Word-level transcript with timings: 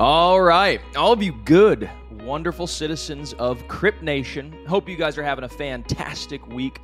All 0.00 0.40
right, 0.40 0.80
all 0.96 1.12
of 1.12 1.22
you 1.22 1.34
good, 1.44 1.90
wonderful 2.22 2.66
citizens 2.66 3.34
of 3.34 3.68
Crypt 3.68 4.02
Nation. 4.02 4.64
Hope 4.66 4.88
you 4.88 4.96
guys 4.96 5.18
are 5.18 5.22
having 5.22 5.44
a 5.44 5.48
fantastic 5.48 6.46
week. 6.46 6.80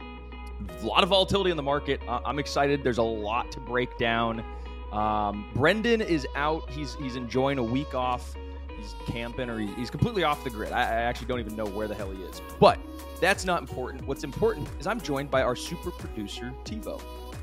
A 0.82 0.84
lot 0.84 1.02
of 1.02 1.08
volatility 1.08 1.50
in 1.50 1.56
the 1.56 1.62
market. 1.62 2.02
I'm 2.06 2.38
excited. 2.38 2.84
There's 2.84 2.98
a 2.98 3.02
lot 3.02 3.50
to 3.52 3.60
break 3.60 3.96
down. 3.96 4.44
Um, 4.92 5.50
Brendan 5.54 6.02
is 6.02 6.26
out. 6.36 6.68
He's 6.68 6.94
he's 6.96 7.16
enjoying 7.16 7.56
a 7.56 7.62
week 7.64 7.94
off. 7.94 8.34
He's 8.76 8.94
camping 9.06 9.48
or 9.48 9.60
he- 9.60 9.72
he's 9.76 9.88
completely 9.88 10.22
off 10.22 10.44
the 10.44 10.50
grid. 10.50 10.72
I, 10.72 10.82
I 10.82 11.00
actually 11.00 11.28
don't 11.28 11.40
even 11.40 11.56
know 11.56 11.64
where 11.64 11.88
the 11.88 11.94
hell 11.94 12.10
he 12.10 12.22
is. 12.22 12.42
But 12.60 12.78
that's 13.18 13.46
not 13.46 13.62
important. 13.62 14.06
What's 14.06 14.24
important 14.24 14.68
is 14.78 14.86
I'm 14.86 15.00
joined 15.00 15.30
by 15.30 15.40
our 15.40 15.56
super 15.56 15.90
producer 15.90 16.52
Tevo. 16.64 17.00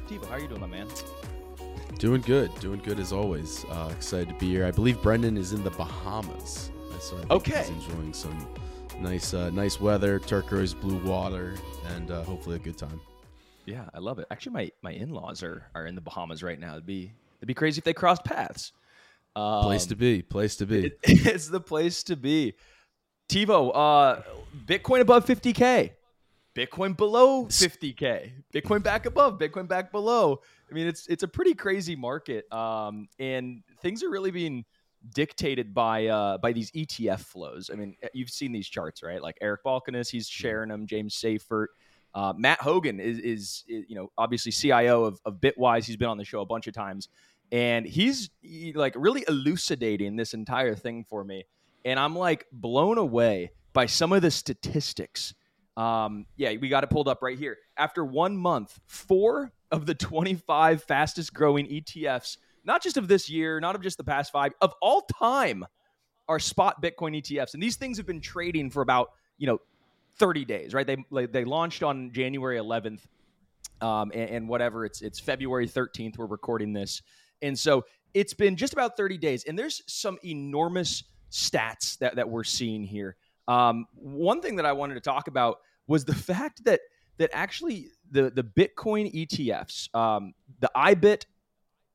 Tevo, 0.07 0.25
how 0.27 0.33
are 0.35 0.39
you 0.39 0.47
doing, 0.47 0.61
my 0.61 0.67
man? 0.67 0.87
Doing 1.99 2.21
good, 2.21 2.51
doing 2.59 2.79
good 2.83 2.99
as 2.99 3.13
always. 3.13 3.63
Uh, 3.69 3.89
excited 3.95 4.27
to 4.29 4.35
be 4.35 4.49
here. 4.49 4.65
I 4.65 4.71
believe 4.71 5.01
Brendan 5.01 5.37
is 5.37 5.53
in 5.53 5.63
the 5.63 5.69
Bahamas, 5.71 6.69
so 6.99 7.17
Okay. 7.31 7.59
he's 7.59 7.69
enjoying 7.69 8.13
some 8.13 8.47
nice, 8.99 9.33
uh, 9.33 9.49
nice 9.51 9.79
weather, 9.79 10.19
turquoise 10.19 10.73
blue 10.73 10.97
water, 11.05 11.55
and 11.95 12.11
uh, 12.11 12.23
hopefully 12.23 12.57
a 12.57 12.59
good 12.59 12.77
time. 12.77 12.99
Yeah, 13.65 13.85
I 13.93 13.99
love 13.99 14.19
it. 14.19 14.27
Actually, 14.31 14.53
my 14.53 14.71
my 14.81 14.91
in 14.91 15.11
laws 15.11 15.43
are 15.43 15.65
are 15.73 15.85
in 15.85 15.95
the 15.95 16.01
Bahamas 16.01 16.43
right 16.43 16.59
now. 16.59 16.73
It'd 16.73 16.85
be 16.85 17.13
it'd 17.39 17.47
be 17.47 17.53
crazy 17.53 17.77
if 17.77 17.85
they 17.85 17.93
crossed 17.93 18.25
paths. 18.25 18.73
Um, 19.35 19.63
Place 19.63 19.85
to 19.87 19.95
be, 19.95 20.21
place 20.21 20.57
to 20.57 20.65
be. 20.65 20.87
it- 20.87 20.99
it's 21.03 21.47
the 21.47 21.61
place 21.61 22.03
to 22.03 22.17
be. 22.17 22.53
Tevo, 23.29 23.71
uh, 23.73 24.21
Bitcoin 24.65 24.99
above 24.99 25.25
50k, 25.25 25.91
Bitcoin 26.53 26.95
below 26.97 27.45
50k, 27.45 28.31
Bitcoin 28.53 28.83
back 28.83 29.05
above, 29.05 29.39
Bitcoin 29.39 29.67
back 29.67 29.91
below. 29.93 30.41
I 30.73 30.75
mean, 30.75 30.87
it's 30.87 31.05
it's 31.05 31.21
a 31.21 31.27
pretty 31.27 31.53
crazy 31.53 31.95
market, 31.95 32.51
um, 32.51 33.07
and 33.19 33.61
things 33.81 34.01
are 34.01 34.09
really 34.09 34.31
being 34.31 34.65
dictated 35.13 35.71
by 35.71 36.07
uh, 36.07 36.39
by 36.39 36.51
these 36.51 36.71
ETF 36.71 37.19
flows. 37.19 37.69
I 37.71 37.75
mean, 37.75 37.95
you've 38.15 38.31
seen 38.31 38.51
these 38.51 38.67
charts, 38.67 39.03
right? 39.03 39.21
Like 39.21 39.37
Eric 39.39 39.63
Balchunas, 39.63 40.09
he's 40.09 40.27
sharing 40.27 40.69
them. 40.69 40.87
James 40.87 41.13
Seyffart, 41.13 41.67
uh, 42.15 42.33
Matt 42.35 42.59
Hougan 42.59 42.99
is, 42.99 43.19
is 43.19 43.63
is 43.67 43.85
you 43.87 43.95
know 43.95 44.11
obviously 44.17 44.51
CIO 44.51 45.03
of, 45.03 45.19
of 45.25 45.35
Bitwise. 45.35 45.85
He's 45.85 45.95
been 45.95 46.09
on 46.09 46.17
the 46.17 46.25
show 46.25 46.41
a 46.41 46.45
bunch 46.45 46.65
of 46.65 46.73
times, 46.73 47.07
and 47.51 47.85
he's 47.85 48.31
he, 48.41 48.73
like 48.73 48.95
really 48.97 49.23
elucidating 49.27 50.15
this 50.15 50.33
entire 50.33 50.73
thing 50.73 51.05
for 51.07 51.23
me. 51.23 51.43
And 51.85 51.99
I'm 51.99 52.15
like 52.15 52.47
blown 52.51 52.97
away 52.97 53.51
by 53.73 53.85
some 53.85 54.11
of 54.11 54.23
the 54.23 54.31
statistics. 54.31 55.35
Um, 55.77 56.25
yeah, 56.35 56.53
we 56.59 56.67
got 56.67 56.83
it 56.83 56.89
pulled 56.89 57.07
up 57.07 57.21
right 57.21 57.37
here. 57.37 57.57
After 57.77 58.03
one 58.03 58.35
month, 58.35 58.79
four 58.87 59.51
of 59.73 59.87
the 59.87 59.95
25 59.95 60.83
fastest 60.83 61.33
growing 61.33 61.67
ETFs, 61.67 62.37
not 62.63 62.81
just 62.81 62.95
of 62.95 63.07
this 63.07 63.27
year, 63.27 63.59
not 63.59 63.75
of 63.75 63.81
just 63.81 63.97
the 63.97 64.03
past 64.03 64.31
five, 64.31 64.53
of 64.61 64.71
all 64.81 65.01
time, 65.01 65.65
are 66.29 66.39
spot 66.39 66.81
Bitcoin 66.81 67.19
ETFs. 67.19 67.55
And 67.55 67.61
these 67.61 67.75
things 67.75 67.97
have 67.97 68.05
been 68.05 68.21
trading 68.21 68.69
for 68.69 68.81
about, 68.81 69.09
you 69.37 69.47
know, 69.47 69.59
30 70.19 70.45
days, 70.45 70.73
right? 70.75 70.85
They 70.85 71.25
they 71.25 71.43
launched 71.43 71.81
on 71.81 72.11
January 72.13 72.57
11th, 72.59 73.01
um, 73.81 74.11
and, 74.13 74.29
and 74.29 74.47
whatever. 74.47 74.85
It's 74.85 75.01
it's 75.01 75.19
February 75.19 75.67
13th. 75.67 76.19
We're 76.19 76.27
recording 76.27 76.71
this, 76.71 77.01
and 77.41 77.57
so 77.57 77.83
it's 78.13 78.35
been 78.35 78.55
just 78.55 78.73
about 78.73 78.95
30 78.95 79.17
days. 79.17 79.43
And 79.45 79.57
there's 79.57 79.81
some 79.87 80.19
enormous 80.23 81.03
stats 81.31 81.97
that 81.97 82.15
that 82.15 82.29
we're 82.29 82.43
seeing 82.43 82.83
here. 82.83 83.15
Um, 83.47 83.87
one 83.95 84.39
thing 84.39 84.57
that 84.57 84.67
I 84.67 84.73
wanted 84.73 84.93
to 84.93 85.01
talk 85.01 85.27
about 85.27 85.57
was 85.87 86.05
the 86.05 86.13
fact 86.29 86.63
that 86.65 86.79
that 87.17 87.31
actually 87.33 87.87
the 88.13 88.29
the 88.29 88.43
Bitcoin 88.43 89.13
ETFs, 89.13 89.93
um, 89.95 90.33
the 90.59 90.71
IBIT 90.75 91.25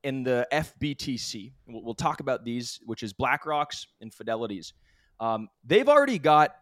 and 0.03 0.25
the 0.25 0.47
FBTC, 0.51 1.53
we'll, 1.67 1.83
we'll 1.83 1.95
talk 1.95 2.19
about 2.19 2.45
these, 2.45 2.79
which 2.85 3.03
is 3.03 3.13
BlackRock's 3.13 3.87
and 4.01 4.13
Fidelity's. 4.13 4.73
Um, 5.19 5.49
they've 5.65 5.89
already 5.89 6.19
got 6.19 6.55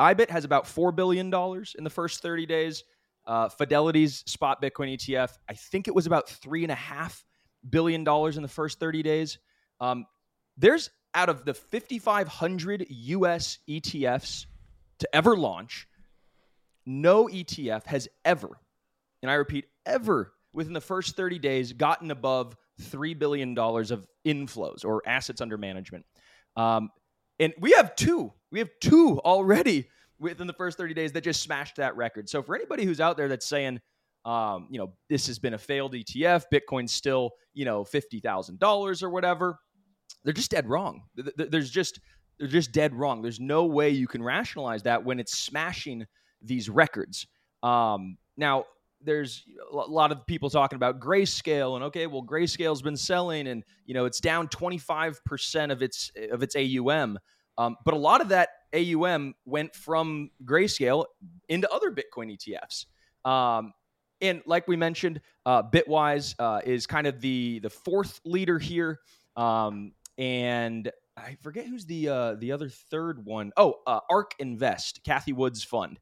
IBIT 0.00 0.30
has 0.30 0.44
about 0.44 0.66
four 0.66 0.92
billion 0.92 1.30
dollars 1.30 1.74
in 1.76 1.84
the 1.84 1.90
first 1.90 2.22
30 2.22 2.46
days. 2.46 2.84
Uh, 3.26 3.48
Fidelity's 3.48 4.22
spot 4.26 4.62
Bitcoin 4.62 4.96
ETF, 4.96 5.32
I 5.48 5.54
think 5.54 5.88
it 5.88 5.94
was 5.94 6.06
about 6.06 6.28
three 6.28 6.62
and 6.62 6.72
a 6.72 6.76
half 6.76 7.24
billion 7.68 8.04
dollars 8.04 8.36
in 8.36 8.42
the 8.42 8.48
first 8.48 8.78
30 8.78 9.02
days. 9.02 9.38
Um, 9.80 10.06
there's 10.56 10.90
out 11.14 11.28
of 11.28 11.44
the 11.44 11.54
5,500 11.54 12.86
US 12.88 13.58
ETFs 13.68 14.46
to 14.98 15.16
ever 15.16 15.36
launch, 15.36 15.88
no 16.86 17.26
ETF 17.26 17.84
has 17.86 18.08
ever, 18.24 18.50
and 19.26 19.30
I 19.32 19.34
repeat, 19.34 19.64
ever 19.84 20.32
within 20.52 20.72
the 20.72 20.80
first 20.80 21.16
30 21.16 21.40
days 21.40 21.72
gotten 21.72 22.12
above 22.12 22.56
$3 22.80 23.18
billion 23.18 23.58
of 23.58 24.06
inflows 24.24 24.84
or 24.84 25.02
assets 25.04 25.40
under 25.40 25.58
management. 25.58 26.06
Um, 26.56 26.90
and 27.40 27.52
we 27.58 27.72
have 27.72 27.96
two. 27.96 28.32
We 28.52 28.60
have 28.60 28.70
two 28.80 29.18
already 29.24 29.88
within 30.20 30.46
the 30.46 30.52
first 30.52 30.78
30 30.78 30.94
days 30.94 31.10
that 31.12 31.24
just 31.24 31.42
smashed 31.42 31.76
that 31.76 31.96
record. 31.96 32.28
So 32.28 32.40
for 32.40 32.54
anybody 32.54 32.84
who's 32.84 33.00
out 33.00 33.16
there 33.16 33.26
that's 33.26 33.46
saying, 33.46 33.80
um, 34.24 34.68
you 34.70 34.78
know, 34.78 34.92
this 35.08 35.26
has 35.26 35.40
been 35.40 35.54
a 35.54 35.58
failed 35.58 35.94
ETF, 35.94 36.44
Bitcoin's 36.54 36.92
still, 36.92 37.32
you 37.52 37.64
know, 37.64 37.82
$50,000 37.82 39.02
or 39.02 39.10
whatever, 39.10 39.58
they're 40.22 40.32
just 40.32 40.52
dead 40.52 40.68
wrong. 40.68 41.02
Th- 41.16 41.34
th- 41.36 41.50
There's 41.50 41.70
just, 41.70 41.98
they're 42.38 42.46
just 42.46 42.70
dead 42.70 42.94
wrong. 42.94 43.22
There's 43.22 43.40
no 43.40 43.64
way 43.64 43.90
you 43.90 44.06
can 44.06 44.22
rationalize 44.22 44.84
that 44.84 45.04
when 45.04 45.18
it's 45.18 45.36
smashing 45.36 46.06
these 46.42 46.70
records. 46.70 47.26
Um, 47.62 48.18
now, 48.36 48.64
there's 49.06 49.44
a 49.72 49.76
lot 49.76 50.12
of 50.12 50.26
people 50.26 50.50
talking 50.50 50.76
about 50.76 51.00
grayscale 51.00 51.76
and 51.76 51.84
okay 51.84 52.06
well 52.06 52.22
grayscale's 52.22 52.82
been 52.82 52.96
selling 52.96 53.48
and 53.48 53.64
you 53.86 53.94
know 53.94 54.04
it's 54.04 54.20
down 54.20 54.48
25% 54.48 55.72
of 55.72 55.82
its 55.82 56.10
of 56.30 56.42
its 56.42 56.56
AUM 56.56 57.18
um, 57.58 57.76
but 57.84 57.94
a 57.94 57.96
lot 57.96 58.20
of 58.20 58.28
that 58.28 58.50
AUM 58.74 59.34
went 59.46 59.74
from 59.74 60.30
grayscale 60.44 61.06
into 61.48 61.70
other 61.70 61.90
Bitcoin 61.90 62.36
ETFs 62.36 62.86
um, 63.28 63.72
and 64.20 64.42
like 64.46 64.68
we 64.68 64.76
mentioned 64.76 65.20
uh, 65.46 65.62
Bitwise 65.62 66.34
uh, 66.38 66.60
is 66.64 66.86
kind 66.86 67.06
of 67.06 67.20
the 67.20 67.60
the 67.60 67.70
fourth 67.70 68.20
leader 68.24 68.58
here 68.58 68.98
um, 69.36 69.92
and 70.18 70.90
I 71.16 71.36
forget 71.40 71.66
who's 71.66 71.86
the 71.86 72.08
uh, 72.08 72.34
the 72.34 72.52
other 72.52 72.68
third 72.68 73.24
one. 73.24 73.52
Oh, 73.56 73.76
uh, 73.86 74.00
Ark 74.10 74.32
Invest, 74.38 75.00
Cathie 75.04 75.32
Wood's 75.32 75.64
fund. 75.64 75.98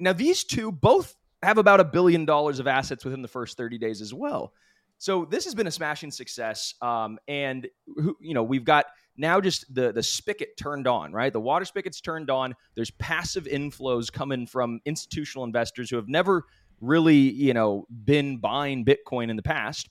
Now 0.00 0.12
these 0.12 0.44
two 0.44 0.72
both 0.72 1.14
have 1.46 1.58
about 1.58 1.78
a 1.80 1.84
billion 1.84 2.24
dollars 2.24 2.58
of 2.58 2.66
assets 2.66 3.04
within 3.04 3.22
the 3.22 3.28
first 3.28 3.56
30 3.56 3.78
days 3.78 4.00
as 4.00 4.12
well. 4.12 4.52
So 4.98 5.24
this 5.24 5.44
has 5.44 5.54
been 5.54 5.66
a 5.66 5.70
smashing 5.70 6.10
success. 6.10 6.74
Um, 6.82 7.18
and 7.28 7.68
who- 7.86 8.16
you 8.20 8.34
know, 8.34 8.42
we've 8.42 8.64
got 8.64 8.86
now 9.16 9.40
just 9.40 9.72
the 9.74 9.92
the 9.92 10.02
spigot 10.02 10.56
turned 10.58 10.86
on, 10.86 11.12
right? 11.12 11.32
The 11.32 11.40
water 11.40 11.64
spigot's 11.64 12.00
turned 12.00 12.30
on. 12.30 12.54
There's 12.74 12.90
passive 12.92 13.44
inflows 13.44 14.12
coming 14.12 14.46
from 14.46 14.80
institutional 14.84 15.44
investors 15.44 15.88
who 15.88 15.96
have 15.96 16.08
never 16.08 16.44
really, 16.80 17.16
you 17.16 17.54
know, 17.54 17.86
been 18.04 18.38
buying 18.38 18.84
Bitcoin 18.84 19.30
in 19.30 19.36
the 19.36 19.42
past. 19.42 19.88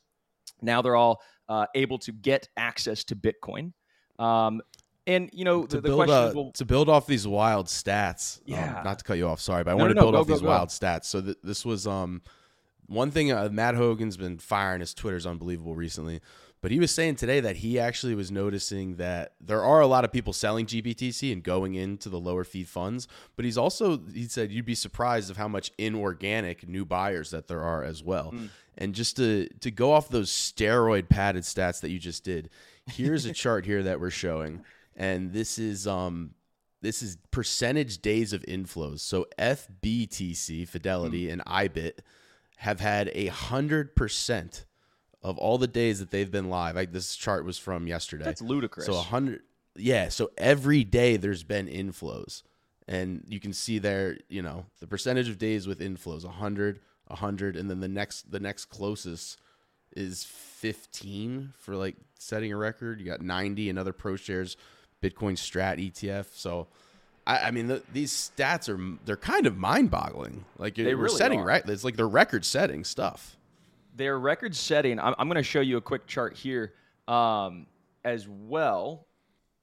Now 0.61 0.81
they're 0.81 0.95
all 0.95 1.21
uh, 1.47 1.67
able 1.75 1.99
to 1.99 2.11
get 2.11 2.49
access 2.57 3.03
to 3.05 3.15
Bitcoin. 3.15 3.73
Um, 4.19 4.61
and 5.07 5.29
you 5.33 5.45
know, 5.45 5.65
to 5.65 5.75
the, 5.77 5.81
the 5.81 5.87
build 5.89 6.05
question 6.05 6.27
is, 6.29 6.35
well, 6.35 6.51
to 6.53 6.65
build 6.65 6.89
off 6.89 7.07
these 7.07 7.27
wild 7.27 7.67
stats. 7.67 8.37
um, 8.39 8.43
Yeah. 8.47 8.81
not 8.83 8.99
to 8.99 9.05
cut 9.05 9.17
you 9.17 9.27
off, 9.27 9.39
sorry, 9.39 9.63
but 9.63 9.71
I 9.71 9.73
No, 9.73 9.77
want 9.83 9.89
no, 9.89 9.93
to 9.93 9.95
no, 9.95 10.01
build 10.01 10.13
go, 10.15 10.19
off 10.21 10.27
go, 10.27 10.33
these 10.33 10.41
go. 10.41 10.47
wild 10.49 10.69
stats. 10.69 11.05
So 11.05 11.21
th- 11.21 11.37
this 11.43 11.65
was 11.65 11.85
um 11.87 12.21
one 12.87 13.09
thing 13.11 13.31
uh, 13.31 13.49
Matt 13.51 13.75
Hougan's 13.75 14.17
been 14.17 14.37
firing 14.37 14.79
his 14.79 14.93
Twitter's 14.93 15.25
unbelievable 15.25 15.75
recently, 15.75 16.21
but 16.61 16.69
he 16.71 16.79
was 16.79 16.93
saying 16.93 17.15
today 17.15 17.39
that 17.39 17.57
he 17.57 17.79
actually 17.79 18.13
was 18.13 18.31
noticing 18.31 18.97
that 18.97 19.33
there 19.41 19.63
are 19.63 19.81
a 19.81 19.87
lot 19.87 20.05
of 20.05 20.11
people 20.11 20.33
selling 20.33 20.65
GBTC 20.67 21.31
and 21.33 21.41
going 21.43 21.73
into 21.73 22.09
the 22.09 22.19
lower 22.19 22.43
fee 22.43 22.63
funds, 22.63 23.07
but 23.35 23.43
he's 23.45 23.57
also 23.57 23.99
he 24.13 24.25
said 24.27 24.51
you'd 24.51 24.65
be 24.65 24.75
surprised 24.75 25.29
of 25.31 25.37
how 25.37 25.47
much 25.47 25.71
inorganic 25.77 26.67
new 26.67 26.85
buyers 26.85 27.31
that 27.31 27.47
there 27.47 27.61
are 27.63 27.83
as 27.83 28.03
well. 28.03 28.31
Mm. 28.33 28.49
And 28.77 28.93
just 28.93 29.15
to 29.17 29.47
to 29.61 29.71
go 29.71 29.91
off 29.91 30.09
those 30.09 30.29
steroid 30.31 31.09
padded 31.09 31.43
stats 31.43 31.81
that 31.81 31.89
you 31.89 31.97
just 31.99 32.23
did, 32.23 32.49
here's 32.87 33.25
a 33.25 33.33
chart 33.43 33.65
here 33.65 33.81
that 33.83 33.99
we're 33.99 34.09
showing, 34.11 34.63
and 34.95 35.33
this 35.33 35.57
is 35.59 35.87
um 35.87 36.35
this 36.81 37.01
is 37.01 37.17
percentage 37.31 37.99
days 37.99 38.31
of 38.33 38.41
inflows. 38.43 38.99
So 38.99 39.25
FBTC, 39.39 40.67
Fidelity, 40.67 41.29
and 41.29 41.43
IBIT 41.45 41.99
have 42.57 42.79
had 42.79 43.09
a 43.13 43.27
hundred 43.27 43.95
percent 43.95 44.65
of 45.21 45.37
all 45.39 45.57
the 45.57 45.67
days 45.67 45.99
that 45.99 46.11
they've 46.11 46.29
been 46.31 46.49
live. 46.49 46.75
Like 46.75 46.91
this 46.91 47.15
chart 47.15 47.45
was 47.45 47.57
from 47.57 47.87
yesterday. 47.87 48.25
that's 48.25 48.41
ludicrous. 48.41 48.85
So 48.85 48.93
a 48.93 49.01
hundred, 49.01 49.41
yeah. 49.75 50.09
So 50.09 50.29
every 50.37 50.83
day 50.83 51.17
there's 51.17 51.43
been 51.43 51.67
inflows, 51.67 52.43
and 52.87 53.23
you 53.27 53.39
can 53.39 53.51
see 53.51 53.79
there, 53.79 54.17
you 54.29 54.43
know, 54.43 54.65
the 54.79 54.87
percentage 54.87 55.27
of 55.27 55.39
days 55.39 55.65
with 55.67 55.79
inflows, 55.79 56.23
a 56.23 56.29
hundred, 56.29 56.79
a 57.07 57.15
hundred, 57.15 57.55
and 57.57 57.69
then 57.69 57.79
the 57.79 57.87
next, 57.87 58.31
the 58.31 58.39
next 58.39 58.65
closest 58.65 59.39
is 59.95 60.23
fifteen 60.23 61.53
for 61.57 61.75
like 61.75 61.95
setting 62.19 62.53
a 62.53 62.57
record. 62.57 62.99
You 62.99 63.07
got 63.07 63.21
ninety 63.21 63.69
and 63.69 63.79
other 63.79 63.93
pro 63.93 64.15
shares, 64.17 64.55
Bitcoin 65.09 65.33
Strat 65.33 65.79
ETF. 65.79 66.27
So. 66.33 66.67
I, 67.27 67.47
I 67.47 67.51
mean, 67.51 67.65
the, 67.65 67.81
these 67.91 68.31
stats 68.37 68.69
are 68.69 68.79
they're 69.03 69.17
kind 69.17 69.47
of 69.47 69.57
mind 69.57 69.89
boggling. 69.89 70.45
Like 70.59 70.75
They 70.75 70.93
we're 70.93 71.05
really 71.05 71.17
setting 71.17 71.39
are. 71.39 71.45
right. 71.45 71.67
It's 71.67 71.83
like 71.83 71.95
they're 71.95 72.07
record 72.07 72.45
setting 72.45 72.83
stuff. 72.83 73.35
their 73.95 74.19
record 74.19 74.55
setting. 74.55 74.99
I'm, 74.99 75.15
I'm 75.17 75.27
going 75.27 75.37
to 75.37 75.41
show 75.43 75.61
you 75.61 75.77
a 75.77 75.81
quick 75.81 76.05
chart 76.05 76.35
here 76.35 76.73
um, 77.07 77.65
as 78.03 78.27
well. 78.27 79.07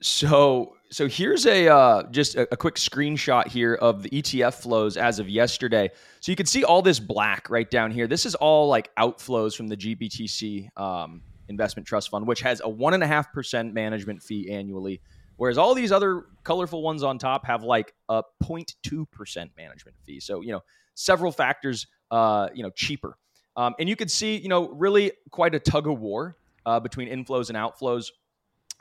So 0.01 0.75
so 0.91 1.07
here's 1.07 1.47
a 1.47 1.69
uh, 1.69 2.03
just 2.11 2.35
a, 2.35 2.53
a, 2.53 2.57
quick 2.57 2.75
screenshot 2.75 3.47
here 3.47 3.75
of 3.75 4.03
the 4.03 4.11
ETF 4.11 4.55
flows 4.55 4.97
as 4.97 5.21
of 5.21 5.29
yesterday. 5.29 5.91
So 6.21 6.33
you 6.33 6.37
can 6.37 6.45
see 6.47 6.65
all 6.65 6.83
this 6.83 6.99
black 6.99 7.49
right 7.49 7.71
down 7.71 7.93
here. 7.93 8.09
This 8.09 8.27
is 8.27 8.35
all 8.35 8.69
like 8.69 8.95
outflows 8.97 9.57
from 9.57 9.69
the 9.69 9.77
GBTC 9.77 10.77
um, 10.77 11.23
investment 11.49 11.87
trust 11.87 12.11
fund, 12.11 12.27
which 12.27 12.41
has 12.41 12.61
a 12.65 12.69
one 12.69 12.95
and 12.95 13.03
a 13.03 13.07
half 13.07 13.33
percent 13.33 13.73
management 13.73 14.23
fee 14.23 14.51
annually, 14.51 15.01
whereas 15.43 15.59
all 15.59 15.75
these 15.75 15.91
other 15.91 16.27
colorful 16.45 16.83
ones 16.83 17.03
on 17.03 17.19
top 17.19 17.45
have 17.45 17.65
like 17.65 17.93
a 18.09 18.23
0.2 18.45 19.11
percent 19.11 19.51
management 19.57 19.97
fee. 20.07 20.21
So 20.21 20.41
you 20.41 20.53
know 20.53 20.63
several 20.95 21.33
factors, 21.33 21.89
uh, 22.13 22.49
you 22.55 22.63
know, 22.63 22.71
cheaper. 22.71 23.19
Um, 23.57 23.75
and 23.81 23.89
you 23.89 23.97
could 23.97 24.09
see, 24.09 24.37
you 24.37 24.49
know, 24.49 24.69
really 24.69 25.11
quite 25.33 25.53
a 25.57 25.59
tug 25.59 25.89
of 25.89 25.99
war 25.99 26.37
uh, 26.65 26.79
between 26.79 27.09
inflows 27.09 27.49
and 27.49 27.59
outflows 27.59 28.13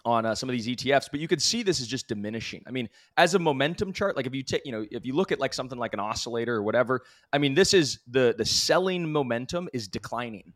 on 0.05 0.27
uh, 0.27 0.35
some 0.35 0.49
of 0.49 0.53
these 0.53 0.67
ETFs, 0.67 1.07
but 1.09 1.19
you 1.19 1.27
could 1.27 1.41
see 1.41 1.63
this 1.63 1.79
is 1.79 1.87
just 1.87 2.07
diminishing. 2.07 2.63
I 2.67 2.71
mean, 2.71 2.89
as 3.17 3.33
a 3.33 3.39
momentum 3.39 3.91
chart, 3.91 4.15
like 4.15 4.27
if 4.27 4.35
you 4.35 4.43
take, 4.43 4.61
you 4.63 4.71
know, 4.71 4.85
if 4.91 5.03
you 5.03 5.15
look 5.15 5.31
at 5.31 5.39
like 5.39 5.55
something 5.55 5.79
like 5.79 5.93
an 5.93 5.99
oscillator 5.99 6.55
or 6.55 6.61
whatever, 6.61 7.01
I 7.33 7.39
mean, 7.39 7.55
this 7.55 7.73
is 7.73 8.01
the 8.07 8.35
the 8.37 8.45
selling 8.45 9.11
momentum 9.11 9.67
is 9.73 9.87
declining, 9.87 10.53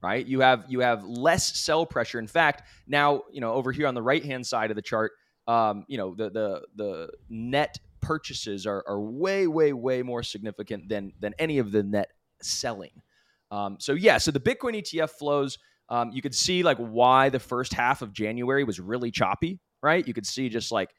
right? 0.00 0.24
You 0.24 0.40
have 0.40 0.64
you 0.68 0.78
have 0.78 1.02
less 1.02 1.58
sell 1.58 1.86
pressure. 1.86 2.20
In 2.20 2.28
fact, 2.28 2.68
now 2.86 3.22
you 3.32 3.40
know 3.40 3.52
over 3.52 3.72
here 3.72 3.88
on 3.88 3.94
the 3.94 4.02
right 4.02 4.24
hand 4.24 4.46
side 4.46 4.70
of 4.70 4.76
the 4.76 4.82
chart, 4.82 5.12
um, 5.50 5.84
you 5.88 5.98
know, 5.98 6.14
the 6.14 6.30
the 6.30 6.62
the 6.76 7.10
net 7.28 7.78
purchases 8.00 8.66
are 8.66 8.84
are 8.86 9.00
way 9.00 9.46
way 9.46 9.72
way 9.72 10.02
more 10.02 10.22
significant 10.22 10.88
than 10.88 11.12
than 11.18 11.34
any 11.38 11.58
of 11.58 11.72
the 11.72 11.82
net 11.82 12.10
selling. 12.42 13.02
Um, 13.50 13.76
so 13.80 13.94
yeah, 13.94 14.18
so 14.18 14.30
the 14.30 14.40
Bitcoin 14.40 14.80
ETF 14.80 15.10
flows 15.10 15.58
um, 15.90 16.10
you 16.12 16.22
could 16.22 16.34
see 16.34 16.62
like 16.62 16.78
why 16.78 17.28
the 17.28 17.40
first 17.40 17.74
half 17.74 18.00
of 18.00 18.12
January 18.12 18.62
was 18.62 18.78
really 18.78 19.10
choppy, 19.10 19.58
right? 19.82 20.06
You 20.06 20.14
could 20.14 20.26
see 20.26 20.48
just 20.48 20.70
like, 20.70 20.94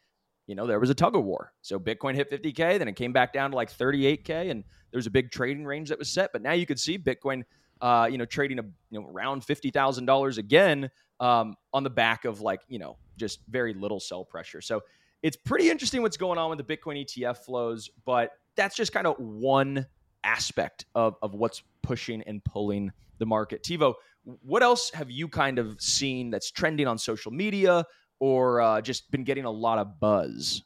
you 0.47 0.55
know, 0.55 0.67
there 0.67 0.81
was 0.81 0.89
a 0.89 0.95
tug 0.95 1.15
of 1.15 1.23
war. 1.23 1.53
So 1.61 1.79
Bitcoin 1.79 2.13
hit 2.13 2.29
50K, 2.29 2.77
then 2.77 2.89
it 2.89 2.97
came 2.97 3.13
back 3.13 3.31
down 3.31 3.51
to 3.51 3.55
like 3.55 3.71
38K, 3.71 4.51
and 4.51 4.65
there 4.91 4.97
was 4.97 5.07
a 5.07 5.11
big 5.11 5.31
trading 5.31 5.65
range 5.65 5.89
that 5.89 5.97
was 5.97 6.09
set. 6.09 6.31
But 6.33 6.41
now 6.41 6.51
you 6.51 6.65
could 6.65 6.79
see 6.79 6.97
Bitcoin, 6.97 7.43
uh, 7.81 8.07
you 8.09 8.17
know, 8.17 8.25
trading 8.25 8.59
a, 8.59 8.63
you 8.89 8.99
know, 8.99 9.07
around 9.07 9.41
$50,000 9.41 10.37
again 10.37 10.89
um, 11.19 11.55
on 11.73 11.83
the 11.83 11.89
back 11.89 12.25
of 12.25 12.41
like, 12.41 12.61
you 12.67 12.79
know, 12.79 12.97
just 13.17 13.39
very 13.49 13.73
little 13.73 13.99
sell 13.99 14.23
pressure. 14.23 14.61
So 14.61 14.81
it's 15.23 15.37
pretty 15.37 15.69
interesting 15.69 16.01
what's 16.01 16.17
going 16.17 16.37
on 16.37 16.49
with 16.49 16.65
the 16.65 16.77
Bitcoin 16.77 17.03
ETF 17.03 17.37
flows, 17.37 17.89
but 18.05 18.31
that's 18.55 18.75
just 18.75 18.91
kind 18.91 19.07
of 19.07 19.15
one 19.19 19.85
aspect 20.23 20.85
of, 20.95 21.15
of 21.21 21.33
what's 21.33 21.63
pushing 21.81 22.21
and 22.23 22.43
pulling 22.43 22.91
the 23.17 23.25
market. 23.25 23.63
Tevo, 23.63 23.95
what 24.23 24.63
else 24.63 24.91
have 24.91 25.09
you 25.09 25.27
kind 25.27 25.59
of 25.59 25.79
seen 25.81 26.29
that's 26.29 26.51
trending 26.51 26.87
on 26.87 26.97
social 26.97 27.31
media 27.31 27.85
or 28.19 28.61
uh, 28.61 28.81
just 28.81 29.09
been 29.11 29.23
getting 29.23 29.45
a 29.45 29.51
lot 29.51 29.79
of 29.79 29.99
buzz? 29.99 30.63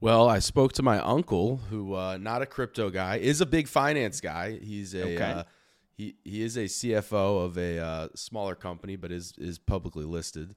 Well, 0.00 0.28
I 0.28 0.38
spoke 0.38 0.72
to 0.74 0.82
my 0.82 1.00
uncle, 1.00 1.56
who 1.70 1.94
uh, 1.94 2.18
not 2.18 2.40
a 2.40 2.46
crypto 2.46 2.88
guy, 2.88 3.16
is 3.16 3.40
a 3.40 3.46
big 3.46 3.66
finance 3.66 4.20
guy. 4.20 4.58
He's 4.58 4.94
a 4.94 5.14
okay. 5.14 5.32
uh, 5.32 5.44
he 5.92 6.14
he 6.24 6.42
is 6.42 6.56
a 6.56 6.64
CFO 6.64 7.44
of 7.44 7.58
a 7.58 7.78
uh, 7.78 8.08
smaller 8.14 8.54
company, 8.54 8.94
but 8.94 9.10
is 9.10 9.34
is 9.38 9.58
publicly 9.58 10.04
listed. 10.04 10.54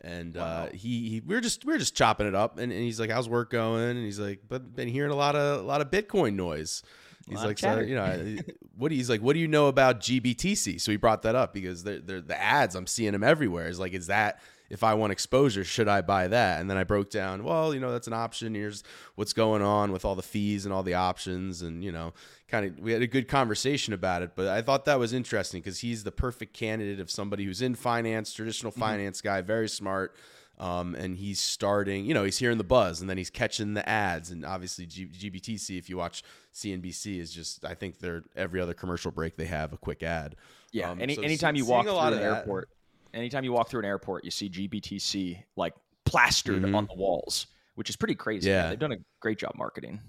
And 0.00 0.36
uh, 0.36 0.40
wow. 0.40 0.68
he, 0.72 1.08
he 1.08 1.20
we 1.20 1.34
are 1.34 1.40
just 1.40 1.64
we 1.64 1.74
are 1.74 1.78
just 1.78 1.96
chopping 1.96 2.28
it 2.28 2.34
up, 2.34 2.58
and, 2.58 2.70
and 2.70 2.82
he's 2.82 3.00
like, 3.00 3.10
"How's 3.10 3.28
work 3.28 3.50
going?" 3.50 3.82
And 3.82 4.04
he's 4.04 4.20
like, 4.20 4.42
"But 4.48 4.76
been 4.76 4.88
hearing 4.88 5.10
a 5.10 5.16
lot 5.16 5.34
of 5.34 5.60
a 5.60 5.62
lot 5.62 5.80
of 5.80 5.90
Bitcoin 5.90 6.34
noise." 6.34 6.82
He's 7.28 7.42
like, 7.42 7.58
so, 7.58 7.80
you 7.80 7.94
know, 7.94 8.36
what 8.76 8.90
do 8.90 8.94
he's 8.94 9.08
like, 9.08 9.22
what 9.22 9.32
do 9.32 9.38
you 9.38 9.48
know 9.48 9.68
about 9.68 10.00
GBTC? 10.00 10.78
So 10.78 10.90
he 10.90 10.98
brought 10.98 11.22
that 11.22 11.34
up 11.34 11.54
because 11.54 11.82
they're, 11.82 12.00
they're, 12.00 12.20
the 12.20 12.38
ads 12.38 12.74
I'm 12.74 12.86
seeing 12.86 13.12
them 13.12 13.24
everywhere. 13.24 13.68
Is 13.68 13.80
like, 13.80 13.94
is 13.94 14.08
that 14.08 14.40
if 14.70 14.82
I 14.82 14.94
want 14.94 15.12
exposure, 15.12 15.64
should 15.64 15.88
I 15.88 16.00
buy 16.00 16.28
that? 16.28 16.60
And 16.60 16.70
then 16.70 16.76
I 16.76 16.84
broke 16.84 17.10
down, 17.10 17.44
well, 17.44 17.74
you 17.74 17.80
know, 17.80 17.92
that's 17.92 18.06
an 18.06 18.12
option. 18.12 18.54
Here's 18.54 18.82
what's 19.14 19.32
going 19.32 19.62
on 19.62 19.92
with 19.92 20.04
all 20.04 20.14
the 20.14 20.22
fees 20.22 20.64
and 20.64 20.72
all 20.72 20.82
the 20.82 20.94
options, 20.94 21.62
and 21.62 21.84
you 21.84 21.92
know, 21.92 22.12
kind 22.48 22.66
of 22.66 22.80
we 22.80 22.92
had 22.92 23.02
a 23.02 23.06
good 23.06 23.28
conversation 23.28 23.92
about 23.92 24.22
it. 24.22 24.32
But 24.34 24.48
I 24.48 24.62
thought 24.62 24.84
that 24.86 24.98
was 24.98 25.12
interesting 25.12 25.60
because 25.60 25.80
he's 25.80 26.04
the 26.04 26.12
perfect 26.12 26.54
candidate 26.54 27.00
of 27.00 27.10
somebody 27.10 27.44
who's 27.44 27.62
in 27.62 27.74
finance, 27.74 28.32
traditional 28.32 28.72
mm-hmm. 28.72 28.80
finance 28.80 29.18
mm-hmm. 29.18 29.28
guy, 29.28 29.40
very 29.42 29.68
smart. 29.68 30.16
Um, 30.56 30.94
and 30.94 31.16
he's 31.16 31.40
starting, 31.40 32.04
you 32.04 32.14
know, 32.14 32.22
he's 32.22 32.38
hearing 32.38 32.58
the 32.58 32.64
buzz 32.64 33.00
and 33.00 33.10
then 33.10 33.18
he's 33.18 33.28
catching 33.28 33.74
the 33.74 33.86
ads. 33.88 34.30
And 34.30 34.44
obviously, 34.44 34.86
G- 34.86 35.08
GBTC, 35.08 35.76
if 35.76 35.90
you 35.90 35.96
watch 35.96 36.22
CNBC, 36.54 37.18
is 37.18 37.32
just, 37.32 37.64
I 37.64 37.74
think 37.74 37.98
they're 37.98 38.22
every 38.36 38.60
other 38.60 38.72
commercial 38.72 39.10
break 39.10 39.36
they 39.36 39.46
have 39.46 39.72
a 39.72 39.76
quick 39.76 40.04
ad. 40.04 40.36
Yeah. 40.70 40.90
Um, 40.90 41.00
Any, 41.00 41.16
so 41.16 41.22
anytime 41.22 41.56
you 41.56 41.66
walk 41.66 41.86
through 41.86 41.98
an 41.98 42.20
airport, 42.20 42.68
anytime 43.14 43.44
you 43.44 43.52
walk 43.52 43.68
through 43.68 43.80
an 43.80 43.86
airport, 43.86 44.24
you 44.24 44.30
see 44.30 44.48
GBTC 44.48 45.42
like 45.56 45.74
plastered 46.04 46.62
mm-hmm. 46.62 46.74
on 46.74 46.86
the 46.86 46.94
walls, 46.94 47.46
which 47.74 47.88
is 47.88 47.96
pretty 47.96 48.14
crazy. 48.14 48.48
Yeah. 48.48 48.62
Man. 48.62 48.70
They've 48.70 48.78
done 48.78 48.92
a 48.92 48.98
great 49.20 49.38
job 49.38 49.52
marketing. 49.56 50.00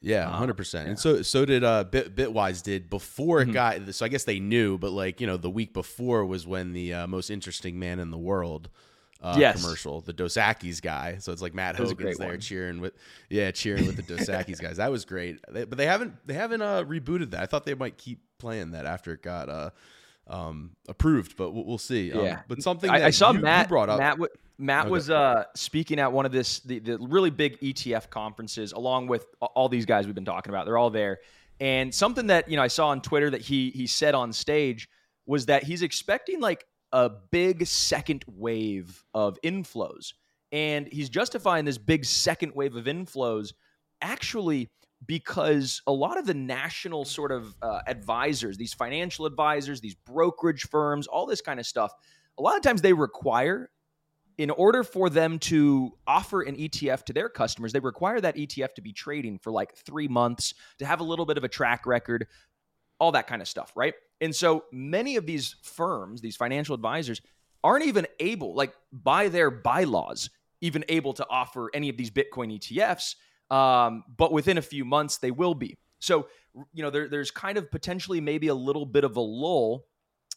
Yeah, 0.00 0.28
uh, 0.28 0.32
hundred 0.32 0.54
uh, 0.54 0.56
percent. 0.56 0.88
And 0.88 0.98
so 0.98 1.22
so 1.22 1.44
did 1.44 1.62
uh 1.62 1.84
Bit 1.84 2.16
Bitwise 2.16 2.62
did 2.62 2.90
before 2.90 3.40
it 3.40 3.44
mm-hmm. 3.44 3.52
got. 3.52 3.94
So 3.94 4.04
I 4.04 4.08
guess 4.08 4.24
they 4.24 4.40
knew, 4.40 4.78
but 4.78 4.90
like 4.90 5.20
you 5.20 5.26
know, 5.26 5.36
the 5.36 5.50
week 5.50 5.72
before 5.72 6.24
was 6.26 6.46
when 6.46 6.72
the 6.72 6.94
uh, 6.94 7.06
most 7.06 7.30
interesting 7.30 7.78
man 7.78 8.00
in 8.00 8.10
the 8.10 8.18
world 8.18 8.68
uh, 9.22 9.36
yes. 9.38 9.62
commercial, 9.62 10.00
the 10.00 10.12
Dos 10.12 10.34
Equis 10.34 10.82
guy. 10.82 11.16
So 11.18 11.32
it's 11.32 11.40
like 11.40 11.54
Matt 11.54 11.76
Hougan's 11.76 12.18
there 12.18 12.30
one. 12.30 12.40
cheering 12.40 12.80
with, 12.80 12.94
yeah, 13.30 13.52
cheering 13.52 13.86
with 13.86 13.96
the 13.96 14.02
Dos 14.02 14.26
Equis 14.28 14.60
guys. 14.60 14.78
That 14.78 14.90
was 14.90 15.04
great. 15.04 15.38
They, 15.48 15.64
but 15.64 15.78
they 15.78 15.86
haven't 15.86 16.14
they 16.26 16.34
haven't 16.34 16.62
uh, 16.62 16.84
rebooted 16.84 17.30
that. 17.30 17.40
I 17.40 17.46
thought 17.46 17.64
they 17.64 17.74
might 17.74 17.96
keep 17.96 18.20
playing 18.38 18.72
that 18.72 18.84
after 18.84 19.12
it 19.12 19.22
got 19.22 19.48
uh, 19.48 19.70
um, 20.28 20.70
approved, 20.88 21.36
but 21.36 21.50
we'll, 21.50 21.64
we'll 21.64 21.78
see. 21.78 22.12
Um, 22.12 22.38
but 22.48 22.62
something 22.62 22.90
I, 22.90 23.06
I, 23.06 23.10
saw 23.10 23.32
you, 23.32 23.40
Matt 23.40 23.66
you 23.66 23.68
brought 23.68 23.88
up. 23.88 23.98
Matt, 23.98 24.14
w- 24.14 24.30
Matt 24.58 24.82
okay. 24.82 24.90
was 24.90 25.10
uh, 25.10 25.44
speaking 25.54 25.98
at 25.98 26.12
one 26.12 26.26
of 26.26 26.32
this 26.32 26.60
the, 26.60 26.78
the 26.78 26.98
really 26.98 27.30
big 27.30 27.58
ETF 27.60 28.10
conferences, 28.10 28.72
along 28.72 29.08
with 29.08 29.26
all 29.40 29.68
these 29.68 29.86
guys 29.86 30.06
we've 30.06 30.14
been 30.14 30.24
talking 30.24 30.50
about. 30.50 30.66
They're 30.66 30.78
all 30.78 30.90
there, 30.90 31.18
and 31.60 31.94
something 31.94 32.28
that 32.28 32.48
you 32.48 32.56
know 32.56 32.62
I 32.62 32.68
saw 32.68 32.88
on 32.88 33.00
Twitter 33.00 33.30
that 33.30 33.40
he 33.40 33.70
he 33.70 33.86
said 33.86 34.14
on 34.14 34.32
stage 34.32 34.88
was 35.26 35.46
that 35.46 35.62
he's 35.62 35.82
expecting 35.82 36.40
like 36.40 36.64
a 36.92 37.10
big 37.30 37.66
second 37.66 38.24
wave 38.26 39.04
of 39.14 39.38
inflows. 39.42 40.12
And 40.50 40.86
he's 40.92 41.08
justifying 41.08 41.64
this 41.64 41.78
big 41.78 42.04
second 42.04 42.54
wave 42.54 42.76
of 42.76 42.84
inflows 42.84 43.54
actually 44.02 44.68
because 45.06 45.82
a 45.86 45.92
lot 45.92 46.18
of 46.18 46.26
the 46.26 46.34
national 46.34 47.04
sort 47.04 47.32
of 47.32 47.54
uh, 47.62 47.80
advisors, 47.86 48.56
these 48.56 48.74
financial 48.74 49.26
advisors, 49.26 49.80
these 49.80 49.94
brokerage 49.94 50.68
firms, 50.68 51.06
all 51.06 51.26
this 51.26 51.40
kind 51.40 51.58
of 51.58 51.66
stuff, 51.66 51.92
a 52.38 52.42
lot 52.42 52.56
of 52.56 52.62
times 52.62 52.82
they 52.82 52.92
require, 52.92 53.70
in 54.38 54.50
order 54.50 54.82
for 54.82 55.10
them 55.10 55.38
to 55.38 55.92
offer 56.06 56.42
an 56.42 56.56
ETF 56.56 57.04
to 57.04 57.12
their 57.12 57.28
customers, 57.28 57.72
they 57.72 57.80
require 57.80 58.20
that 58.20 58.36
ETF 58.36 58.74
to 58.74 58.82
be 58.82 58.92
trading 58.92 59.38
for 59.38 59.50
like 59.50 59.74
three 59.74 60.08
months, 60.08 60.54
to 60.78 60.86
have 60.86 61.00
a 61.00 61.04
little 61.04 61.26
bit 61.26 61.36
of 61.36 61.44
a 61.44 61.48
track 61.48 61.86
record, 61.86 62.26
all 62.98 63.12
that 63.12 63.26
kind 63.26 63.42
of 63.42 63.48
stuff, 63.48 63.72
right? 63.76 63.94
And 64.20 64.34
so 64.34 64.64
many 64.72 65.16
of 65.16 65.26
these 65.26 65.56
firms, 65.62 66.20
these 66.20 66.36
financial 66.36 66.74
advisors, 66.74 67.20
aren't 67.64 67.84
even 67.84 68.06
able, 68.20 68.54
like 68.54 68.72
by 68.92 69.28
their 69.28 69.50
bylaws, 69.50 70.30
even 70.60 70.84
able 70.88 71.12
to 71.14 71.26
offer 71.28 71.70
any 71.74 71.88
of 71.88 71.96
these 71.96 72.10
Bitcoin 72.10 72.56
ETFs. 72.56 73.16
Um, 73.52 74.04
but 74.16 74.32
within 74.32 74.58
a 74.58 74.62
few 74.62 74.84
months, 74.84 75.18
they 75.18 75.30
will 75.30 75.54
be. 75.54 75.76
So, 75.98 76.26
you 76.72 76.82
know, 76.82 76.90
there, 76.90 77.08
there's 77.08 77.30
kind 77.30 77.58
of 77.58 77.70
potentially 77.70 78.20
maybe 78.20 78.48
a 78.48 78.54
little 78.54 78.86
bit 78.86 79.04
of 79.04 79.16
a 79.16 79.20
lull 79.20 79.84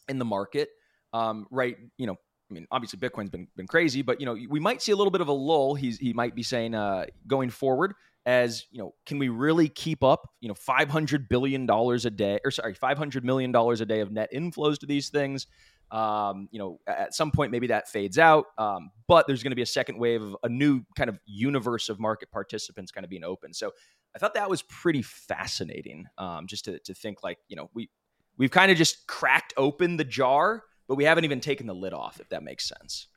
in 0.08 0.18
the 0.18 0.24
market, 0.24 0.68
um, 1.12 1.46
right? 1.50 1.76
You 1.96 2.06
know, 2.06 2.16
I 2.50 2.54
mean, 2.54 2.66
obviously 2.70 2.98
Bitcoin's 3.00 3.30
been 3.30 3.48
been 3.56 3.66
crazy, 3.66 4.02
but 4.02 4.20
you 4.20 4.26
know, 4.26 4.36
we 4.48 4.60
might 4.60 4.82
see 4.82 4.92
a 4.92 4.96
little 4.96 5.10
bit 5.10 5.22
of 5.22 5.28
a 5.28 5.32
lull. 5.32 5.74
He's 5.74 5.98
he 5.98 6.12
might 6.12 6.34
be 6.34 6.42
saying 6.42 6.74
uh, 6.74 7.06
going 7.26 7.50
forward 7.50 7.94
as 8.26 8.66
you 8.72 8.78
know 8.80 8.92
can 9.06 9.18
we 9.18 9.28
really 9.28 9.68
keep 9.68 10.02
up 10.02 10.28
you 10.40 10.48
know 10.48 10.54
500 10.54 11.28
billion 11.28 11.64
dollars 11.64 12.04
a 12.04 12.10
day 12.10 12.40
or 12.44 12.50
sorry 12.50 12.74
500 12.74 13.24
million 13.24 13.52
dollars 13.52 13.80
a 13.80 13.86
day 13.86 14.00
of 14.00 14.10
net 14.10 14.28
inflows 14.34 14.78
to 14.80 14.86
these 14.86 15.08
things 15.08 15.46
um, 15.90 16.48
you 16.50 16.58
know 16.58 16.80
at 16.86 17.14
some 17.14 17.30
point 17.30 17.52
maybe 17.52 17.68
that 17.68 17.88
fades 17.88 18.18
out 18.18 18.46
um, 18.58 18.90
but 19.06 19.26
there's 19.26 19.42
going 19.42 19.52
to 19.52 19.56
be 19.56 19.62
a 19.62 19.66
second 19.66 19.98
wave 19.98 20.22
of 20.22 20.36
a 20.42 20.48
new 20.48 20.82
kind 20.96 21.08
of 21.08 21.18
universe 21.24 21.88
of 21.88 22.00
market 22.00 22.30
participants 22.30 22.90
kind 22.90 23.04
of 23.04 23.10
being 23.10 23.24
open 23.24 23.52
so 23.52 23.72
i 24.14 24.18
thought 24.18 24.34
that 24.34 24.50
was 24.50 24.62
pretty 24.62 25.02
fascinating 25.02 26.06
um, 26.18 26.46
just 26.46 26.64
to, 26.64 26.78
to 26.80 26.94
think 26.94 27.22
like 27.22 27.38
you 27.48 27.56
know 27.56 27.70
we 27.74 27.88
we've 28.36 28.50
kind 28.50 28.70
of 28.70 28.76
just 28.76 29.06
cracked 29.06 29.54
open 29.56 29.96
the 29.96 30.04
jar 30.04 30.64
but 30.88 30.96
we 30.96 31.04
haven't 31.04 31.24
even 31.24 31.40
taken 31.40 31.66
the 31.66 31.74
lid 31.74 31.92
off 31.92 32.20
if 32.20 32.28
that 32.28 32.42
makes 32.42 32.68
sense 32.68 33.08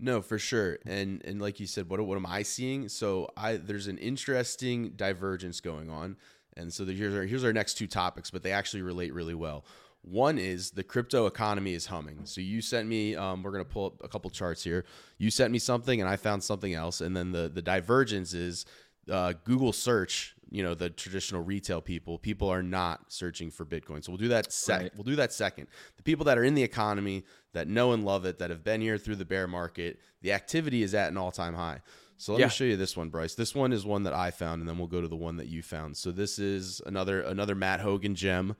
no, 0.00 0.22
for 0.22 0.38
sure. 0.38 0.78
And 0.86 1.22
and 1.24 1.42
like 1.42 1.58
you 1.58 1.66
said, 1.66 1.90
what 1.90 2.00
what 2.06 2.16
am 2.16 2.26
I 2.26 2.42
seeing? 2.42 2.88
So 2.88 3.28
I 3.36 3.56
there's 3.56 3.88
an 3.88 3.98
interesting 3.98 4.90
divergence 4.90 5.60
going 5.60 5.90
on. 5.90 6.16
And 6.56 6.72
so 6.72 6.84
the, 6.84 6.92
here's 6.92 7.14
our 7.14 7.22
here's 7.22 7.44
our 7.44 7.52
next 7.52 7.74
two 7.74 7.86
topics, 7.86 8.30
but 8.30 8.42
they 8.42 8.52
actually 8.52 8.82
relate 8.82 9.12
really 9.12 9.34
well. 9.34 9.64
One 10.02 10.38
is 10.38 10.70
the 10.70 10.82
crypto 10.84 11.26
economy 11.26 11.74
is 11.74 11.86
humming. 11.86 12.20
So 12.24 12.40
you 12.40 12.60
sent 12.62 12.88
me, 12.88 13.14
um, 13.16 13.42
we're 13.42 13.50
gonna 13.52 13.64
pull 13.64 13.86
up 13.86 13.94
a 14.02 14.08
couple 14.08 14.30
charts 14.30 14.62
here. 14.64 14.84
You 15.18 15.30
sent 15.30 15.52
me 15.52 15.58
something, 15.58 16.00
and 16.00 16.08
I 16.08 16.16
found 16.16 16.42
something 16.42 16.72
else. 16.72 17.00
And 17.00 17.16
then 17.16 17.32
the 17.32 17.48
the 17.48 17.62
divergence 17.62 18.32
is 18.32 18.64
uh, 19.10 19.32
Google 19.44 19.72
search 19.72 20.34
you 20.50 20.62
know 20.62 20.72
the 20.74 20.88
traditional 20.88 21.42
retail 21.42 21.82
people 21.82 22.16
people 22.16 22.48
are 22.48 22.62
not 22.62 23.12
searching 23.12 23.50
for 23.50 23.66
bitcoin 23.66 24.02
so 24.02 24.10
we'll 24.10 24.16
do 24.16 24.28
that 24.28 24.50
sec 24.50 24.80
Right. 24.80 24.92
we'll 24.96 25.04
do 25.04 25.16
that 25.16 25.30
second 25.30 25.66
the 25.98 26.02
people 26.02 26.24
that 26.24 26.38
are 26.38 26.42
in 26.44 26.54
the 26.54 26.62
economy 26.62 27.24
that 27.52 27.68
know 27.68 27.92
and 27.92 28.02
love 28.02 28.24
it 28.24 28.38
that 28.38 28.48
have 28.48 28.64
been 28.64 28.80
here 28.80 28.96
through 28.96 29.16
the 29.16 29.26
bear 29.26 29.46
market 29.46 29.98
the 30.22 30.32
activity 30.32 30.82
is 30.82 30.94
at 30.94 31.10
an 31.10 31.18
all-time 31.18 31.52
high 31.52 31.82
so 32.16 32.32
let 32.32 32.38
Yeah. 32.40 32.46
me 32.46 32.50
show 32.50 32.64
you 32.64 32.78
this 32.78 32.96
one 32.96 33.10
bryce 33.10 33.34
this 33.34 33.54
one 33.54 33.74
is 33.74 33.84
one 33.84 34.04
that 34.04 34.14
i 34.14 34.30
found 34.30 34.60
and 34.60 34.68
then 34.70 34.78
we'll 34.78 34.86
go 34.86 35.02
to 35.02 35.08
the 35.08 35.16
one 35.16 35.36
that 35.36 35.48
you 35.48 35.60
found 35.62 35.98
so 35.98 36.10
this 36.10 36.38
is 36.38 36.80
another 36.86 37.20
another 37.20 37.54
matt 37.54 37.80
hougan 37.80 38.14
gem 38.14 38.56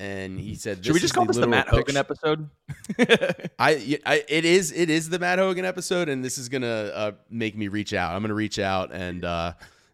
and 0.00 0.38
he 0.40 0.54
said 0.54 0.84
Should 0.84 0.94
we 0.94 1.00
just 1.00 1.12
is 1.12 1.12
call 1.12 1.24
this 1.24 1.36
the 1.36 1.46
Matt 1.46 1.68
Hougan 1.68 1.86
picture- 1.86 1.98
episode? 1.98 2.50
I, 3.58 3.98
I 4.04 4.24
it 4.28 4.44
is 4.44 4.72
it 4.72 4.90
is 4.90 5.08
the 5.08 5.18
Matt 5.18 5.38
Hougan 5.38 5.64
episode, 5.64 6.08
and 6.08 6.24
this 6.24 6.38
is 6.38 6.48
gonna 6.48 6.66
uh, 6.66 7.12
make 7.30 7.56
me 7.56 7.68
reach 7.68 7.94
out. 7.94 8.14
I'm 8.14 8.22
gonna 8.22 8.34
reach 8.34 8.58
out 8.58 8.92
and 8.92 9.24
uh, 9.24 9.52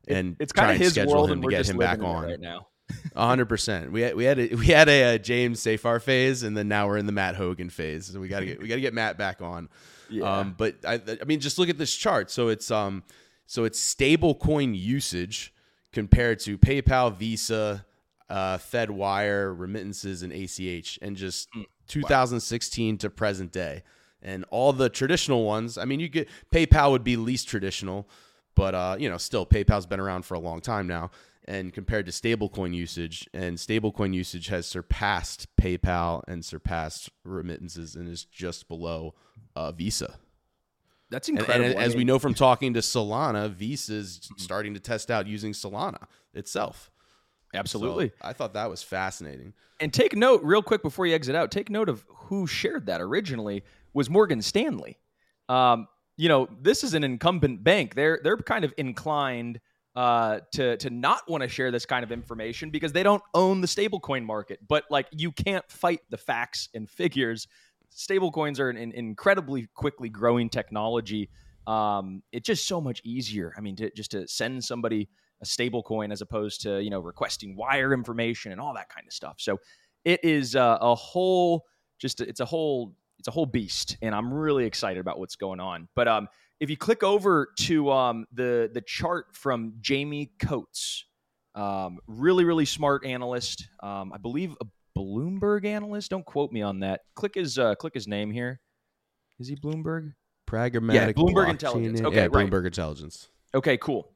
and 0.08 0.36
it's 0.40 0.52
kind 0.52 0.72
of 0.72 0.78
his 0.78 0.92
schedule 0.92 1.12
world, 1.12 1.30
and 1.30 1.42
to 1.42 1.46
we're 1.46 1.50
get 1.50 1.68
him 1.68 1.78
back 1.78 2.02
on. 2.02 2.24
right 2.24 2.40
now. 2.40 2.66
hundred 3.16 3.46
percent. 3.46 3.92
We 3.92 4.00
had, 4.00 4.16
we 4.16 4.24
had 4.24 4.38
a, 4.38 4.54
we 4.56 4.66
had 4.66 4.88
a, 4.88 5.14
uh 5.14 5.18
James 5.18 5.60
Seyffart 5.62 6.02
phase, 6.02 6.42
and 6.42 6.56
then 6.56 6.66
now 6.66 6.88
we're 6.88 6.98
in 6.98 7.06
the 7.06 7.12
Matt 7.12 7.36
Hougan 7.36 7.70
phase. 7.70 8.06
So 8.06 8.18
we 8.18 8.28
gotta 8.28 8.46
get 8.46 8.60
we 8.60 8.68
gotta 8.68 8.80
get 8.80 8.94
Matt 8.94 9.16
back 9.16 9.40
on. 9.40 9.68
Yeah. 10.08 10.24
Um, 10.38 10.54
but 10.58 10.76
I, 10.84 11.00
I 11.20 11.24
mean, 11.24 11.38
just 11.38 11.56
look 11.58 11.68
at 11.68 11.78
this 11.78 11.94
chart. 11.94 12.32
So 12.32 12.48
it's 12.48 12.70
um, 12.72 13.04
so 13.46 13.64
it's 13.64 13.78
stable 13.78 14.34
coin 14.34 14.74
usage 14.74 15.54
compared 15.92 16.40
to 16.40 16.58
PayPal, 16.58 17.14
Visa, 17.14 17.84
uh, 18.30 18.58
FedWire, 18.58 19.58
remittances, 19.58 20.22
and 20.22 20.32
ACH, 20.32 20.98
and 21.02 21.16
just 21.16 21.48
Mm, 21.54 21.66
2016 21.88 22.98
to 22.98 23.10
present 23.10 23.52
day. 23.52 23.82
And 24.22 24.44
all 24.50 24.72
the 24.72 24.88
traditional 24.88 25.44
ones. 25.44 25.76
I 25.76 25.84
mean, 25.84 25.98
you 25.98 26.08
get 26.08 26.28
PayPal 26.52 26.90
would 26.92 27.04
be 27.04 27.16
least 27.16 27.48
traditional, 27.48 28.08
but 28.54 28.74
uh, 28.74 28.96
you 28.98 29.08
know, 29.10 29.16
still 29.16 29.46
PayPal's 29.46 29.86
been 29.86 30.00
around 30.00 30.24
for 30.24 30.34
a 30.34 30.38
long 30.38 30.60
time 30.60 30.86
now. 30.86 31.10
And 31.46 31.72
compared 31.72 32.06
to 32.06 32.12
stablecoin 32.12 32.74
usage, 32.74 33.28
and 33.32 33.56
stablecoin 33.56 34.14
usage 34.14 34.48
has 34.48 34.66
surpassed 34.66 35.48
PayPal 35.56 36.22
and 36.28 36.44
surpassed 36.44 37.10
remittances, 37.24 37.96
and 37.96 38.08
is 38.08 38.24
just 38.24 38.68
below 38.68 39.14
uh, 39.56 39.72
Visa. 39.72 40.18
That's 41.10 41.28
incredible. 41.28 41.70
and 41.70 41.78
I 41.78 41.82
as 41.82 41.96
we 41.96 42.04
know 42.04 42.20
from 42.20 42.34
talking 42.34 42.74
to 42.74 42.80
Solana, 42.80 43.50
Visa 43.50 43.94
is 43.94 44.30
starting 44.36 44.74
to 44.74 44.80
test 44.80 45.10
out 45.10 45.26
using 45.26 45.52
Solana 45.52 46.04
itself. 46.34 46.90
So 47.52 47.58
absolutely. 47.58 48.12
I 48.22 48.32
thought 48.32 48.54
that 48.54 48.70
was 48.70 48.82
fascinating. 48.82 49.54
And 49.80 49.92
take 49.92 50.14
note, 50.14 50.42
real 50.44 50.62
quick, 50.62 50.82
before 50.82 51.06
you 51.06 51.14
exit 51.14 51.34
out, 51.34 51.50
take 51.50 51.70
note 51.70 51.88
of 51.88 52.04
who 52.08 52.46
shared 52.46 52.86
that 52.86 53.00
originally 53.00 53.64
was 53.92 54.08
Morgan 54.08 54.40
Stanley. 54.42 54.98
Um, 55.48 55.88
you 56.16 56.28
know, 56.28 56.48
this 56.60 56.84
is 56.84 56.94
an 56.94 57.02
incumbent 57.02 57.64
bank. 57.64 57.94
They're 57.94 58.20
they're 58.22 58.36
kind 58.36 58.64
of 58.64 58.74
inclined 58.76 59.58
uh, 59.96 60.40
to 60.52 60.76
to 60.76 60.90
not 60.90 61.28
want 61.28 61.42
to 61.42 61.48
share 61.48 61.70
this 61.70 61.86
kind 61.86 62.04
of 62.04 62.12
information 62.12 62.70
because 62.70 62.92
they 62.92 63.02
don't 63.02 63.22
own 63.34 63.60
the 63.60 63.66
stablecoin 63.66 64.24
market. 64.24 64.60
But 64.68 64.84
like, 64.90 65.06
you 65.10 65.32
can't 65.32 65.68
fight 65.70 66.00
the 66.10 66.18
facts 66.18 66.68
and 66.74 66.88
figures. 66.88 67.48
Stablecoins 67.90 68.60
are 68.60 68.70
an, 68.70 68.76
an 68.76 68.92
incredibly 68.92 69.66
quickly 69.74 70.08
growing 70.08 70.50
technology. 70.50 71.30
Um, 71.66 72.22
it's 72.32 72.46
just 72.46 72.66
so 72.68 72.80
much 72.80 73.00
easier. 73.04 73.52
I 73.56 73.60
mean, 73.60 73.76
to, 73.76 73.90
just 73.90 74.12
to 74.12 74.28
send 74.28 74.62
somebody 74.62 75.08
a 75.42 75.46
stable 75.46 75.82
coin 75.82 76.12
as 76.12 76.20
opposed 76.20 76.60
to 76.62 76.82
you 76.82 76.90
know 76.90 77.00
requesting 77.00 77.56
wire 77.56 77.92
information 77.92 78.52
and 78.52 78.60
all 78.60 78.74
that 78.74 78.88
kind 78.88 79.06
of 79.06 79.12
stuff 79.12 79.36
so 79.38 79.58
it 80.04 80.20
is 80.24 80.56
uh, 80.56 80.78
a 80.80 80.94
whole 80.94 81.64
just 81.98 82.20
it's 82.20 82.40
a 82.40 82.44
whole 82.44 82.94
it's 83.18 83.28
a 83.28 83.30
whole 83.30 83.46
beast 83.46 83.96
and 84.02 84.14
i'm 84.14 84.32
really 84.32 84.64
excited 84.64 85.00
about 85.00 85.18
what's 85.18 85.36
going 85.36 85.60
on 85.60 85.88
but 85.94 86.08
um 86.08 86.28
if 86.58 86.70
you 86.70 86.76
click 86.76 87.02
over 87.02 87.48
to 87.56 87.90
um 87.90 88.26
the 88.32 88.70
the 88.72 88.80
chart 88.80 89.26
from 89.32 89.74
jamie 89.80 90.30
coutts 90.38 91.04
um 91.54 91.98
really 92.06 92.44
really 92.44 92.64
smart 92.64 93.04
analyst 93.04 93.68
um 93.82 94.12
i 94.12 94.18
believe 94.18 94.54
a 94.60 94.66
bloomberg 94.96 95.64
analyst 95.64 96.10
don't 96.10 96.26
quote 96.26 96.52
me 96.52 96.62
on 96.62 96.80
that 96.80 97.00
click 97.14 97.34
his 97.34 97.58
uh 97.58 97.74
click 97.74 97.94
his 97.94 98.08
name 98.08 98.30
here 98.30 98.60
is 99.38 99.48
he 99.48 99.56
bloomberg 99.56 100.12
Pragmatic. 100.50 101.16
yeah, 101.16 101.22
Bloomberg 101.22 101.48
Intelligence. 101.48 102.00
Yeah, 102.00 102.08
Okay, 102.08 102.26
right. 102.26 102.50
Bloomberg 102.50 102.66
Intelligence. 102.66 103.28
Okay, 103.54 103.76
cool. 103.76 104.10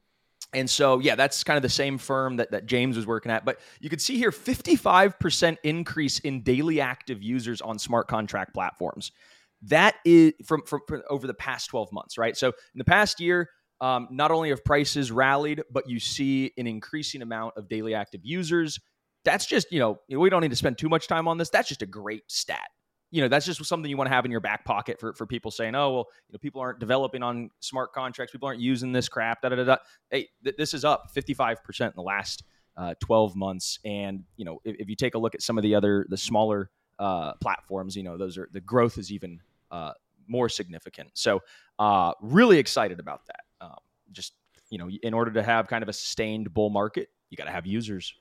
And 0.55 0.69
so, 0.69 0.99
yeah, 0.99 1.15
that's 1.15 1.43
kind 1.43 1.57
of 1.57 1.63
the 1.63 1.69
same 1.69 1.97
firm 1.97 2.37
that, 2.37 2.51
that 2.51 2.65
James 2.65 2.95
was 2.95 3.05
working 3.05 3.29
at. 3.29 3.43
But 3.43 3.59
you 3.81 3.89
can 3.89 3.99
see 3.99 4.17
here 4.17 4.31
55% 4.31 5.57
increase 5.63 6.19
in 6.19 6.43
daily 6.43 6.79
active 6.79 7.21
users 7.21 7.59
on 7.61 7.77
smart 7.77 8.07
contract 8.07 8.53
platforms. 8.53 9.11
That 9.63 9.95
is 10.05 10.31
from, 10.45 10.63
from, 10.63 10.79
from 10.87 11.03
over 11.09 11.27
the 11.27 11.33
past 11.33 11.69
12 11.69 11.91
months, 11.91 12.17
right? 12.17 12.37
So, 12.37 12.47
in 12.47 12.77
the 12.77 12.85
past 12.85 13.19
year, 13.19 13.49
um, 13.81 14.07
not 14.09 14.31
only 14.31 14.49
have 14.49 14.63
prices 14.63 15.11
rallied, 15.11 15.61
but 15.69 15.89
you 15.89 15.99
see 15.99 16.53
an 16.57 16.67
increasing 16.67 17.21
amount 17.21 17.57
of 17.57 17.67
daily 17.67 17.93
active 17.93 18.21
users. 18.23 18.79
That's 19.25 19.45
just, 19.45 19.69
you 19.71 19.79
know, 19.79 19.99
we 20.07 20.29
don't 20.29 20.41
need 20.41 20.51
to 20.51 20.55
spend 20.55 20.77
too 20.77 20.87
much 20.87 21.07
time 21.07 21.27
on 21.27 21.37
this. 21.37 21.49
That's 21.49 21.67
just 21.67 21.81
a 21.81 21.87
great 21.87 22.23
stat 22.27 22.69
you 23.11 23.21
know 23.21 23.27
that's 23.27 23.45
just 23.45 23.63
something 23.65 23.89
you 23.89 23.97
want 23.97 24.09
to 24.09 24.13
have 24.13 24.25
in 24.25 24.31
your 24.31 24.41
back 24.41 24.65
pocket 24.65 24.99
for, 24.99 25.13
for 25.13 25.25
people 25.25 25.51
saying 25.51 25.75
oh 25.75 25.91
well 25.91 26.07
you 26.27 26.33
know 26.33 26.39
people 26.39 26.61
aren't 26.61 26.79
developing 26.79 27.23
on 27.23 27.49
smart 27.59 27.93
contracts 27.93 28.31
people 28.31 28.47
aren't 28.47 28.59
using 28.59 28.91
this 28.91 29.07
crap 29.07 29.41
da 29.41 29.49
da 29.49 29.55
da 29.55 29.63
da. 29.63 29.77
Hey 30.09 30.27
th- 30.43 30.55
this 30.57 30.73
is 30.73 30.83
up 30.83 31.11
55% 31.15 31.81
in 31.81 31.91
the 31.95 32.01
last 32.01 32.43
uh, 32.77 32.93
12 32.99 33.35
months 33.35 33.79
and 33.85 34.23
you 34.37 34.45
know 34.45 34.59
if, 34.63 34.75
if 34.79 34.89
you 34.89 34.95
take 34.95 35.15
a 35.15 35.17
look 35.17 35.35
at 35.35 35.41
some 35.41 35.57
of 35.57 35.63
the 35.63 35.75
other 35.75 36.05
the 36.09 36.17
smaller 36.17 36.69
uh, 36.99 37.33
platforms 37.41 37.95
you 37.95 38.03
know 38.03 38.17
those 38.17 38.37
are 38.37 38.49
the 38.51 38.61
growth 38.61 38.97
is 38.97 39.11
even 39.11 39.39
uh, 39.71 39.91
more 40.27 40.49
significant. 40.49 41.09
So 41.13 41.41
uh, 41.79 42.13
really 42.21 42.57
excited 42.57 42.99
about 42.99 43.25
that. 43.27 43.41
Um, 43.61 43.77
just 44.11 44.33
you 44.69 44.77
know 44.77 44.89
in 45.03 45.13
order 45.13 45.31
to 45.31 45.43
have 45.43 45.67
kind 45.67 45.83
of 45.83 45.89
a 45.89 45.93
sustained 45.93 46.53
bull 46.53 46.69
market 46.69 47.09
you 47.29 47.37
got 47.37 47.45
to 47.45 47.51
have 47.51 47.65
users 47.65 48.13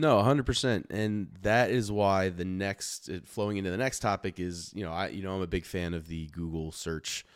No, 0.00 0.22
hundred 0.22 0.46
percent, 0.46 0.86
and 0.90 1.28
that 1.42 1.70
is 1.70 1.90
why 1.90 2.28
the 2.28 2.44
next 2.44 3.10
flowing 3.24 3.56
into 3.56 3.70
the 3.70 3.76
next 3.76 3.98
topic 3.98 4.38
is 4.38 4.70
you 4.74 4.84
know 4.84 4.92
I 4.92 5.08
you 5.08 5.22
know 5.22 5.34
I'm 5.34 5.42
a 5.42 5.46
big 5.48 5.64
fan 5.66 5.92
of 5.92 6.06
the 6.06 6.28
Google 6.28 6.70
search 6.72 7.26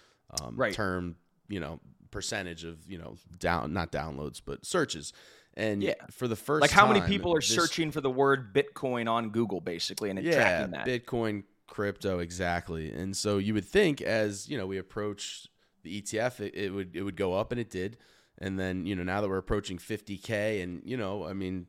um, 0.40 0.54
Right. 0.56 0.72
term 0.72 1.16
you 1.48 1.58
know 1.60 1.80
percentage 2.12 2.62
of 2.64 2.78
you 2.88 2.98
know 2.98 3.16
down 3.38 3.72
not 3.72 3.90
downloads 3.90 4.40
but 4.44 4.64
searches, 4.64 5.12
and 5.54 5.82
Yeah. 5.82 5.94
for 6.12 6.28
the 6.28 6.36
first 6.36 6.60
like 6.60 6.70
how 6.70 6.86
many 6.86 7.00
people 7.00 7.34
are 7.34 7.40
this- 7.40 7.48
searching 7.52 7.90
for 7.90 8.00
the 8.00 8.10
word 8.10 8.54
bitcoin 8.54 9.10
on 9.10 9.30
google 9.30 9.60
basically 9.60 10.10
and 10.10 10.22
yeah 10.22 10.34
tracking 10.34 10.70
that? 10.72 10.86
Bitcoin 10.86 11.42
crypto 11.66 12.20
exactly, 12.20 12.92
and 12.92 13.16
so 13.16 13.38
you 13.38 13.54
would 13.54 13.64
think 13.64 14.00
as 14.00 14.48
you 14.48 14.56
know 14.56 14.66
we 14.68 14.78
approach 14.78 15.48
the 15.82 16.00
ETF 16.00 16.38
it, 16.38 16.54
it 16.54 16.70
would 16.72 16.94
it 16.94 17.02
would 17.02 17.16
go 17.16 17.34
up 17.34 17.50
and 17.50 17.60
it 17.60 17.70
did, 17.70 17.96
and 18.38 18.56
then 18.56 18.86
you 18.86 18.94
know 18.94 19.02
now 19.02 19.20
that 19.20 19.28
we're 19.28 19.38
approaching 19.38 19.78
50k 19.78 20.62
and 20.62 20.80
you 20.84 20.96
know 20.96 21.24
I 21.26 21.32
mean 21.32 21.66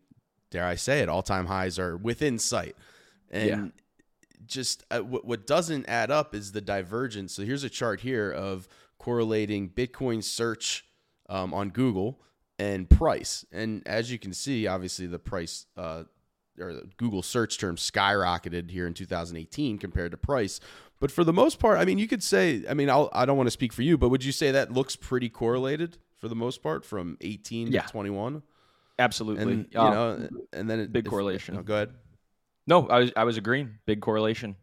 dare 0.53 0.65
I 0.65 0.75
say 0.75 0.99
it, 1.01 1.09
all 1.09 1.21
time 1.23 1.47
highs 1.47 1.77
are 1.79 1.97
within 1.97 2.39
sight. 2.39 2.75
And 3.29 3.47
Yeah. 3.49 3.67
just 4.45 4.83
uh, 4.91 4.99
what, 4.99 5.25
what 5.25 5.47
doesn't 5.47 5.87
add 5.89 6.11
up 6.11 6.33
is 6.35 6.51
the 6.51 6.61
divergence. 6.61 7.33
So 7.33 7.43
here's 7.43 7.63
a 7.63 7.69
chart 7.69 8.01
here 8.01 8.31
of 8.31 8.67
correlating 8.97 9.69
Bitcoin 9.69 10.23
search 10.23 10.85
um, 11.29 11.53
on 11.53 11.69
Google 11.69 12.19
and 12.59 12.89
price. 12.89 13.45
And 13.51 13.85
as 13.87 14.11
you 14.11 14.19
can 14.19 14.31
see, 14.33 14.67
obviously 14.67 15.07
the 15.07 15.19
price 15.19 15.65
uh, 15.75 16.03
or 16.59 16.73
the 16.73 16.87
Google 16.97 17.23
search 17.23 17.57
term 17.57 17.75
skyrocketed 17.75 18.69
here 18.69 18.85
in 18.85 18.93
2018 18.93 19.79
compared 19.79 20.11
to 20.11 20.17
price. 20.17 20.59
But 20.99 21.11
for 21.11 21.23
the 21.23 21.33
most 21.33 21.59
part, 21.59 21.79
I 21.79 21.85
mean, 21.85 21.97
you 21.97 22.07
could 22.07 22.23
say, 22.23 22.63
I 22.69 22.73
mean, 22.75 22.89
I'll, 22.89 23.09
I 23.11 23.25
don't 23.25 23.35
want 23.35 23.47
to 23.47 23.51
speak 23.51 23.73
for 23.73 23.81
you, 23.81 23.97
but 23.97 24.09
would 24.09 24.23
you 24.23 24.31
say 24.31 24.51
that 24.51 24.71
looks 24.71 24.95
pretty 24.95 25.27
correlated 25.29 25.97
for 26.17 26.27
the 26.29 26.35
most 26.35 26.61
part 26.61 26.85
from 26.85 27.17
18 27.21 27.71
Yeah. 27.71 27.81
to 27.81 27.87
21? 27.89 28.43
Absolutely 29.03 29.43
and 29.43 29.67
you 29.71 29.79
Uh, 29.79 29.89
know, 29.91 30.29
and 30.53 30.69
then 30.69 30.79
it, 30.79 30.91
big 30.93 31.05
if- 31.05 31.09
correlation. 31.09 31.57
oh, 31.57 31.63
go 31.63 31.75
ahead. 31.75 31.89
no 32.67 32.87
i 32.87 32.99
was 32.99 33.11
i 33.15 33.23
was 33.23 33.37
agreeing 33.37 33.69
big 33.85 33.99
correlation 34.01 34.55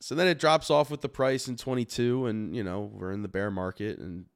So 0.00 0.14
then 0.14 0.28
it 0.28 0.38
drops 0.38 0.68
off 0.70 0.90
with 0.90 1.00
the 1.00 1.08
price 1.08 1.48
in 1.48 1.56
22, 1.56 2.26
and 2.26 2.54
you 2.54 2.62
know 2.62 2.80
we're 2.92 3.12
in 3.12 3.22
the 3.22 3.28
bear 3.36 3.50
market, 3.50 3.98
and 3.98 4.26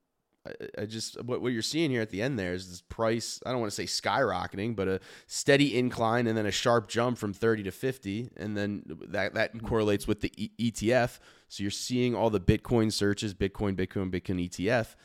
I, 0.49 0.52
I 0.82 0.87
just 0.87 1.22
what 1.22 1.42
what 1.42 1.52
you're 1.52 1.70
seeing 1.75 1.90
here 1.90 2.00
at 2.00 2.08
the 2.08 2.22
end 2.22 2.38
there 2.38 2.54
is 2.54 2.64
this 2.70 2.80
price. 2.88 3.40
I 3.44 3.50
don't 3.50 3.60
want 3.60 3.70
to 3.75 3.76
say 3.76 3.84
skyrocketing, 3.84 4.75
but 4.75 4.88
a 4.88 5.00
steady 5.26 5.76
incline, 5.78 6.26
and 6.26 6.34
then 6.37 6.46
a 6.46 6.50
sharp 6.50 6.88
jump 6.88 7.18
from 7.18 7.34
30 7.34 7.64
to 7.64 7.70
50, 7.70 8.30
and 8.38 8.56
then 8.56 8.82
that 9.08 9.34
that 9.34 9.62
correlates 9.62 10.08
with 10.08 10.20
the 10.22 10.32
e- 10.42 10.50
ETF. 10.72 11.20
So 11.49 11.62
you're 11.62 11.70
seeing 11.70 12.14
all 12.14 12.30
the 12.30 12.40
Bitcoin 12.40 12.90
searches, 12.90 13.34
Bitcoin, 13.34 13.76
Bitcoin, 13.76 14.10
Bitcoin 14.10 14.38
ETF. 14.49 14.96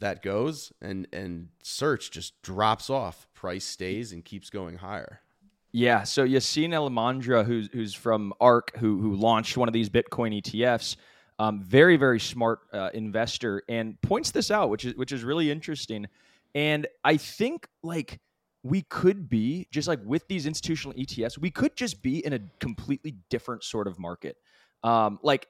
That 0.00 0.22
goes 0.22 0.72
and 0.80 1.06
and 1.12 1.48
search 1.62 2.10
just 2.10 2.40
drops 2.42 2.90
off. 2.90 3.26
Price 3.34 3.64
stays 3.64 4.12
and 4.12 4.24
keeps 4.24 4.50
going 4.50 4.76
higher. 4.76 5.20
Yeah, 5.72 6.02
so 6.02 6.26
Yassine 6.26 6.70
Elmandjra, 6.70 7.44
who's 7.44 7.68
who's 7.72 7.94
from 7.94 8.32
ARK, 8.40 8.76
who 8.76 9.00
who 9.00 9.14
launched 9.14 9.56
one 9.56 9.68
of 9.68 9.72
these 9.72 9.88
Bitcoin 9.88 10.42
ETFs, 10.42 10.96
um, 11.38 11.62
very 11.62 11.96
very 11.96 12.18
smart 12.18 12.60
uh, 12.72 12.90
investor, 12.92 13.62
and 13.68 14.00
points 14.00 14.30
this 14.32 14.50
out, 14.50 14.68
which 14.70 14.84
is 14.84 14.94
which 14.96 15.12
is 15.12 15.22
really 15.22 15.50
interesting. 15.50 16.06
And 16.54 16.88
I 17.04 17.16
think 17.16 17.68
like 17.82 18.18
we 18.62 18.82
could 18.82 19.28
be 19.28 19.68
just 19.70 19.86
like 19.86 20.00
with 20.04 20.26
these 20.28 20.46
institutional 20.46 20.96
ETFs, 20.96 21.38
we 21.38 21.50
could 21.50 21.76
just 21.76 22.02
be 22.02 22.24
in 22.24 22.32
a 22.32 22.40
completely 22.58 23.14
different 23.28 23.62
sort 23.62 23.86
of 23.86 23.98
market. 23.98 24.36
Um, 24.82 25.18
like 25.22 25.46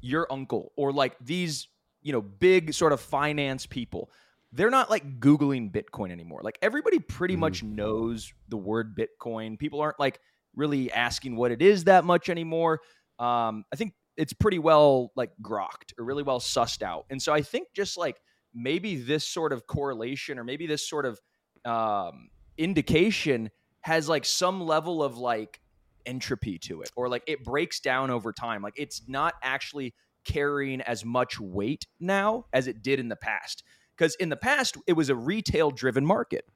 your 0.00 0.26
uncle 0.30 0.72
or 0.76 0.92
like 0.92 1.16
these 1.20 1.68
you 2.02 2.12
know 2.12 2.20
big 2.20 2.74
sort 2.74 2.92
of 2.92 3.00
finance 3.00 3.66
people 3.66 4.10
they're 4.54 4.68
not 4.68 4.90
like 4.90 5.18
Googling 5.18 5.72
Bitcoin 5.72 6.10
anymore. 6.10 6.42
Like 6.44 6.58
everybody 6.60 6.98
pretty 6.98 7.36
Mhm. 7.36 7.38
much 7.38 7.62
knows 7.62 8.34
the 8.48 8.58
word 8.58 8.94
Bitcoin. 8.94 9.58
People 9.58 9.80
aren't 9.80 9.98
like 9.98 10.20
really 10.54 10.92
asking 10.92 11.36
what 11.36 11.50
it 11.50 11.62
is 11.62 11.84
that 11.84 12.04
much 12.04 12.28
anymore. 12.28 12.82
Um, 13.18 13.64
I 13.72 13.76
think 13.76 13.94
it's 14.18 14.34
pretty 14.34 14.58
well 14.58 15.10
like 15.16 15.30
grokked 15.40 15.94
or 15.98 16.04
really 16.04 16.22
well 16.22 16.38
sussed 16.38 16.82
out. 16.82 17.06
And 17.08 17.22
so 17.22 17.32
I 17.32 17.40
think 17.40 17.68
just 17.74 17.96
like 17.96 18.20
maybe 18.52 18.96
this 18.96 19.26
sort 19.26 19.54
of 19.54 19.66
correlation 19.66 20.38
or 20.38 20.44
maybe 20.44 20.66
this 20.66 20.86
sort 20.86 21.06
of 21.06 21.18
um, 21.64 22.28
indication 22.58 23.50
has 23.80 24.06
like 24.06 24.26
some 24.26 24.60
level 24.60 25.02
of 25.02 25.16
like 25.16 25.62
entropy 26.04 26.58
to 26.58 26.82
it 26.82 26.90
or 26.94 27.08
like 27.08 27.22
it 27.26 27.42
breaks 27.42 27.80
down 27.80 28.10
over 28.10 28.34
time. 28.34 28.60
Like 28.60 28.74
it's 28.76 29.08
not 29.08 29.32
actually 29.42 29.94
carrying 30.24 30.80
as 30.82 31.04
much 31.04 31.38
weight 31.40 31.86
now 32.00 32.46
as 32.52 32.66
it 32.66 32.82
did 32.82 33.00
in 33.00 33.08
the 33.08 33.16
past. 33.16 33.62
Because 33.96 34.14
in 34.16 34.28
the 34.28 34.36
past, 34.36 34.76
it 34.86 34.94
was 34.94 35.08
a 35.10 35.14
retail 35.14 35.70
driven 35.70 36.04
market. 36.04 36.46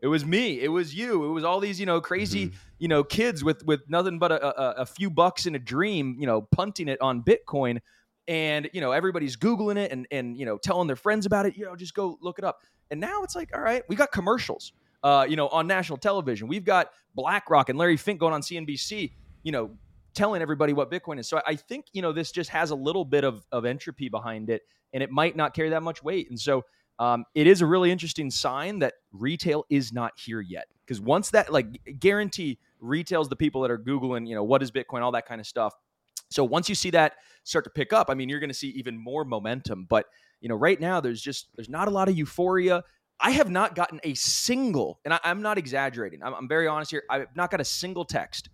It 0.00 0.08
was 0.08 0.24
me. 0.26 0.60
It 0.60 0.68
was 0.68 0.94
you. 0.94 1.24
It 1.24 1.28
was 1.32 1.44
all 1.44 1.58
these, 1.60 1.80
you 1.80 1.86
know, 1.86 2.00
crazy, 2.00 2.48
Mhm. 2.48 2.54
you 2.78 2.88
know, 2.88 3.02
kids 3.04 3.42
with 3.42 3.64
with 3.64 3.80
nothing 3.88 4.18
but 4.18 4.30
a, 4.32 4.44
a, 4.46 4.82
a 4.82 4.86
few 4.86 5.08
bucks 5.10 5.46
in 5.46 5.54
a 5.54 5.58
dream, 5.58 6.16
you 6.18 6.26
know, 6.26 6.42
punting 6.42 6.88
it 6.88 7.00
on 7.00 7.22
Bitcoin, 7.22 7.80
and 8.28 8.68
you 8.72 8.80
know 8.80 8.92
everybody's 8.92 9.36
googling 9.36 9.76
it 9.78 9.92
and 9.92 10.06
and 10.10 10.36
you 10.36 10.44
know 10.44 10.58
telling 10.58 10.86
their 10.86 10.96
friends 10.96 11.24
about 11.26 11.46
it. 11.46 11.56
You 11.56 11.64
know, 11.64 11.76
just 11.76 11.94
go 11.94 12.18
look 12.20 12.38
it 12.38 12.44
up. 12.44 12.60
And 12.90 13.00
now 13.00 13.22
it's 13.22 13.34
like, 13.34 13.50
all 13.56 13.62
right, 13.62 13.82
we 13.88 13.96
got 13.96 14.12
commercials, 14.12 14.72
uh, 15.02 15.26
you 15.28 15.34
know, 15.36 15.48
on 15.48 15.66
national 15.66 15.96
television. 15.98 16.46
We've 16.46 16.64
got 16.64 16.90
BlackRock 17.14 17.68
and 17.68 17.78
Larry 17.78 17.96
Fink 17.96 18.20
going 18.20 18.34
on 18.34 18.42
CNBC, 18.42 19.12
you 19.42 19.52
know, 19.52 19.70
telling 20.16 20.42
everybody 20.42 20.72
what 20.72 20.90
Bitcoin 20.90 21.20
is. 21.20 21.28
So 21.28 21.40
I 21.46 21.54
think 21.54 21.86
you 21.92 22.02
know 22.02 22.12
this 22.12 22.32
just 22.32 22.50
has 22.50 22.70
a 22.70 22.76
little 22.76 23.04
bit 23.04 23.24
of 23.24 23.44
of 23.52 23.64
entropy 23.64 24.08
behind 24.08 24.50
it, 24.50 24.62
and 24.92 25.02
it 25.02 25.10
might 25.10 25.36
not 25.36 25.54
carry 25.54 25.70
that 25.70 25.82
much 25.82 26.02
weight. 26.02 26.28
And 26.30 26.40
so 26.40 26.64
um, 26.98 27.24
it 27.34 27.46
is 27.46 27.60
a 27.60 27.66
really 27.66 27.90
interesting 27.90 28.30
sign 28.30 28.78
that 28.80 28.94
retail 29.12 29.64
is 29.68 29.92
not 29.92 30.12
here 30.16 30.40
yet. 30.40 30.66
Because 30.84 31.00
once 31.00 31.30
that, 31.30 31.52
like, 31.52 31.66
guarantee 31.98 32.58
retails 32.80 33.28
the 33.28 33.36
people 33.36 33.60
that 33.62 33.70
are 33.70 33.78
Googling, 33.78 34.26
you 34.26 34.34
know, 34.34 34.44
what 34.44 34.62
is 34.62 34.70
Bitcoin, 34.70 35.02
all 35.02 35.12
that 35.12 35.26
kind 35.26 35.40
of 35.40 35.46
stuff. 35.46 35.74
So 36.30 36.44
once 36.44 36.68
you 36.68 36.74
see 36.74 36.90
that 36.90 37.14
start 37.44 37.64
to 37.64 37.70
pick 37.70 37.92
up, 37.92 38.08
I 38.08 38.14
mean, 38.14 38.28
you're 38.28 38.40
going 38.40 38.50
to 38.50 38.54
see 38.54 38.68
even 38.70 38.96
more 38.96 39.24
momentum. 39.24 39.86
But, 39.88 40.06
you 40.40 40.48
know, 40.48 40.54
right 40.54 40.80
now 40.80 41.00
there's 41.00 41.20
just, 41.20 41.48
there's 41.56 41.68
not 41.68 41.88
a 41.88 41.90
lot 41.90 42.08
of 42.08 42.16
euphoria. 42.16 42.82
I 43.20 43.30
have 43.32 43.50
not 43.50 43.74
gotten 43.74 44.00
a 44.02 44.14
single, 44.14 45.00
and 45.04 45.14
I, 45.14 45.20
am 45.24 45.42
not 45.42 45.58
exaggerating. 45.58 46.22
I'm, 46.22 46.34
I'm 46.34 46.48
very 46.48 46.66
honest 46.66 46.90
here. 46.90 47.02
I've 47.10 47.34
not 47.34 47.50
got 47.50 47.60
a 47.60 47.64
single 47.64 48.04
text 48.04 48.48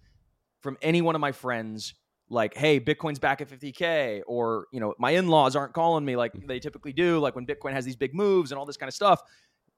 from 0.63 0.79
any 0.83 1.03
one 1.03 1.15
of 1.15 1.21
my 1.21 1.33
friends 1.33 1.95
like, 2.29 2.55
hey, 2.57 2.81
Bitcoin's 2.81 3.19
back 3.19 3.41
at 3.41 3.49
50K, 3.49 4.23
or, 4.27 4.67
you 4.73 4.81
know, 4.81 4.95
my 4.99 5.11
in 5.11 5.29
laws 5.29 5.55
aren't 5.55 5.75
calling 5.75 6.05
me 6.05 6.17
like 6.17 6.33
they 6.47 6.59
typically 6.59 6.93
do, 6.93 7.19
like 7.19 7.35
when 7.35 7.47
Bitcoin 7.47 7.73
has 7.73 7.85
these 7.85 7.97
big 7.97 8.15
moves 8.15 8.51
and 8.51 8.59
all 8.59 8.65
this 8.65 8.77
kind 8.77 8.89
of 8.89 8.95
stuff. 8.95 9.21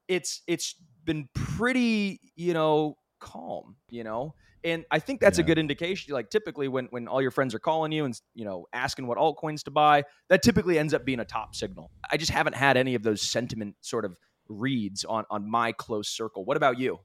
It's, 0.07 0.41
it's 0.47 0.75
been 1.03 1.27
pretty, 1.33 2.19
you 2.35 2.53
know, 2.53 2.97
calm, 3.19 3.75
you 3.89 4.03
know? 4.03 4.35
And 4.63 4.83
I 4.89 4.97
think 4.97 5.19
that's 5.19 5.37
a 5.37 5.43
good 5.43 5.59
indication. 5.59 6.13
Like 6.13 6.29
typically 6.31 6.67
when, 6.67 6.85
when 6.89 7.07
all 7.07 7.21
your 7.21 7.29
friends 7.29 7.53
are 7.53 7.59
calling 7.59 7.91
you 7.91 8.05
and, 8.05 8.19
you 8.33 8.45
know, 8.45 8.65
asking 8.73 9.05
what 9.05 9.17
altcoins 9.17 9.63
to 9.63 9.71
buy, 9.71 10.03
that 10.29 10.41
typically 10.41 10.79
ends 10.79 10.93
up 10.93 11.05
being 11.05 11.19
a 11.19 11.25
top 11.25 11.55
signal. 11.55 11.91
I 12.09 12.17
just 12.17 12.31
haven't 12.31 12.55
had 12.55 12.75
any 12.75 12.95
of 12.95 13.03
those 13.03 13.21
sentiment 13.21 13.75
sort 13.81 14.05
of 14.05 14.15
reads 14.47 15.05
on, 15.05 15.25
on 15.29 15.47
my 15.49 15.71
close 15.71 16.09
circle. 16.09 16.45
What 16.45 16.57
about 16.57 16.79
you? 16.79 16.99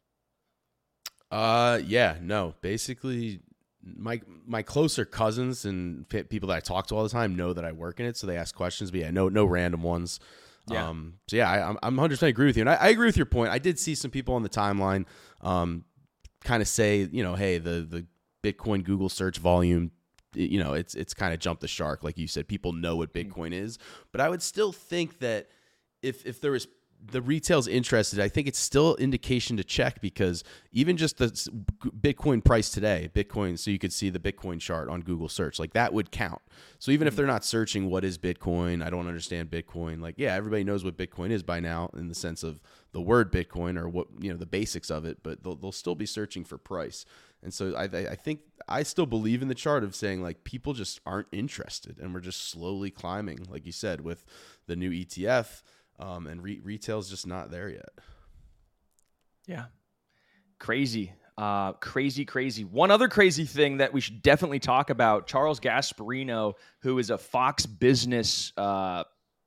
Uh, 1.30 1.80
yeah, 1.84 2.16
no. 2.22 2.54
Basically, 2.62 3.40
my 3.82 4.20
my 4.46 4.62
closer 4.62 5.04
cousins 5.04 5.64
and 5.64 6.08
pe- 6.08 6.24
people 6.24 6.48
that 6.48 6.56
I 6.56 6.60
talk 6.60 6.86
to 6.88 6.96
all 6.96 7.02
the 7.02 7.08
time 7.08 7.36
know 7.36 7.52
that 7.52 7.64
I 7.64 7.72
work 7.72 8.00
in 8.00 8.06
it, 8.06 8.16
so 8.16 8.26
they 8.26 8.36
ask 8.36 8.54
questions. 8.54 8.90
But 8.90 9.00
yeah, 9.00 9.10
no 9.10 9.28
no 9.28 9.44
random 9.44 9.82
ones. 9.82 10.20
Yeah. 10.68 10.88
Um, 10.88 11.14
so 11.28 11.36
yeah, 11.36 11.50
I, 11.50 11.68
I'm 11.68 11.78
I'm 11.82 11.96
100 11.96 12.14
percent 12.14 12.30
agree 12.30 12.46
with 12.46 12.56
you, 12.56 12.62
and 12.62 12.70
I, 12.70 12.74
I 12.74 12.88
agree 12.88 13.06
with 13.06 13.16
your 13.16 13.26
point. 13.26 13.50
I 13.50 13.58
did 13.58 13.78
see 13.78 13.94
some 13.94 14.10
people 14.10 14.34
on 14.34 14.42
the 14.42 14.48
timeline, 14.48 15.06
um, 15.40 15.84
kind 16.44 16.62
of 16.62 16.68
say, 16.68 17.08
you 17.10 17.22
know, 17.22 17.34
hey, 17.34 17.58
the 17.58 17.86
the 17.88 18.06
Bitcoin 18.42 18.84
Google 18.84 19.08
search 19.08 19.38
volume, 19.38 19.90
you 20.34 20.62
know, 20.62 20.74
it's 20.74 20.94
it's 20.94 21.14
kind 21.14 21.32
of 21.32 21.40
jumped 21.40 21.62
the 21.62 21.68
shark, 21.68 22.04
like 22.04 22.18
you 22.18 22.28
said. 22.28 22.48
People 22.48 22.72
know 22.72 22.96
what 22.96 23.12
Bitcoin 23.12 23.52
is, 23.52 23.78
but 24.12 24.20
I 24.20 24.28
would 24.28 24.42
still 24.42 24.72
think 24.72 25.18
that 25.20 25.48
if 26.02 26.26
if 26.26 26.40
there 26.40 26.52
was 26.52 26.66
the 27.02 27.22
retail's 27.22 27.66
interested, 27.66 28.20
I 28.20 28.28
think 28.28 28.46
it's 28.46 28.58
still 28.58 28.96
indication 28.96 29.56
to 29.56 29.64
check 29.64 30.00
because 30.00 30.44
even 30.72 30.96
just 30.96 31.18
the 31.18 31.28
Bitcoin 32.00 32.44
price 32.44 32.70
today, 32.70 33.10
Bitcoin, 33.14 33.58
so 33.58 33.70
you 33.70 33.78
could 33.78 33.92
see 33.92 34.10
the 34.10 34.18
Bitcoin 34.18 34.60
chart 34.60 34.88
on 34.88 35.00
Google 35.00 35.28
search, 35.28 35.58
like 35.58 35.72
that 35.72 35.92
would 35.92 36.10
count. 36.10 36.42
So 36.78 36.90
even 36.90 37.06
if 37.08 37.14
hmm. 37.14 37.18
they're 37.18 37.26
not 37.26 37.44
searching 37.44 37.88
what 37.88 38.04
is 38.04 38.18
Bitcoin, 38.18 38.84
I 38.84 38.90
don't 38.90 39.06
understand 39.06 39.50
Bitcoin. 39.50 40.00
Like, 40.00 40.16
yeah, 40.18 40.34
everybody 40.34 40.64
knows 40.64 40.84
what 40.84 40.96
Bitcoin 40.96 41.30
is 41.30 41.42
by 41.42 41.60
now 41.60 41.90
in 41.96 42.08
the 42.08 42.14
sense 42.14 42.42
of 42.42 42.60
the 42.92 43.00
word 43.00 43.32
Bitcoin 43.32 43.78
or 43.78 43.88
what 43.88 44.08
you 44.20 44.30
know 44.30 44.36
the 44.36 44.46
basics 44.46 44.90
of 44.90 45.04
it, 45.04 45.22
but 45.22 45.42
they'll, 45.42 45.56
they'll 45.56 45.72
still 45.72 45.94
be 45.94 46.06
searching 46.06 46.44
for 46.44 46.58
price. 46.58 47.04
And 47.42 47.54
so 47.54 47.74
I, 47.74 47.84
I 47.84 48.10
I 48.10 48.14
think 48.16 48.40
I 48.68 48.82
still 48.82 49.06
believe 49.06 49.42
in 49.42 49.48
the 49.48 49.54
chart 49.54 49.84
of 49.84 49.94
saying 49.94 50.22
like 50.22 50.44
people 50.44 50.74
just 50.74 51.00
aren't 51.06 51.28
interested, 51.32 51.98
and 51.98 52.12
we're 52.12 52.20
just 52.20 52.50
slowly 52.50 52.90
climbing, 52.90 53.46
like 53.48 53.64
you 53.64 53.72
said, 53.72 54.02
with 54.02 54.24
the 54.66 54.76
new 54.76 54.90
ETF 54.90 55.62
um, 56.00 56.26
and 56.26 56.42
re- 56.42 56.60
retail's 56.64 57.08
just 57.08 57.26
not 57.26 57.50
there 57.50 57.68
yet. 57.68 57.90
Yeah. 59.46 59.66
Crazy. 60.58 61.12
Uh, 61.38 61.72
crazy, 61.74 62.24
crazy. 62.24 62.64
One 62.64 62.90
other 62.90 63.08
crazy 63.08 63.44
thing 63.44 63.78
that 63.78 63.92
we 63.92 64.00
should 64.00 64.22
definitely 64.22 64.58
talk 64.58 64.90
about 64.90 65.26
Charles 65.26 65.60
Gasparino, 65.60 66.54
who 66.80 66.98
is 66.98 67.10
a 67.10 67.18
Fox 67.18 67.64
Business 67.66 68.52
uh, 68.56 69.04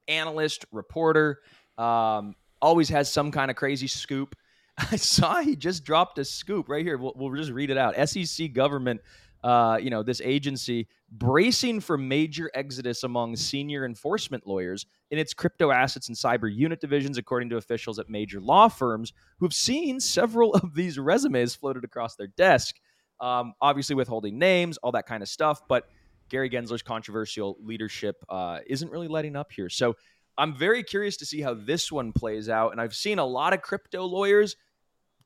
analyst, 0.07 0.65
reporter, 0.71 1.39
um, 1.77 2.35
always 2.61 2.89
has 2.89 3.11
some 3.11 3.31
kind 3.31 3.51
of 3.51 3.57
crazy 3.57 3.87
scoop. 3.87 4.35
I 4.77 4.95
saw 4.95 5.41
he 5.41 5.55
just 5.55 5.83
dropped 5.83 6.17
a 6.17 6.25
scoop 6.25 6.67
right 6.69 6.83
here. 6.83 6.97
We'll, 6.97 7.13
we'll 7.15 7.35
just 7.35 7.51
read 7.51 7.69
it 7.69 7.77
out. 7.77 7.95
SEC 8.09 8.53
government, 8.53 9.01
uh, 9.43 9.77
you 9.81 9.89
know, 9.89 10.03
this 10.03 10.21
agency 10.21 10.87
bracing 11.11 11.79
for 11.79 11.97
major 11.97 12.49
exodus 12.53 13.03
among 13.03 13.35
senior 13.35 13.85
enforcement 13.85 14.47
lawyers 14.47 14.85
in 15.11 15.19
its 15.19 15.33
crypto 15.33 15.71
assets 15.71 16.07
and 16.07 16.17
cyber 16.17 16.53
unit 16.53 16.79
divisions, 16.79 17.17
according 17.17 17.49
to 17.49 17.57
officials 17.57 17.99
at 17.99 18.09
major 18.09 18.39
law 18.39 18.67
firms 18.67 19.13
who've 19.39 19.53
seen 19.53 19.99
several 19.99 20.53
of 20.53 20.73
these 20.73 20.97
resumes 20.97 21.55
floated 21.55 21.83
across 21.83 22.15
their 22.15 22.27
desk. 22.27 22.75
Um, 23.19 23.53
obviously, 23.61 23.95
withholding 23.95 24.39
names, 24.39 24.77
all 24.77 24.93
that 24.93 25.05
kind 25.05 25.21
of 25.21 25.29
stuff. 25.29 25.61
But 25.67 25.87
Gary 26.29 26.49
Gensler's 26.49 26.81
controversial 26.81 27.57
leadership 27.61 28.23
uh, 28.29 28.59
isn't 28.65 28.89
really 28.89 29.07
letting 29.07 29.35
up 29.35 29.51
here. 29.51 29.69
So 29.69 29.95
I'm 30.37 30.55
very 30.55 30.83
curious 30.83 31.17
to 31.17 31.25
see 31.25 31.41
how 31.41 31.53
this 31.53 31.91
one 31.91 32.11
plays 32.11 32.49
out. 32.49 32.71
And 32.71 32.81
I've 32.81 32.95
seen 32.95 33.19
a 33.19 33.25
lot 33.25 33.53
of 33.53 33.61
crypto 33.61 34.05
lawyers 34.05 34.55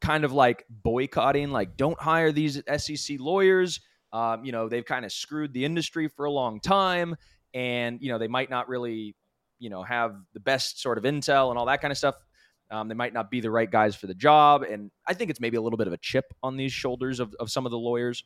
kind 0.01 0.25
of 0.25 0.34
like 0.34 0.65
boycotting, 0.69 1.51
like, 1.51 1.77
don't 1.77 1.99
hire 1.99 2.32
these 2.32 2.62
SEC 2.77 3.17
lawyers. 3.19 3.80
Um, 4.13 4.46
you 4.46 4.52
know, 4.52 4.70
they've 4.70 4.86
kind 4.86 5.06
of 5.06 5.12
screwed 5.12 5.54
the 5.54 5.65
industry 5.65 6.08
for 6.08 6.26
a 6.26 6.32
long 6.32 6.60
time. 6.60 7.15
And, 7.54 8.00
you 8.02 8.12
know, 8.12 8.17
they 8.17 8.28
might 8.28 8.50
not 8.50 8.70
really, 8.70 9.15
you 9.60 9.70
know, 9.70 9.84
have 9.84 10.15
the 10.34 10.39
best 10.39 10.82
sort 10.82 10.98
of 10.98 11.04
intel 11.04 11.50
and 11.50 11.58
all 11.58 11.65
that 11.65 11.82
kind 11.82 11.91
of 11.91 11.98
stuff. 11.98 12.15
Um, 12.70 12.88
they 12.88 12.96
might 12.96 13.13
not 13.13 13.32
be 13.32 13.39
the 13.39 13.50
right 13.50 13.70
guys 13.70 13.96
for 13.96 14.08
the 14.08 14.13
job. 14.13 14.63
And 14.63 14.91
I 15.08 15.13
think 15.13 15.30
it's 15.30 15.39
maybe 15.39 15.58
a 15.58 15.62
little 15.62 15.78
bit 15.78 15.88
of 15.88 15.93
a 15.93 15.98
chip 15.98 16.26
on 16.43 16.58
these 16.58 16.74
shoulders 16.74 17.20
of, 17.20 17.34
of 17.39 17.50
some 17.50 17.65
of 17.65 17.72
the 17.72 17.78
lawyers. 17.78 18.24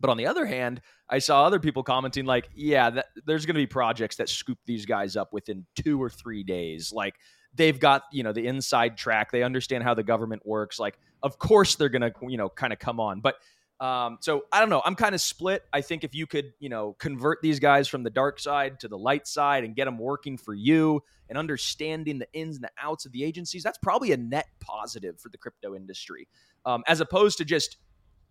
But 0.00 0.10
on 0.10 0.16
the 0.16 0.26
other 0.26 0.46
hand, 0.46 0.80
I 1.08 1.18
saw 1.18 1.44
other 1.44 1.60
people 1.60 1.82
commenting 1.82 2.24
like, 2.24 2.48
yeah, 2.54 2.90
that, 2.90 3.06
there's 3.26 3.46
going 3.46 3.54
to 3.54 3.60
be 3.60 3.66
projects 3.66 4.16
that 4.16 4.28
scoop 4.28 4.58
these 4.66 4.86
guys 4.86 5.16
up 5.16 5.32
within 5.32 5.64
two 5.76 6.02
or 6.02 6.10
three 6.10 6.42
days. 6.42 6.92
Like 6.92 7.14
they've 7.54 7.78
got, 7.78 8.02
you 8.10 8.22
know, 8.22 8.32
the 8.32 8.46
inside 8.46 8.96
track. 8.96 9.30
They 9.30 9.42
understand 9.42 9.84
how 9.84 9.94
the 9.94 10.02
government 10.02 10.44
works. 10.44 10.78
Like, 10.78 10.98
of 11.22 11.38
course 11.38 11.76
they're 11.76 11.88
going 11.88 12.02
to, 12.02 12.12
you 12.28 12.36
know, 12.36 12.48
kind 12.48 12.72
of 12.72 12.78
come 12.78 12.98
on. 12.98 13.20
But 13.20 13.36
um, 13.80 14.18
so 14.20 14.44
I 14.52 14.60
don't 14.60 14.70
know. 14.70 14.80
I'm 14.84 14.94
kind 14.94 15.14
of 15.14 15.20
split. 15.20 15.62
I 15.72 15.82
think 15.82 16.02
if 16.02 16.14
you 16.14 16.26
could, 16.26 16.52
you 16.60 16.68
know, 16.68 16.94
convert 16.98 17.42
these 17.42 17.60
guys 17.60 17.88
from 17.88 18.02
the 18.02 18.10
dark 18.10 18.40
side 18.40 18.80
to 18.80 18.88
the 18.88 18.96
light 18.96 19.26
side 19.26 19.64
and 19.64 19.76
get 19.76 19.84
them 19.84 19.98
working 19.98 20.38
for 20.38 20.54
you 20.54 21.02
and 21.28 21.36
understanding 21.36 22.18
the 22.18 22.28
ins 22.32 22.56
and 22.56 22.64
the 22.64 22.70
outs 22.82 23.04
of 23.04 23.12
the 23.12 23.22
agencies, 23.22 23.62
that's 23.62 23.78
probably 23.78 24.12
a 24.12 24.16
net 24.16 24.46
positive 24.60 25.20
for 25.20 25.28
the 25.28 25.36
crypto 25.36 25.74
industry, 25.74 26.26
um, 26.64 26.84
as 26.86 27.00
opposed 27.00 27.36
to 27.38 27.44
just, 27.44 27.76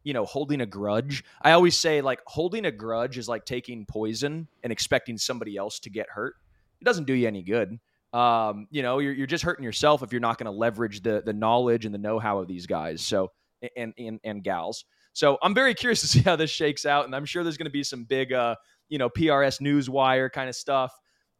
you 0.03 0.13
know, 0.13 0.25
holding 0.25 0.61
a 0.61 0.65
grudge. 0.65 1.23
I 1.41 1.51
always 1.51 1.77
say 1.77 2.01
like 2.01 2.21
holding 2.25 2.65
a 2.65 2.71
grudge 2.71 3.17
is 3.19 3.29
like 3.29 3.45
taking 3.45 3.85
poison 3.85 4.47
and 4.63 4.71
expecting 4.71 5.17
somebody 5.17 5.57
else 5.57 5.79
to 5.81 5.91
get 5.91 6.07
hurt. 6.09 6.35
It 6.81 6.85
doesn't 6.85 7.05
do 7.05 7.13
you 7.13 7.27
any 7.27 7.43
good. 7.43 7.79
Um, 8.13 8.67
you 8.71 8.81
know, 8.81 8.99
you're, 8.99 9.13
you're 9.13 9.27
just 9.27 9.43
hurting 9.43 9.63
yourself 9.63 10.01
if 10.01 10.11
you're 10.11 10.21
not 10.21 10.37
going 10.37 10.45
to 10.45 10.51
leverage 10.51 11.03
the 11.03 11.21
the 11.25 11.33
knowledge 11.33 11.85
and 11.85 11.93
the 11.93 11.99
know 11.99 12.17
how 12.17 12.39
of 12.39 12.47
these 12.47 12.65
guys. 12.65 13.01
So 13.01 13.31
and 13.75 13.93
and 13.97 14.19
and 14.23 14.43
gals. 14.43 14.85
So 15.15 15.37
I'm 15.41 15.53
very 15.53 15.73
curious 15.73 16.01
to 16.01 16.07
see 16.07 16.19
how 16.19 16.35
this 16.35 16.51
shakes 16.51 16.85
out, 16.85 17.05
and 17.05 17.15
I'm 17.15 17.23
sure 17.23 17.41
there's 17.41 17.57
going 17.57 17.65
to 17.65 17.71
be 17.71 17.83
some 17.83 18.03
big, 18.03 18.33
uh, 18.33 18.55
you 18.89 18.97
know, 18.97 19.09
PRS 19.09 19.61
Newswire 19.61 20.29
kind 20.31 20.49
of 20.49 20.55
stuff. 20.55 20.93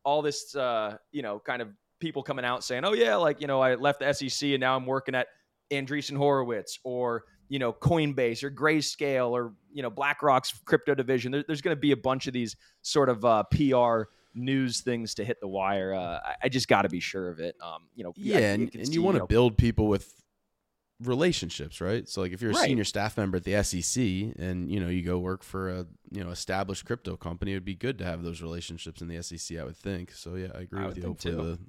All 0.05 0.21
this, 0.21 0.55
uh, 0.55 0.95
you 1.11 1.21
know, 1.21 1.39
kind 1.39 1.61
of 1.61 1.67
people 1.99 2.23
coming 2.23 2.45
out 2.45 2.63
saying, 2.63 2.85
"Oh 2.85 2.93
yeah, 2.93 3.17
like 3.17 3.41
you 3.41 3.47
know, 3.47 3.59
I 3.59 3.75
left 3.75 3.99
the 3.99 4.13
SEC 4.13 4.51
and 4.51 4.61
now 4.61 4.77
I'm 4.77 4.85
working 4.85 5.13
at 5.13 5.27
Andreessen 5.71 6.15
Horowitz 6.15 6.79
or 6.85 7.23
you 7.49 7.59
know 7.59 7.73
Coinbase 7.73 8.43
or 8.43 8.49
Grayscale 8.49 9.31
or 9.31 9.53
you 9.73 9.83
know 9.83 9.89
BlackRock's 9.89 10.57
crypto 10.63 10.95
division." 10.95 11.33
There, 11.33 11.43
there's 11.45 11.61
going 11.61 11.75
to 11.75 11.79
be 11.79 11.91
a 11.91 11.97
bunch 11.97 12.27
of 12.27 12.33
these 12.33 12.55
sort 12.81 13.09
of 13.09 13.25
uh, 13.25 13.43
PR 13.51 14.03
news 14.35 14.81
things 14.81 15.15
to 15.15 15.25
hit 15.25 15.39
the 15.41 15.47
wire, 15.47 15.93
uh, 15.93 16.19
I, 16.23 16.35
I, 16.43 16.49
just 16.49 16.67
got 16.67 16.81
to 16.81 16.89
be 16.89 16.99
sure 16.99 17.29
of 17.29 17.39
it. 17.39 17.55
Um, 17.61 17.87
you 17.95 18.03
know, 18.03 18.13
yeah, 18.17 18.39
and, 18.39 18.73
you, 18.73 18.81
and 18.81 18.93
you 18.93 19.01
want 19.01 19.17
to 19.17 19.25
build 19.25 19.57
people 19.57 19.87
with 19.87 20.11
relationships, 21.01 21.81
right? 21.81 22.07
So 22.07 22.21
like 22.21 22.31
if 22.31 22.41
you're 22.41 22.51
a 22.51 22.55
right. 22.55 22.67
senior 22.67 22.83
staff 22.83 23.17
member 23.17 23.37
at 23.37 23.43
the 23.43 23.61
SEC 23.63 24.03
and 24.39 24.71
you 24.71 24.79
know 24.79 24.87
you 24.87 25.01
go 25.01 25.17
work 25.17 25.43
for 25.43 25.69
a 25.69 25.85
you 26.11 26.23
know 26.23 26.29
established 26.29 26.85
crypto 26.85 27.17
company, 27.17 27.51
it 27.51 27.55
would 27.55 27.65
be 27.65 27.75
good 27.75 27.97
to 27.99 28.05
have 28.05 28.23
those 28.23 28.41
relationships 28.41 29.01
in 29.01 29.07
the 29.07 29.21
SEC. 29.21 29.57
I 29.57 29.63
would 29.63 29.77
think. 29.77 30.11
So 30.11 30.35
yeah, 30.35 30.49
I 30.55 30.61
agree 30.61 30.83
I 30.83 30.87
with 30.87 30.97
you. 30.97 31.03
Hopefully 31.03 31.35
the 31.35 31.59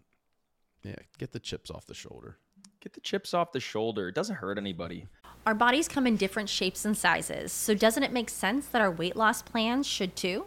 yeah, 0.85 0.95
get 1.19 1.33
the 1.33 1.41
chips 1.41 1.71
off 1.71 1.87
the 1.87 1.95
shoulder. 1.95 2.39
Get 2.81 2.93
the 2.93 3.01
chips 3.01 3.35
off 3.35 3.53
the 3.53 3.61
shoulder. 3.61 4.09
It 4.09 4.15
doesn't 4.15 4.37
hurt 4.37 4.59
anybody. 4.59 5.07
Our 5.45 5.55
bodies 5.55 5.89
come 5.89 6.07
in 6.07 6.17
different 6.17 6.49
shapes 6.49 6.85
and 6.85 6.97
sizes, 6.97 7.53
so 7.53 7.75
doesn't 7.75 8.03
it 8.03 8.13
make 8.13 8.31
sense 8.31 8.67
that 8.67 8.81
our 8.81 8.91
weight 8.91 9.17
loss 9.17 9.43
plans 9.43 9.87
should 9.87 10.15
too? 10.15 10.47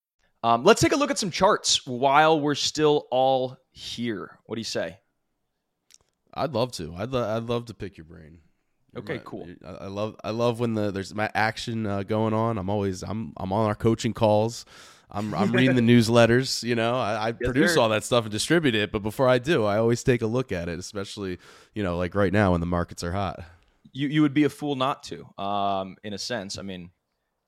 Um, 0.43 0.63
let's 0.63 0.81
take 0.81 0.91
a 0.91 0.95
look 0.95 1.11
at 1.11 1.19
some 1.19 1.31
charts 1.31 1.85
while 1.85 2.39
we're 2.39 2.55
still 2.55 3.07
all 3.11 3.57
here. 3.71 4.39
What 4.45 4.55
do 4.55 4.59
you 4.59 4.65
say? 4.65 4.97
I'd 6.33 6.53
love 6.53 6.71
to. 6.73 6.93
I'd, 6.97 7.11
lo- 7.11 7.35
I'd 7.35 7.43
love 7.43 7.65
to 7.65 7.73
pick 7.73 7.97
your 7.97 8.05
brain. 8.05 8.39
Okay, 8.97 9.15
my, 9.15 9.21
cool. 9.23 9.47
I 9.65 9.87
love 9.87 10.17
I 10.23 10.31
love 10.31 10.59
when 10.59 10.73
the 10.73 10.91
there's 10.91 11.15
my 11.15 11.29
action 11.33 11.85
uh, 11.85 12.03
going 12.03 12.33
on. 12.33 12.57
I'm 12.57 12.69
always 12.69 13.03
I'm 13.03 13.31
I'm 13.37 13.53
on 13.53 13.67
our 13.67 13.75
coaching 13.75 14.13
calls. 14.13 14.65
I'm 15.09 15.33
I'm 15.33 15.51
reading 15.53 15.77
the 15.77 15.81
newsletters. 15.81 16.61
You 16.61 16.75
know, 16.75 16.95
I, 16.95 17.13
I 17.13 17.27
yes, 17.27 17.37
produce 17.39 17.75
sir. 17.75 17.79
all 17.79 17.89
that 17.89 18.03
stuff 18.03 18.25
and 18.25 18.31
distribute 18.31 18.75
it. 18.75 18.91
But 18.91 18.99
before 18.99 19.29
I 19.29 19.37
do, 19.37 19.63
I 19.63 19.77
always 19.77 20.03
take 20.03 20.21
a 20.21 20.27
look 20.27 20.51
at 20.51 20.67
it, 20.67 20.77
especially 20.77 21.39
you 21.73 21.83
know 21.83 21.97
like 21.97 22.15
right 22.15 22.33
now 22.33 22.51
when 22.51 22.59
the 22.59 22.65
markets 22.65 23.01
are 23.01 23.13
hot. 23.13 23.39
You 23.93 24.09
you 24.09 24.21
would 24.23 24.33
be 24.33 24.43
a 24.43 24.49
fool 24.49 24.75
not 24.75 25.03
to. 25.03 25.25
Um, 25.41 25.95
in 26.03 26.11
a 26.11 26.17
sense, 26.17 26.57
I 26.57 26.61
mean, 26.61 26.89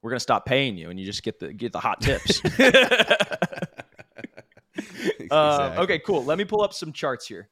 we're 0.03 0.11
gonna 0.11 0.19
stop 0.19 0.45
paying 0.45 0.77
you, 0.77 0.91
and 0.91 0.99
you 0.99 1.05
just 1.05 1.23
get 1.23 1.39
the 1.39 1.51
get 1.51 1.71
the 1.71 1.79
hot 1.79 2.01
tips. 2.01 2.41
uh, 5.31 5.75
okay, 5.79 5.99
cool. 5.99 6.23
Let 6.23 6.37
me 6.37 6.45
pull 6.45 6.61
up 6.61 6.73
some 6.73 6.91
charts 6.91 7.27
here. 7.27 7.49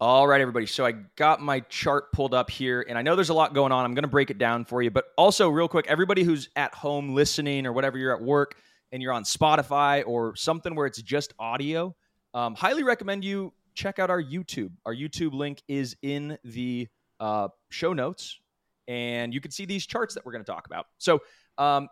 All 0.00 0.28
right, 0.28 0.40
everybody. 0.40 0.66
So 0.66 0.86
I 0.86 0.92
got 1.16 1.42
my 1.42 1.58
chart 1.60 2.12
pulled 2.12 2.32
up 2.32 2.50
here, 2.50 2.86
and 2.88 2.96
I 2.96 3.02
know 3.02 3.16
there's 3.16 3.30
a 3.30 3.34
lot 3.34 3.52
going 3.52 3.72
on. 3.72 3.84
I'm 3.84 3.94
going 3.94 4.04
to 4.04 4.08
break 4.08 4.30
it 4.30 4.38
down 4.38 4.64
for 4.64 4.80
you, 4.80 4.92
but 4.92 5.06
also 5.16 5.48
real 5.48 5.66
quick, 5.66 5.86
everybody 5.88 6.22
who's 6.22 6.48
at 6.54 6.72
home 6.72 7.16
listening 7.16 7.66
or 7.66 7.72
whatever 7.72 7.98
you're 7.98 8.14
at 8.14 8.22
work 8.22 8.54
and 8.92 9.02
you're 9.02 9.12
on 9.12 9.24
Spotify 9.24 10.04
or 10.06 10.36
something 10.36 10.76
where 10.76 10.86
it's 10.86 11.02
just 11.02 11.34
audio, 11.40 11.96
um, 12.32 12.54
highly 12.54 12.84
recommend 12.84 13.24
you 13.24 13.52
check 13.74 13.98
out 13.98 14.08
our 14.08 14.22
YouTube. 14.22 14.70
Our 14.86 14.94
YouTube 14.94 15.32
link 15.32 15.62
is 15.66 15.96
in 16.02 16.38
the 16.44 16.86
uh, 17.18 17.48
show 17.70 17.92
notes, 17.92 18.38
and 18.86 19.34
you 19.34 19.40
can 19.40 19.50
see 19.50 19.64
these 19.64 19.84
charts 19.84 20.14
that 20.14 20.24
we're 20.24 20.32
going 20.32 20.44
to 20.44 20.50
talk 20.50 20.66
about. 20.66 20.86
So 20.98 21.22
um, 21.58 21.88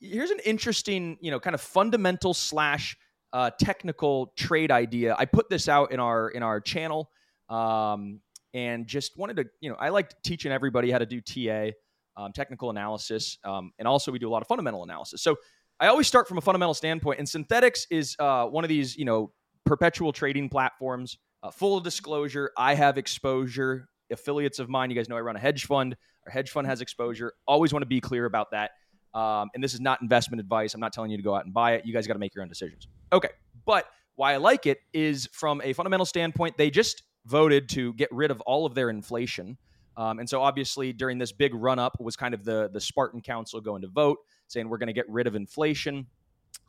here's 0.00 0.30
an 0.30 0.40
interesting, 0.44 1.18
you 1.20 1.30
know, 1.30 1.38
kind 1.38 1.54
of 1.54 1.60
fundamental 1.60 2.34
slash 2.34 2.96
uh, 3.32 3.50
technical 3.60 4.32
trade 4.36 4.70
idea. 4.70 5.14
I 5.18 5.26
put 5.26 5.50
this 5.50 5.68
out 5.68 5.92
in 5.92 6.00
our 6.00 6.30
in 6.30 6.42
our 6.42 6.60
channel, 6.60 7.10
um, 7.48 8.20
and 8.54 8.86
just 8.86 9.16
wanted 9.16 9.36
to, 9.36 9.44
you 9.60 9.70
know, 9.70 9.76
I 9.78 9.90
like 9.90 10.10
teaching 10.22 10.50
everybody 10.50 10.90
how 10.90 10.98
to 10.98 11.06
do 11.06 11.20
TA, 11.20 11.72
um, 12.16 12.32
technical 12.32 12.70
analysis, 12.70 13.38
um, 13.44 13.72
and 13.78 13.86
also 13.86 14.10
we 14.10 14.18
do 14.18 14.28
a 14.28 14.32
lot 14.32 14.42
of 14.42 14.48
fundamental 14.48 14.82
analysis. 14.82 15.22
So 15.22 15.36
I 15.78 15.88
always 15.88 16.06
start 16.06 16.26
from 16.26 16.38
a 16.38 16.40
fundamental 16.40 16.74
standpoint, 16.74 17.18
and 17.18 17.28
Synthetix 17.28 17.86
is 17.90 18.16
uh, 18.18 18.46
one 18.46 18.64
of 18.64 18.68
these, 18.68 18.96
you 18.96 19.04
know, 19.04 19.32
perpetual 19.66 20.12
trading 20.12 20.48
platforms. 20.48 21.18
Uh, 21.42 21.50
full 21.50 21.80
disclosure, 21.80 22.50
I 22.56 22.74
have 22.74 22.96
exposure. 22.96 23.88
Affiliates 24.10 24.60
of 24.60 24.68
mine, 24.68 24.88
you 24.88 24.96
guys 24.96 25.08
know 25.08 25.16
I 25.16 25.20
run 25.20 25.36
a 25.36 25.40
hedge 25.40 25.66
fund. 25.66 25.96
Our 26.24 26.32
hedge 26.32 26.50
fund 26.50 26.66
has 26.66 26.80
exposure. 26.80 27.32
Always 27.46 27.72
want 27.72 27.82
to 27.82 27.86
be 27.86 28.00
clear 28.00 28.24
about 28.24 28.52
that. 28.52 28.70
Um, 29.16 29.48
and 29.54 29.64
this 29.64 29.72
is 29.72 29.80
not 29.80 30.02
investment 30.02 30.40
advice. 30.40 30.74
I'm 30.74 30.80
not 30.80 30.92
telling 30.92 31.10
you 31.10 31.16
to 31.16 31.22
go 31.22 31.34
out 31.34 31.46
and 31.46 31.54
buy 31.54 31.72
it. 31.72 31.86
You 31.86 31.94
guys 31.94 32.06
got 32.06 32.12
to 32.12 32.18
make 32.18 32.34
your 32.34 32.42
own 32.42 32.48
decisions. 32.48 32.86
Okay. 33.12 33.30
But 33.64 33.86
why 34.16 34.34
I 34.34 34.36
like 34.36 34.66
it 34.66 34.80
is 34.92 35.26
from 35.32 35.62
a 35.64 35.72
fundamental 35.72 36.04
standpoint, 36.04 36.58
they 36.58 36.70
just 36.70 37.02
voted 37.24 37.68
to 37.70 37.94
get 37.94 38.12
rid 38.12 38.30
of 38.30 38.42
all 38.42 38.66
of 38.66 38.74
their 38.74 38.90
inflation. 38.90 39.56
Um, 39.96 40.18
and 40.18 40.28
so 40.28 40.42
obviously 40.42 40.92
during 40.92 41.16
this 41.16 41.32
big 41.32 41.54
run 41.54 41.78
up 41.78 41.98
was 41.98 42.14
kind 42.14 42.34
of 42.34 42.44
the, 42.44 42.68
the 42.72 42.80
Spartan 42.80 43.22
Council 43.22 43.58
going 43.60 43.80
to 43.82 43.88
vote 43.88 44.18
saying 44.48 44.68
we're 44.68 44.78
going 44.78 44.88
to 44.88 44.92
get 44.92 45.08
rid 45.08 45.26
of 45.26 45.34
inflation. 45.34 46.06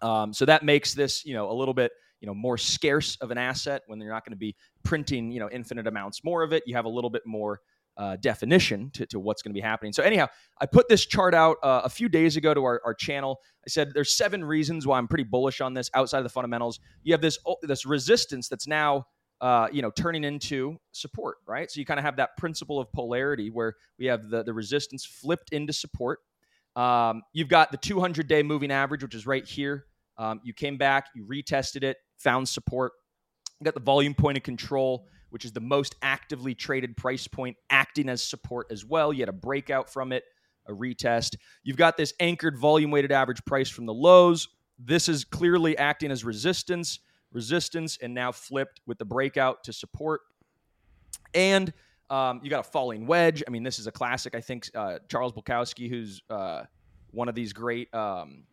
Um, 0.01 0.33
so 0.33 0.45
that 0.45 0.63
makes 0.63 0.93
this, 0.93 1.25
you 1.25 1.33
know, 1.33 1.51
a 1.51 1.53
little 1.53 1.73
bit, 1.73 1.91
you 2.21 2.27
know, 2.27 2.33
more 2.33 2.57
scarce 2.57 3.17
of 3.17 3.29
an 3.29 3.37
asset 3.37 3.83
when 3.87 3.99
you're 3.99 4.11
not 4.11 4.23
going 4.23 4.31
to 4.31 4.37
be 4.37 4.55
printing, 4.83 5.31
you 5.31 5.41
know, 5.41 5.49
infinite 5.51 5.85
amounts 5.85 6.23
more 6.23 6.43
of 6.43 6.53
it. 6.53 6.63
You 6.65 6.75
have 6.75 6.85
a 6.85 6.89
little 6.89 7.09
bit 7.09 7.25
more 7.25 7.59
uh, 7.97 8.15
definition 8.17 8.91
to, 8.91 9.05
to 9.07 9.19
what's 9.19 9.41
going 9.41 9.51
to 9.51 9.53
be 9.53 9.61
happening. 9.61 9.91
So 9.91 10.03
anyhow, 10.03 10.27
I 10.61 10.65
put 10.65 10.87
this 10.87 11.05
chart 11.05 11.33
out 11.33 11.57
uh, 11.63 11.81
a 11.83 11.89
few 11.89 12.09
days 12.09 12.37
ago 12.37 12.53
to 12.53 12.63
our, 12.63 12.81
our 12.85 12.93
channel. 12.93 13.39
I 13.65 13.69
said 13.69 13.91
there's 13.93 14.15
seven 14.15 14.43
reasons 14.43 14.85
why 14.85 14.97
I'm 14.97 15.07
pretty 15.07 15.23
bullish 15.23 15.61
on 15.61 15.73
this 15.73 15.89
outside 15.93 16.19
of 16.19 16.23
the 16.23 16.29
fundamentals. 16.29 16.79
You 17.03 17.13
have 17.13 17.21
this 17.21 17.39
this 17.63 17.85
resistance 17.85 18.47
that's 18.47 18.67
now 18.67 19.05
uh, 19.41 19.67
you 19.71 19.81
know 19.81 19.91
turning 19.91 20.23
into 20.23 20.77
support, 20.91 21.37
right? 21.47 21.69
So 21.71 21.79
you 21.79 21.85
kind 21.85 21.99
of 21.99 22.05
have 22.05 22.17
that 22.17 22.37
principle 22.37 22.79
of 22.79 22.91
polarity 22.91 23.49
where 23.49 23.73
we 23.97 24.05
have 24.05 24.29
the 24.29 24.43
the 24.43 24.53
resistance 24.53 25.05
flipped 25.05 25.51
into 25.51 25.73
support. 25.73 26.19
Um, 26.75 27.23
you've 27.33 27.49
got 27.49 27.71
the 27.71 27.77
200 27.77 28.27
day 28.27 28.43
moving 28.43 28.71
average, 28.71 29.01
which 29.01 29.15
is 29.15 29.25
right 29.25 29.45
here. 29.45 29.85
Um, 30.19 30.39
you 30.43 30.53
came 30.53 30.77
back, 30.77 31.07
you 31.15 31.25
retested 31.25 31.83
it, 31.83 31.97
found 32.17 32.47
support. 32.47 32.91
You 33.59 33.65
got 33.65 33.73
the 33.73 33.79
volume 33.79 34.13
point 34.13 34.37
of 34.37 34.43
control 34.43 35.07
which 35.29 35.45
is 35.45 35.51
the 35.51 35.59
most 35.59 35.95
actively 36.01 36.55
traded 36.55 36.95
price 36.97 37.27
point, 37.27 37.57
acting 37.69 38.09
as 38.09 38.21
support 38.21 38.67
as 38.71 38.85
well. 38.85 39.11
You 39.11 39.21
had 39.21 39.29
a 39.29 39.33
breakout 39.33 39.89
from 39.89 40.11
it, 40.11 40.23
a 40.67 40.71
retest. 40.71 41.35
You've 41.63 41.77
got 41.77 41.97
this 41.97 42.13
anchored 42.19 42.57
volume 42.57 42.91
weighted 42.91 43.11
average 43.11 43.43
price 43.45 43.69
from 43.69 43.85
the 43.85 43.93
lows. 43.93 44.47
This 44.79 45.09
is 45.09 45.23
clearly 45.23 45.77
acting 45.77 46.11
as 46.11 46.23
resistance, 46.23 46.99
resistance, 47.31 47.97
and 48.01 48.13
now 48.13 48.31
flipped 48.31 48.81
with 48.85 48.97
the 48.97 49.05
breakout 49.05 49.63
to 49.65 49.73
support. 49.73 50.21
And 51.33 51.73
um, 52.09 52.39
you 52.43 52.49
got 52.49 52.65
a 52.65 52.69
falling 52.69 53.05
wedge. 53.05 53.43
I 53.47 53.51
mean, 53.51 53.63
this 53.63 53.79
is 53.79 53.87
a 53.87 53.91
classic. 53.91 54.35
I 54.35 54.41
think 54.41 54.69
uh, 54.75 54.99
Charles 55.09 55.33
Bulkowski, 55.33 55.89
who's 55.89 56.21
uh, 56.29 56.63
one 57.11 57.27
of 57.27 57.35
these 57.35 57.53
great 57.53 57.93
um, 57.93 58.43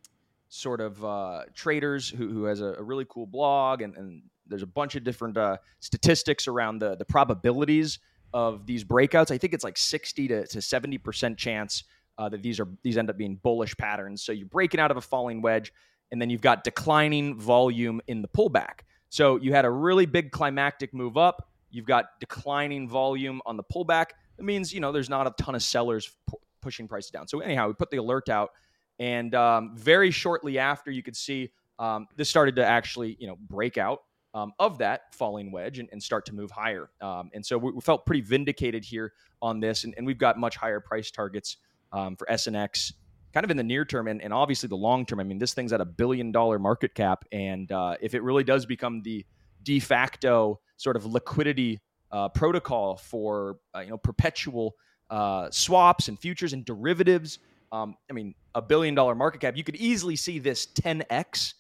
sort 0.49 0.81
of 0.81 1.05
uh, 1.05 1.43
traders 1.55 2.09
who, 2.09 2.29
who 2.29 2.45
has 2.45 2.61
a, 2.61 2.75
a, 2.75 2.83
really 2.83 3.05
cool 3.09 3.27
blog 3.27 3.83
and, 3.83 3.97
and 3.97 4.23
there's 4.47 4.63
a 4.63 4.67
bunch 4.67 4.95
of 4.95 5.05
different 5.05 5.37
uh, 5.37 5.57
statistics 5.81 6.49
around 6.49 6.79
the 6.79 6.97
the 6.97 7.05
probabilities 7.05 7.99
of 8.33 8.67
these 8.67 8.85
breakouts. 8.85 9.31
I 9.31 9.39
think 9.39 9.55
it's 9.55 9.65
like 9.65 9.79
60 9.79 10.29
to, 10.29 10.47
to 10.47 10.61
70 10.61 10.99
percent 10.99 11.39
chance 11.39 11.85
uh, 12.19 12.29
that 12.29 12.43
these 12.43 12.61
are 12.61 12.69
these 12.83 12.97
end 12.99 13.11
up 13.11 13.17
being 13.17 13.37
bullish 13.37 13.77
patterns. 13.77 14.23
So 14.23 14.33
you're 14.33 14.47
breaking 14.47 14.81
out 14.81 14.91
of 14.91 14.97
a 14.97 15.01
falling 15.01 15.43
wedge, 15.43 15.73
and 16.13 16.21
then 16.21 16.31
you've 16.31 16.41
got 16.41 16.65
declining 16.65 17.39
volume 17.39 18.01
in 18.07 18.23
the 18.23 18.29
pullback. 18.29 18.81
So 19.09 19.37
you 19.37 19.53
had 19.53 19.65
a 19.65 19.71
really 19.71 20.07
big 20.07 20.33
climactic 20.33 20.93
move 20.93 21.17
up. 21.17 21.49
You've 21.71 21.87
got 21.87 22.07
declining 22.21 22.89
volume 22.89 23.41
on 23.47 23.57
the 23.57 23.65
pullback. 23.65 24.07
It 24.39 24.45
means 24.45 24.73
you 24.73 24.81
know 24.81 24.93
there's 24.93 25.11
not 25.11 25.27
a 25.27 25.35
ton 25.43 25.55
of 25.55 25.63
sellers 25.63 26.11
pu- 26.29 26.39
pushing 26.61 26.89
prices 26.89 27.11
down. 27.11 27.29
So 27.29 27.41
anyhow, 27.41 27.69
we 27.69 27.75
put 27.75 27.91
the 27.91 27.99
alert 27.99 28.29
out, 28.29 28.51
and 28.99 29.35
um, 29.35 29.77
very 29.77 30.11
shortly 30.11 30.59
after, 30.59 30.91
you 30.91 31.03
could 31.03 31.17
see 31.17 31.51
um, 31.79 32.07
this 32.17 32.29
started 32.29 32.57
to 32.57 32.65
actually 32.65 33.17
you 33.19 33.27
know 33.27 33.37
break 33.49 33.79
out 33.79 34.03
um, 34.35 34.53
of 34.59 34.79
that 34.79 35.15
falling 35.15 35.51
wedge 35.53 35.79
and, 35.79 35.89
and, 35.93 36.03
start 36.03 36.27
to 36.27 36.35
move 36.35 36.51
higher. 36.51 36.91
Um, 37.01 37.31
and 37.33 37.47
so 37.47 37.57
we, 37.57 37.71
we, 37.71 37.81
felt 37.81 38.05
pretty 38.05 38.21
vindicated 38.21 38.85
here 38.85 39.13
on 39.41 39.61
this, 39.61 39.85
and, 39.85 39.95
and 39.97 40.05
we've 40.05 40.19
got 40.19 40.39
much 40.39 40.57
higher 40.57 40.81
price 40.81 41.11
targets 41.11 41.59
um, 41.93 42.17
for 42.17 42.27
SNX 42.27 42.93
kind 43.33 43.45
of 43.45 43.51
in 43.51 43.57
the 43.57 43.65
near 43.65 43.85
term 43.85 44.07
and, 44.07 44.23
and 44.23 44.33
obviously 44.33 44.69
the 44.69 44.77
long 44.77 45.05
term. 45.05 45.21
I 45.21 45.25
mean, 45.25 45.39
this 45.39 45.55
thing's 45.55 45.73
at 45.73 45.81
a 45.81 45.85
billion 45.85 46.33
dollar 46.33 46.59
market 46.59 46.95
cap, 46.95 47.25
and 47.33 47.71
uh, 47.71 47.97
if 48.01 48.15
it 48.15 48.23
really 48.23 48.45
does 48.45 48.65
become 48.65 49.03
the 49.03 49.25
de 49.65 49.81
facto 49.81 50.61
sort 50.77 50.97
of 50.97 51.07
liquidity 51.07 51.81
uh, 52.13 52.29
protocol 52.29 52.97
for 52.97 53.59
uh, 53.75 53.81
you 53.81 53.91
know 53.91 53.99
perpetual 53.99 54.77
uh, 55.11 55.49
swaps 55.51 56.09
and 56.09 56.19
futures 56.19 56.53
and 56.53 56.65
derivatives. 56.65 57.41
Um, 57.73 57.97
I 58.09 58.13
mean, 58.13 58.35
a 58.55 58.63
billion 58.63 58.95
dollar 58.95 59.17
market 59.17 59.41
cap. 59.41 59.57
You 59.57 59.65
could 59.65 59.77
easily 59.77 60.15
see 60.15 60.39
this 60.39 60.67
10x 60.67 61.55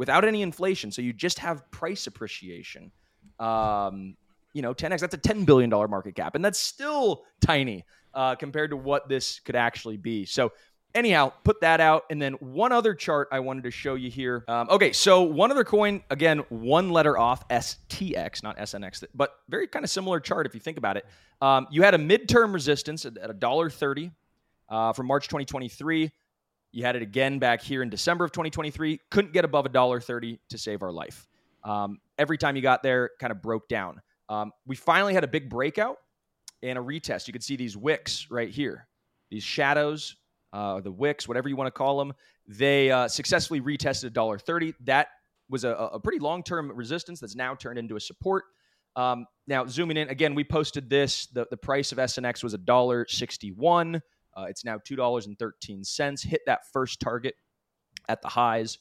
without 0.00 0.24
any 0.24 0.40
inflation. 0.40 0.90
So 0.90 1.02
you 1.02 1.12
just 1.12 1.38
have 1.40 1.70
price 1.70 2.06
appreciation. 2.06 2.90
Um, 3.38 4.16
you 4.54 4.62
know, 4.62 4.72
10x. 4.72 5.00
That's 5.00 5.12
a 5.12 5.18
10 5.18 5.44
billion 5.44 5.68
dollar 5.68 5.88
market 5.88 6.14
cap, 6.14 6.34
and 6.34 6.42
that's 6.42 6.58
still 6.58 7.24
tiny 7.42 7.84
uh, 8.14 8.34
compared 8.34 8.70
to 8.70 8.78
what 8.78 9.10
this 9.10 9.40
could 9.40 9.56
actually 9.56 9.98
be. 9.98 10.24
So 10.24 10.52
anyhow, 10.94 11.34
put 11.44 11.60
that 11.60 11.82
out. 11.82 12.04
And 12.08 12.20
then 12.20 12.32
one 12.40 12.72
other 12.72 12.94
chart 12.94 13.28
I 13.30 13.40
wanted 13.40 13.64
to 13.64 13.70
show 13.70 13.94
you 13.94 14.10
here. 14.10 14.42
Um, 14.48 14.68
okay, 14.70 14.92
so 14.92 15.20
one 15.20 15.50
other 15.50 15.64
coin, 15.64 16.02
again, 16.08 16.38
one 16.48 16.88
letter 16.88 17.18
off, 17.18 17.46
STX, 17.48 18.42
not 18.42 18.56
SNX, 18.56 19.04
but 19.14 19.34
very 19.50 19.68
kind 19.68 19.84
of 19.84 19.90
similar 19.90 20.18
chart 20.18 20.46
if 20.46 20.54
you 20.54 20.60
think 20.60 20.78
about 20.78 20.96
it. 20.96 21.04
Um, 21.42 21.66
you 21.70 21.82
had 21.82 21.92
a 21.92 21.98
midterm 21.98 22.54
resistance 22.54 23.04
at 23.04 23.14
$1.30 23.14 24.12
uh, 24.70 24.94
from 24.94 25.06
March 25.06 25.28
2023. 25.28 26.10
You 26.72 26.84
had 26.84 26.96
it 26.96 27.02
again 27.02 27.38
back 27.38 27.62
here 27.62 27.82
in 27.82 27.90
December 27.90 28.24
of 28.24 28.32
2023. 28.32 29.00
Couldn't 29.10 29.32
get 29.32 29.44
above 29.44 29.66
$1.30 29.66 30.38
to 30.50 30.58
save 30.58 30.82
our 30.82 30.92
life. 30.92 31.26
Um, 31.64 31.98
every 32.18 32.38
time 32.38 32.56
you 32.56 32.62
got 32.62 32.82
there, 32.82 33.10
kind 33.18 33.30
of 33.30 33.42
broke 33.42 33.68
down. 33.68 34.00
Um, 34.28 34.52
we 34.66 34.76
finally 34.76 35.14
had 35.14 35.24
a 35.24 35.28
big 35.28 35.50
breakout 35.50 35.96
and 36.62 36.78
a 36.78 36.80
retest. 36.80 37.26
You 37.26 37.32
can 37.32 37.42
see 37.42 37.56
these 37.56 37.76
wicks 37.76 38.28
right 38.30 38.50
here, 38.50 38.86
these 39.30 39.42
shadows 39.42 40.16
uh, 40.52 40.80
the 40.80 40.90
wicks, 40.90 41.28
whatever 41.28 41.48
you 41.48 41.56
want 41.56 41.68
to 41.68 41.72
call 41.72 41.98
them. 41.98 42.12
They 42.46 42.90
uh, 42.90 43.08
successfully 43.08 43.60
retested 43.60 44.10
$1.30. 44.10 44.74
That 44.84 45.08
was 45.48 45.64
a, 45.64 45.70
a 45.70 46.00
pretty 46.00 46.18
long 46.18 46.42
term 46.42 46.72
resistance 46.74 47.20
that's 47.20 47.36
now 47.36 47.54
turned 47.54 47.78
into 47.78 47.96
a 47.96 48.00
support. 48.00 48.44
Um, 48.96 49.26
now, 49.46 49.66
zooming 49.66 49.96
in, 49.96 50.08
again, 50.08 50.34
we 50.34 50.44
posted 50.44 50.90
this. 50.90 51.26
The, 51.26 51.46
the 51.50 51.56
price 51.56 51.92
of 51.92 51.98
SNX 51.98 52.42
was 52.42 52.56
$1.61. 52.56 54.00
Uh, 54.36 54.46
it's 54.48 54.64
now 54.64 54.78
$2.13. 54.78 56.24
Hit 56.24 56.40
that 56.46 56.60
first 56.72 57.00
target 57.00 57.34
at 58.08 58.22
the 58.22 58.28
highs. 58.28 58.78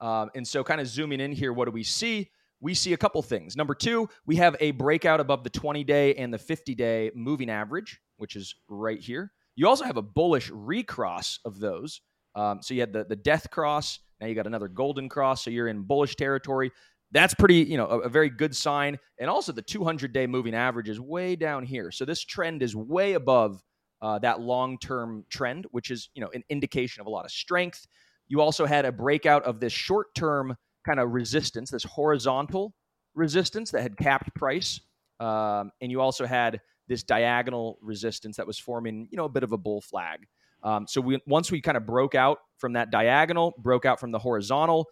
Um, 0.00 0.30
and 0.34 0.46
so, 0.46 0.64
kind 0.64 0.80
of 0.80 0.86
zooming 0.86 1.20
in 1.20 1.32
here, 1.32 1.52
what 1.52 1.66
do 1.66 1.70
we 1.70 1.84
see? 1.84 2.30
We 2.60 2.74
see 2.74 2.92
a 2.92 2.96
couple 2.96 3.22
things. 3.22 3.56
Number 3.56 3.74
two, 3.74 4.08
we 4.26 4.36
have 4.36 4.56
a 4.60 4.70
breakout 4.72 5.20
above 5.20 5.44
the 5.44 5.50
20 5.50 5.82
day 5.84 6.14
and 6.14 6.32
the 6.32 6.38
50 6.38 6.74
day 6.74 7.10
moving 7.14 7.50
average, 7.50 8.00
which 8.18 8.36
is 8.36 8.54
right 8.68 9.00
here. 9.00 9.32
You 9.56 9.68
also 9.68 9.84
have 9.84 9.96
a 9.96 10.02
bullish 10.02 10.50
recross 10.50 11.38
of 11.44 11.58
those. 11.58 12.00
Um, 12.34 12.62
so 12.62 12.74
you 12.74 12.80
had 12.80 12.92
the 12.92 13.04
the 13.04 13.16
death 13.16 13.50
cross. 13.50 13.98
Now 14.20 14.26
you 14.28 14.34
got 14.34 14.46
another 14.46 14.68
golden 14.68 15.08
cross. 15.08 15.44
So 15.44 15.50
you're 15.50 15.68
in 15.68 15.82
bullish 15.82 16.16
territory. 16.16 16.70
That's 17.10 17.34
pretty, 17.34 17.56
you 17.56 17.76
know, 17.76 17.86
a, 17.86 17.98
a 18.00 18.08
very 18.08 18.30
good 18.30 18.56
sign. 18.56 18.98
And 19.18 19.28
also 19.28 19.52
the 19.52 19.62
200 19.62 20.12
day 20.12 20.26
moving 20.26 20.54
average 20.54 20.88
is 20.88 20.98
way 20.98 21.36
down 21.36 21.64
here. 21.64 21.90
So 21.90 22.04
this 22.04 22.24
trend 22.24 22.62
is 22.62 22.74
way 22.74 23.12
above 23.12 23.62
uh, 24.02 24.18
that 24.18 24.40
long 24.40 24.78
term 24.78 25.24
trend, 25.30 25.66
which 25.70 25.90
is, 25.90 26.10
you 26.14 26.20
know, 26.20 26.28
an 26.34 26.42
indication 26.50 27.00
of 27.00 27.06
a 27.06 27.10
lot 27.10 27.24
of 27.24 27.30
strength. 27.30 27.86
You 28.28 28.40
also 28.40 28.66
had 28.66 28.84
a 28.84 28.92
breakout 28.92 29.44
of 29.44 29.60
this 29.60 29.72
short 29.72 30.14
term 30.14 30.56
kind 30.84 30.98
of 30.98 31.12
resistance, 31.12 31.70
this 31.70 31.84
horizontal 31.84 32.74
resistance 33.14 33.70
that 33.70 33.82
had 33.82 33.96
capped 33.96 34.34
price. 34.34 34.80
Um, 35.20 35.70
and 35.80 35.92
you 35.92 36.00
also 36.00 36.26
had 36.26 36.60
this 36.88 37.04
diagonal 37.04 37.78
resistance 37.80 38.36
that 38.36 38.46
was 38.46 38.58
forming, 38.58 39.06
you 39.10 39.16
know, 39.16 39.24
a 39.24 39.28
bit 39.28 39.44
of 39.44 39.52
a 39.52 39.56
bull 39.56 39.80
flag. 39.80 40.26
Um, 40.64 40.86
so 40.88 41.00
we 41.00 41.20
once 41.26 41.50
we 41.50 41.60
kind 41.60 41.76
of 41.76 41.86
broke 41.86 42.14
out 42.14 42.38
from 42.58 42.72
that 42.72 42.90
diagonal, 42.90 43.54
broke 43.58 43.84
out 43.84 44.00
from 44.00 44.10
the 44.10 44.18
horizontal, 44.18 44.86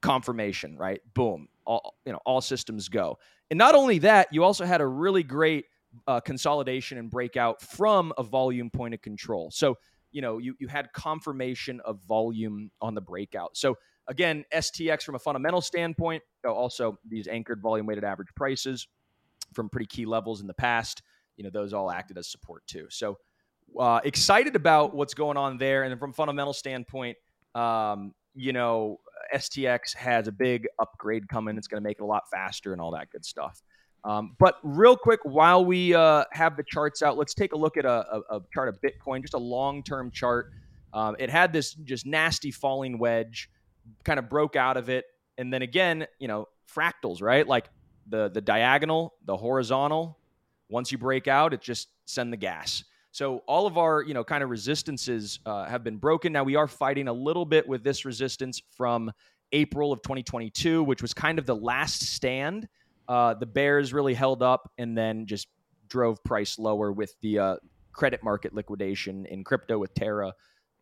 confirmation, 0.00 0.76
right? 0.78 1.00
Boom, 1.14 1.48
all 1.66 1.96
you 2.06 2.12
know, 2.12 2.20
all 2.24 2.40
systems 2.40 2.88
go. 2.88 3.18
And 3.50 3.58
not 3.58 3.74
only 3.74 3.98
that, 3.98 4.28
you 4.32 4.44
also 4.44 4.64
had 4.64 4.80
a 4.80 4.86
really 4.86 5.22
great 5.22 5.66
uh, 6.06 6.20
consolidation 6.20 6.98
and 6.98 7.10
breakout 7.10 7.60
from 7.60 8.12
a 8.18 8.22
volume 8.22 8.70
point 8.70 8.94
of 8.94 9.02
control. 9.02 9.50
So 9.50 9.76
you 10.12 10.22
know, 10.22 10.38
you 10.38 10.54
you 10.58 10.68
had 10.68 10.92
confirmation 10.92 11.80
of 11.84 12.00
volume 12.06 12.70
on 12.80 12.94
the 12.94 13.00
breakout. 13.00 13.56
So 13.56 13.76
again, 14.08 14.44
STX 14.54 15.02
from 15.02 15.14
a 15.14 15.18
fundamental 15.18 15.60
standpoint, 15.60 16.22
also 16.46 16.98
these 17.06 17.28
anchored 17.28 17.60
volume 17.60 17.86
weighted 17.86 18.04
average 18.04 18.28
prices 18.34 18.86
from 19.52 19.68
pretty 19.68 19.86
key 19.86 20.06
levels 20.06 20.40
in 20.40 20.46
the 20.46 20.54
past 20.54 21.02
you 21.36 21.44
know 21.44 21.50
those 21.50 21.72
all 21.72 21.90
acted 21.90 22.18
as 22.18 22.28
support 22.28 22.66
too. 22.66 22.86
So 22.90 23.18
uh, 23.78 24.00
excited 24.04 24.56
about 24.56 24.94
what's 24.94 25.14
going 25.14 25.36
on 25.36 25.58
there, 25.58 25.84
and 25.84 25.98
from 25.98 26.12
fundamental 26.12 26.52
standpoint, 26.52 27.16
um, 27.54 28.12
you 28.34 28.52
know 28.52 29.00
STX 29.34 29.94
has 29.94 30.28
a 30.28 30.32
big 30.32 30.66
upgrade 30.78 31.28
coming. 31.28 31.56
It's 31.56 31.68
going 31.68 31.82
to 31.82 31.86
make 31.86 31.98
it 31.98 32.02
a 32.02 32.06
lot 32.06 32.24
faster 32.30 32.72
and 32.72 32.80
all 32.80 32.92
that 32.92 33.10
good 33.10 33.24
stuff. 33.24 33.62
Um, 34.04 34.36
but 34.38 34.58
real 34.62 34.96
quick, 34.96 35.20
while 35.24 35.64
we 35.64 35.94
uh, 35.94 36.24
have 36.32 36.56
the 36.56 36.62
charts 36.62 37.02
out, 37.02 37.16
let's 37.16 37.34
take 37.34 37.52
a 37.52 37.56
look 37.56 37.76
at 37.76 37.84
a, 37.84 38.06
a, 38.30 38.36
a 38.36 38.40
chart 38.54 38.68
of 38.68 38.78
Bitcoin, 38.80 39.20
just 39.22 39.34
a 39.34 39.38
long-term 39.38 40.12
chart. 40.12 40.52
Um, 40.92 41.16
it 41.18 41.28
had 41.28 41.52
this 41.52 41.74
just 41.74 42.06
nasty 42.06 42.50
falling 42.50 42.98
wedge, 42.98 43.50
kind 44.04 44.18
of 44.18 44.28
broke 44.28 44.54
out 44.54 44.76
of 44.76 44.88
it, 44.88 45.06
and 45.38 45.52
then 45.52 45.62
again, 45.62 46.06
you 46.18 46.28
know, 46.28 46.48
fractals, 46.72 47.20
right? 47.20 47.46
Like 47.46 47.68
the 48.08 48.28
the 48.28 48.40
diagonal, 48.40 49.14
the 49.24 49.36
horizontal, 49.36 50.18
once 50.68 50.90
you 50.92 50.98
break 50.98 51.28
out, 51.28 51.52
it 51.52 51.60
just 51.60 51.88
send 52.06 52.32
the 52.32 52.36
gas. 52.36 52.84
So 53.12 53.38
all 53.46 53.66
of 53.66 53.78
our, 53.78 54.02
you 54.02 54.14
know, 54.14 54.24
kind 54.24 54.42
of 54.42 54.50
resistances 54.50 55.38
uh, 55.46 55.64
have 55.64 55.82
been 55.82 55.96
broken. 55.96 56.32
Now 56.32 56.44
we 56.44 56.56
are 56.56 56.68
fighting 56.68 57.08
a 57.08 57.12
little 57.12 57.46
bit 57.46 57.66
with 57.66 57.82
this 57.82 58.04
resistance 58.04 58.60
from 58.76 59.10
April 59.52 59.92
of 59.92 60.02
2022, 60.02 60.82
which 60.82 61.00
was 61.00 61.14
kind 61.14 61.38
of 61.38 61.46
the 61.46 61.56
last 61.56 62.02
stand. 62.02 62.68
Uh, 63.08 63.34
the 63.34 63.46
bears 63.46 63.92
really 63.92 64.14
held 64.14 64.42
up 64.42 64.70
and 64.78 64.96
then 64.96 65.26
just 65.26 65.48
drove 65.88 66.22
price 66.24 66.58
lower 66.58 66.92
with 66.92 67.14
the 67.22 67.38
uh, 67.38 67.56
credit 67.92 68.22
market 68.22 68.54
liquidation 68.54 69.26
in 69.26 69.44
crypto 69.44 69.78
with 69.78 69.94
Terra 69.94 70.32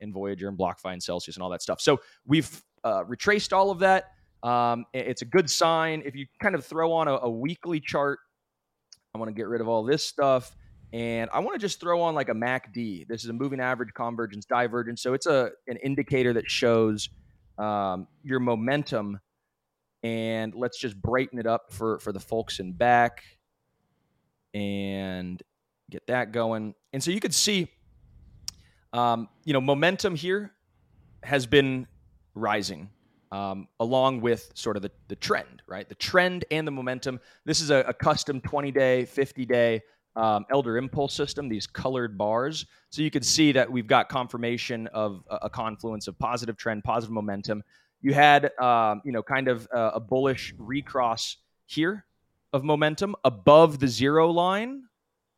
and 0.01 0.13
Voyager 0.13 0.49
and 0.49 0.59
BlockFi 0.59 0.93
and 0.93 1.03
Celsius 1.03 1.37
and 1.37 1.43
all 1.43 1.51
that 1.51 1.63
stuff. 1.63 1.81
So 1.81 2.01
we've 2.27 2.63
uh, 2.85 3.05
retraced 3.05 3.53
all 3.53 3.71
of 3.71 3.81
that. 3.81 4.13
Um, 4.43 4.85
it's 4.93 5.23
a 5.23 5.27
good 5.27 5.49
sign. 5.51 6.03
If 6.05 6.15
you 6.15 6.27
kind 6.43 6.55
of 6.55 6.65
throw 6.65 6.93
on 6.93 7.09
a, 7.09 7.15
a 7.15 7.31
weekly 7.31 7.81
chart 7.81 8.19
I 9.15 9.19
want 9.19 9.29
to 9.29 9.35
get 9.35 9.47
rid 9.47 9.61
of 9.61 9.69
all 9.69 9.85
this 9.85 10.05
stuff. 10.05 10.57
And 10.93 11.29
I 11.33 11.41
want 11.41 11.55
to 11.55 11.59
just 11.59 11.81
throw 11.81 12.03
on 12.03 12.15
like 12.15 12.29
a 12.29 12.35
MACD. 12.35 13.07
This 13.07 13.25
is 13.25 13.31
a 13.31 13.33
moving 13.33 13.61
average 13.61 13.95
convergence 13.95 14.45
divergence. 14.45 15.03
So 15.03 15.15
it's 15.15 15.27
a 15.27 15.51
an 15.67 15.77
indicator 15.79 16.33
that 16.33 16.51
shows 16.51 17.09
um, 17.59 18.07
your 18.23 18.41
momentum. 18.41 19.21
And 20.05 20.55
let's 20.55 20.79
just 20.79 21.01
brighten 21.01 21.38
it 21.38 21.47
up 21.47 21.73
for 21.73 21.99
for 21.99 22.12
the 22.12 22.21
folks 22.21 22.61
in 22.61 22.73
back 22.73 23.25
and 24.53 25.43
get 25.90 26.07
that 26.07 26.31
going. 26.31 26.75
And 26.93 27.03
so 27.03 27.11
you 27.11 27.21
could 27.21 27.35
see, 27.35 27.69
um, 28.93 29.29
you 29.45 29.53
know, 29.53 29.61
momentum 29.61 30.14
here 30.14 30.53
has 31.23 31.47
been 31.47 31.87
rising 32.35 32.90
um, 33.33 33.67
along 33.81 34.21
with 34.21 34.53
sort 34.55 34.77
of 34.77 34.83
the, 34.83 34.93
the 35.09 35.17
trend, 35.17 35.62
right? 35.67 35.88
The 35.88 35.97
trend 35.97 36.45
and 36.53 36.67
the 36.67 36.71
momentum. 36.71 37.19
This 37.45 37.61
is 37.61 37.71
a, 37.71 37.79
a 37.88 37.93
custom 37.93 38.40
20 38.40 38.71
day, 38.71 39.05
50 39.07 39.45
day 39.45 39.83
um, 40.17 40.47
Elder 40.51 40.77
Impulse 40.77 41.12
system, 41.12 41.49
these 41.49 41.67
colored 41.67 42.17
bars. 42.17 42.67
So 42.90 43.03
you 43.03 43.11
can 43.11 43.23
see 43.23 43.51
that 43.53 43.71
we've 43.71 43.88
got 43.88 44.09
confirmation 44.09 44.87
of 44.88 45.25
a, 45.29 45.37
a 45.43 45.51
confluence 45.51 46.07
of 46.07 46.17
positive 46.19 46.57
trend, 46.57 46.85
positive 46.85 47.12
momentum. 47.12 47.64
You 48.05 48.12
had, 48.12 48.53
um, 48.59 49.01
you 49.03 49.12
know, 49.12 49.23
kind 49.23 49.49
of 49.49 49.67
a, 49.73 49.93
a 49.95 50.01
bullish 50.01 50.53
recross 50.59 51.38
here 51.64 52.05
of 52.53 52.62
momentum 52.62 53.17
above 53.25 53.79
the 53.79 53.88
zero 53.88 54.31
line, 54.31 54.83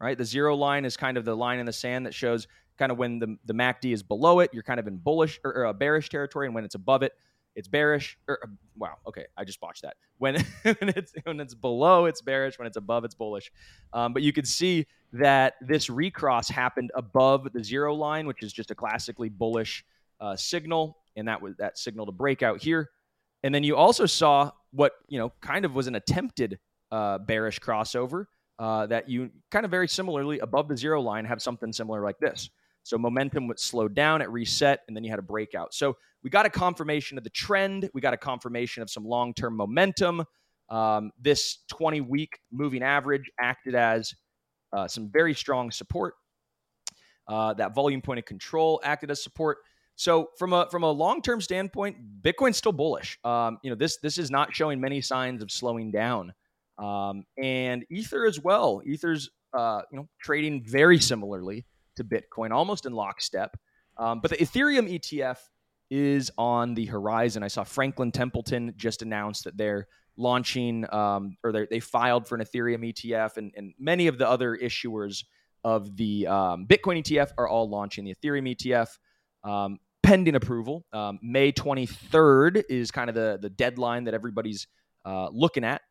right? 0.01 0.19
The 0.19 0.25
zero 0.25 0.57
line 0.57 0.85
is 0.85 0.97
kind 0.97 1.17
of 1.17 1.25
the 1.25 1.37
line 1.37 1.61
in 1.61 1.67
the 1.67 1.73
sand 1.73 2.07
that 2.07 2.13
shows 2.13 2.49
kind 2.77 2.91
of 2.91 2.99
when 2.99 3.21
the, 3.21 3.39
the 3.45 3.55
MACD 3.55 3.93
is 3.93 4.03
below 4.03 4.41
it, 4.41 4.51
you're 4.53 4.65
kind 4.65 4.81
of 4.81 4.89
in 4.89 4.97
bullish 4.97 5.39
or, 5.45 5.65
or 5.65 5.73
bearish 5.75 6.09
territory, 6.09 6.47
and 6.47 6.57
when 6.57 6.65
it's 6.65 6.75
above 6.75 7.05
it, 7.05 7.13
it's 7.55 7.69
bearish. 7.69 8.19
Or, 8.27 8.41
uh, 8.43 8.49
wow, 8.77 8.95
okay, 9.07 9.27
I 9.37 9.45
just 9.45 9.61
botched 9.61 9.83
that. 9.83 9.95
When, 10.19 10.35
when 10.63 10.89
it's 10.89 11.13
when 11.23 11.39
it's 11.39 11.55
below, 11.55 12.07
it's 12.07 12.21
bearish. 12.21 12.59
When 12.59 12.67
it's 12.67 12.77
above, 12.77 13.05
it's 13.05 13.15
bullish. 13.15 13.53
Um, 13.93 14.13
but 14.13 14.23
you 14.23 14.33
can 14.33 14.45
see 14.45 14.89
that 15.13 15.55
this 15.61 15.89
recross 15.89 16.49
happened 16.49 16.91
above 16.97 17.53
the 17.53 17.63
zero 17.63 17.95
line, 17.95 18.27
which 18.27 18.43
is 18.43 18.53
just 18.53 18.73
a 18.73 18.75
classically 18.75 19.29
bullish 19.29 19.85
uh, 20.21 20.35
signal, 20.35 20.99
and 21.17 21.29
that 21.29 21.41
was 21.41 21.57
that 21.57 21.79
signal 21.79 22.07
to 22.07 22.13
breakout 22.13 22.63
here. 22.63 22.91
And 23.43 23.55
then 23.55 23.65
you 23.65 23.77
also 23.77 24.07
saw 24.07 24.51
what 24.73 24.93
you 25.09 25.19
know 25.19 25.33
kind 25.41 25.65
of 25.65 25.75
was 25.75 25.87
an 25.87 25.95
attempted 25.95 26.59
uh, 26.91 27.19
bearish 27.19 27.61
crossover 27.61 28.27
uh, 28.59 28.87
that 28.87 29.09
you 29.09 29.31
kind 29.51 29.65
of 29.65 29.71
very 29.71 29.89
similarly 29.89 30.39
above 30.41 30.69
the 30.69 30.77
zero 30.77 31.01
line 31.01 31.25
have 31.25 31.43
something 31.43 31.73
similar 31.73 32.03
like 32.03 32.19
this. 32.19 32.51
So 32.83 32.97
momentum 32.97 33.49
was 33.49 33.61
slowed 33.61 33.95
down, 33.95 34.23
it 34.23 34.31
reset, 34.31 34.81
and 34.87 34.97
then 34.97 35.03
you 35.03 35.11
had 35.11 35.19
a 35.19 35.23
breakout. 35.23 35.75
So 35.75 35.97
we 36.23 36.31
got 36.31 36.47
a 36.47 36.51
confirmation 36.51 37.19
of 37.19 37.25
the 37.25 37.31
trend. 37.31 37.91
We 37.93 38.01
got 38.01 38.15
a 38.15 38.17
confirmation 38.17 38.83
of 38.83 38.91
some 38.91 39.05
long 39.05 39.35
term 39.35 39.57
momentum. 39.57 40.25
Um, 40.69 41.11
this 41.21 41.59
20 41.71 42.01
week 42.01 42.39
moving 42.51 42.83
average 42.83 43.31
acted 43.41 43.75
as 43.75 44.15
uh, 44.73 44.89
some 44.89 45.11
very 45.11 45.35
strong 45.35 45.71
support. 45.71 46.15
Uh, 47.29 47.55
that 47.55 47.75
volume 47.75 48.01
point 48.01 48.19
of 48.19 48.25
control 48.25 48.81
acted 48.85 49.11
as 49.11 49.23
support. 49.23 49.59
So 49.97 50.29
from 50.39 50.53
a 50.53 50.69
from 50.71 50.83
a 50.83 50.91
long 50.91 51.23
term 51.23 51.41
standpoint, 51.41 51.97
Bitcoin's 52.23 52.59
still 52.59 52.73
bullish. 52.73 53.19
Um, 53.25 53.59
you 53.63 53.71
know 53.71 53.77
this 53.77 53.97
this 53.97 54.19
is 54.19 54.31
not 54.31 54.55
showing 54.55 54.81
many 54.81 55.01
signs 55.01 55.43
of 55.43 55.51
slowing 55.51 55.91
down, 55.91 56.33
um, 56.79 57.25
and 57.43 57.85
Ether 57.91 58.27
as 58.27 58.39
well. 58.39 58.83
Ether's 58.87 59.31
uh, 59.55 59.83
you 59.91 59.99
know 59.99 60.09
trading 60.21 60.63
very 60.65 60.99
similarly 60.99 61.65
to 61.97 62.05
Bitcoin, 62.05 62.51
almost 62.53 62.85
in 62.85 62.93
lockstep. 62.93 63.57
Um, 63.97 64.21
but 64.21 64.31
the 64.31 64.37
Ethereum 64.37 64.93
ETF 65.01 65.39
is 65.91 66.31
on 66.37 66.75
the 66.75 66.85
horizon. 66.87 67.43
I 67.43 67.49
saw 67.49 67.65
Franklin 67.65 68.13
Templeton 68.13 68.75
just 68.77 69.01
announced 69.01 69.45
that 69.45 69.57
they're 69.57 69.89
launching 70.19 70.85
um, 70.93 71.37
or 71.43 71.67
they 71.71 71.81
filed 71.81 72.27
for 72.27 72.35
an 72.35 72.43
Ethereum 72.43 72.93
ETF, 72.93 73.39
and, 73.39 73.53
and, 73.57 73.73
many 73.79 74.07
of 74.07 74.19
the 74.19 74.29
other 74.29 74.57
issuers 74.57 75.25
of 75.65 75.97
the 75.97 76.27
um, 76.27 76.67
Bitcoin 76.67 77.03
ETF 77.03 77.33
are 77.39 77.49
all 77.49 77.69
launching 77.69 78.05
the 78.05 78.15
Ethereum 78.15 78.55
ETF. 78.57 78.89
Um, 79.49 79.79
pending 80.07 80.37
approval. 80.37 80.85
Um, 80.93 81.19
May 81.21 81.51
23rd 81.51 82.63
is 82.69 82.93
kind 82.93 83.11
of 83.11 83.17
the, 83.17 83.39
the 83.43 83.51
deadline 83.51 84.05
that 84.05 84.15
everybody's 84.15 84.69
uh, 85.05 85.29
looking 85.33 85.65
at. 85.65 85.83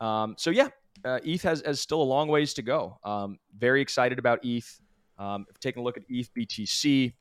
Um, 0.00 0.36
so, 0.38 0.50
yeah, 0.50 0.68
uh, 1.04 1.18
ETH 1.24 1.42
has, 1.42 1.62
has 1.66 1.80
still 1.80 2.00
a 2.00 2.04
long 2.04 2.28
ways 2.28 2.54
to 2.54 2.62
go. 2.62 2.98
Um, 3.02 3.40
very 3.56 3.80
excited 3.80 4.20
about 4.20 4.38
ETH. 4.44 4.80
Um, 5.18 5.44
taking 5.60 5.80
a 5.80 5.84
look 5.84 5.96
at 5.96 6.04
ETH 6.08 6.30
BTC, 6.38 7.12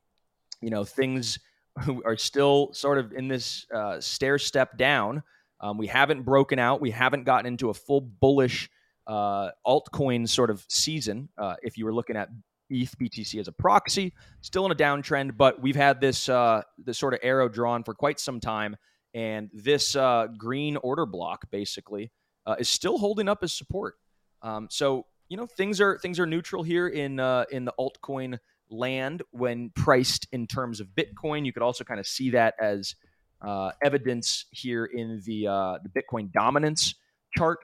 you 0.62 0.70
know, 0.70 0.84
things 0.84 1.40
are 2.06 2.18
still 2.18 2.72
sort 2.72 3.00
of 3.00 3.14
in 3.14 3.28
this 3.28 3.66
uh, 3.74 4.00
stair 4.00 4.38
step 4.38 4.78
down. 4.78 5.24
Um, 5.60 5.80
we 5.80 5.88
haven't 5.88 6.22
broken 6.22 6.60
out. 6.60 6.80
We 6.80 6.92
haven't 6.92 7.24
gotten 7.24 7.48
into 7.48 7.72
a 7.72 7.74
full 7.74 8.02
bullish 8.02 8.70
uh, 9.08 9.50
altcoin 9.66 10.30
sort 10.30 10.52
of 10.52 10.64
season. 10.70 11.30
Uh, 11.36 11.56
if 11.64 11.80
you 11.80 11.86
were 11.86 11.94
looking 11.94 12.16
at 12.16 12.30
ETH 12.70 12.98
BTC 12.98 13.40
as 13.40 13.48
a 13.48 13.52
proxy, 13.52 14.14
still 14.42 14.66
in 14.66 14.72
a 14.72 14.76
downtrend, 14.76 15.38
but 15.38 15.62
we've 15.62 15.76
had 15.76 16.02
this 16.02 16.30
uh, 16.30 16.62
this 16.78 16.98
sort 16.98 17.14
of 17.14 17.20
arrow 17.24 17.50
drawn 17.50 17.84
for 17.84 17.94
quite 17.94 18.20
some 18.20 18.40
time, 18.40 18.76
and 19.14 19.50
this 19.54 19.96
uh, 19.96 20.28
green 20.38 20.78
order 20.78 21.06
block 21.06 21.50
basically 21.52 22.12
uh, 22.46 22.56
is 22.60 22.70
still 22.70 22.98
holding 22.98 23.28
up 23.28 23.40
as 23.44 23.54
support. 23.54 23.96
Um, 24.42 24.68
so 24.70 25.06
you 25.30 25.38
know 25.38 25.46
things 25.46 25.82
are 25.82 25.98
things 26.00 26.20
are 26.20 26.26
neutral 26.26 26.64
here 26.64 26.88
in 26.88 27.20
uh, 27.20 27.46
in 27.52 27.66
the 27.66 27.74
altcoin 27.80 28.40
land 28.70 29.22
when 29.32 29.72
priced 29.76 30.28
in 30.32 30.48
terms 30.48 30.80
of 30.80 30.88
Bitcoin. 30.90 31.46
You 31.46 31.54
could 31.54 31.64
also 31.64 31.84
kind 31.84 32.00
of 32.00 32.08
see 32.08 32.32
that 32.32 32.56
as 32.60 32.96
uh, 33.42 33.72
evidence 33.84 34.46
here 34.52 34.86
in 34.86 35.22
the 35.26 35.48
uh, 35.48 35.78
the 35.84 35.90
Bitcoin 35.90 36.32
dominance 36.32 36.96
chart 37.36 37.60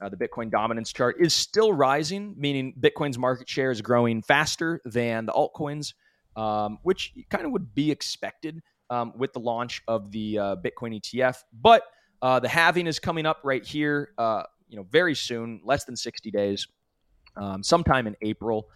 uh, 0.00 0.08
the 0.08 0.16
Bitcoin 0.16 0.50
dominance 0.50 0.92
chart 0.92 1.16
is 1.18 1.34
still 1.34 1.72
rising, 1.72 2.34
meaning 2.36 2.74
Bitcoin's 2.78 3.18
market 3.18 3.48
share 3.48 3.70
is 3.70 3.80
growing 3.80 4.22
faster 4.22 4.80
than 4.84 5.26
the 5.26 5.32
altcoins, 5.32 5.94
um, 6.36 6.78
which 6.82 7.12
kind 7.30 7.44
of 7.44 7.52
would 7.52 7.74
be 7.74 7.90
expected 7.90 8.62
um, 8.90 9.12
with 9.16 9.32
the 9.32 9.40
launch 9.40 9.82
of 9.88 10.10
the 10.12 10.38
uh, 10.38 10.56
Bitcoin 10.56 11.00
ETF. 11.00 11.38
But 11.52 11.82
uh, 12.22 12.40
the 12.40 12.48
halving 12.48 12.86
is 12.86 12.98
coming 12.98 13.26
up 13.26 13.40
right 13.44 13.64
here, 13.64 14.10
uh, 14.18 14.44
you 14.68 14.76
know, 14.76 14.86
very 14.90 15.14
soon, 15.14 15.60
less 15.64 15.84
than 15.84 15.96
60 15.96 16.30
days, 16.30 16.66
um, 17.36 17.62
sometime 17.62 18.06
in 18.06 18.16
April. 18.22 18.68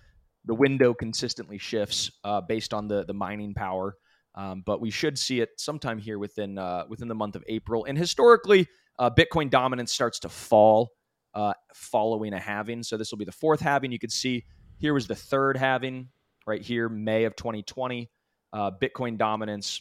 The 0.47 0.55
window 0.55 0.95
consistently 0.95 1.59
shifts 1.59 2.11
uh, 2.25 2.41
based 2.41 2.73
on 2.73 2.89
the 2.89 3.05
the 3.05 3.13
mining 3.13 3.53
power. 3.53 3.97
Um, 4.35 4.63
but 4.65 4.81
we 4.81 4.91
should 4.91 5.19
see 5.19 5.41
it 5.41 5.51
sometime 5.57 5.99
here 5.99 6.19
within 6.19 6.57
uh, 6.57 6.85
within 6.89 7.09
the 7.09 7.15
month 7.15 7.37
of 7.37 7.45
April. 7.49 7.85
And 7.85 7.99
historically, 7.99 8.69
uh, 9.01 9.11
Bitcoin 9.11 9.51
dominance 9.51 9.93
starts 9.93 10.21
to 10.21 10.29
fall 10.29 10.91
uh, 11.35 11.55
following 11.75 12.35
a 12.35 12.39
halving. 12.39 12.83
So 12.83 12.97
this 12.97 13.11
will 13.11 13.19
be 13.19 13.25
the 13.25 13.33
fourth 13.33 13.61
halving. 13.61 13.91
You 13.91 13.99
can 13.99 14.11
see 14.11 14.45
here 14.79 14.95
was 14.95 15.07
the 15.07 15.15
third 15.15 15.57
halving 15.57 16.09
right 16.47 16.61
here, 16.61 16.89
May 16.89 17.25
of 17.25 17.35
2020. 17.35 18.11
Uh, 18.53 18.71
Bitcoin 18.71 19.17
dominance, 19.17 19.81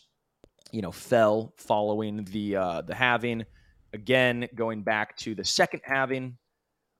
you 0.72 0.82
know, 0.82 0.92
fell 0.92 1.54
following 1.58 2.24
the 2.32 2.56
uh, 2.56 2.82
the 2.82 2.96
halving. 2.96 3.46
Again, 3.94 4.48
going 4.56 4.84
back 4.84 5.18
to 5.18 5.36
the 5.36 5.44
second 5.44 5.82
halving, 5.84 6.38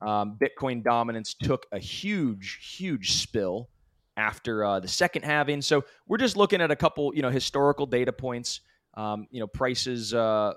um, 0.02 0.36
Bitcoin 0.42 0.82
dominance 0.82 1.34
took 1.40 1.66
a 1.72 1.78
huge, 1.78 2.76
huge 2.76 3.12
spill 3.12 3.70
after 4.16 4.64
uh, 4.64 4.80
the 4.80 4.88
second 4.88 5.24
halving. 5.24 5.62
So 5.62 5.84
we're 6.06 6.18
just 6.18 6.36
looking 6.36 6.60
at 6.60 6.70
a 6.70 6.76
couple, 6.76 7.14
you 7.14 7.22
know, 7.22 7.30
historical 7.30 7.86
data 7.86 8.12
points. 8.12 8.60
Um, 8.94 9.28
you 9.30 9.38
know, 9.38 9.46
prices 9.46 10.12
uh, 10.12 10.54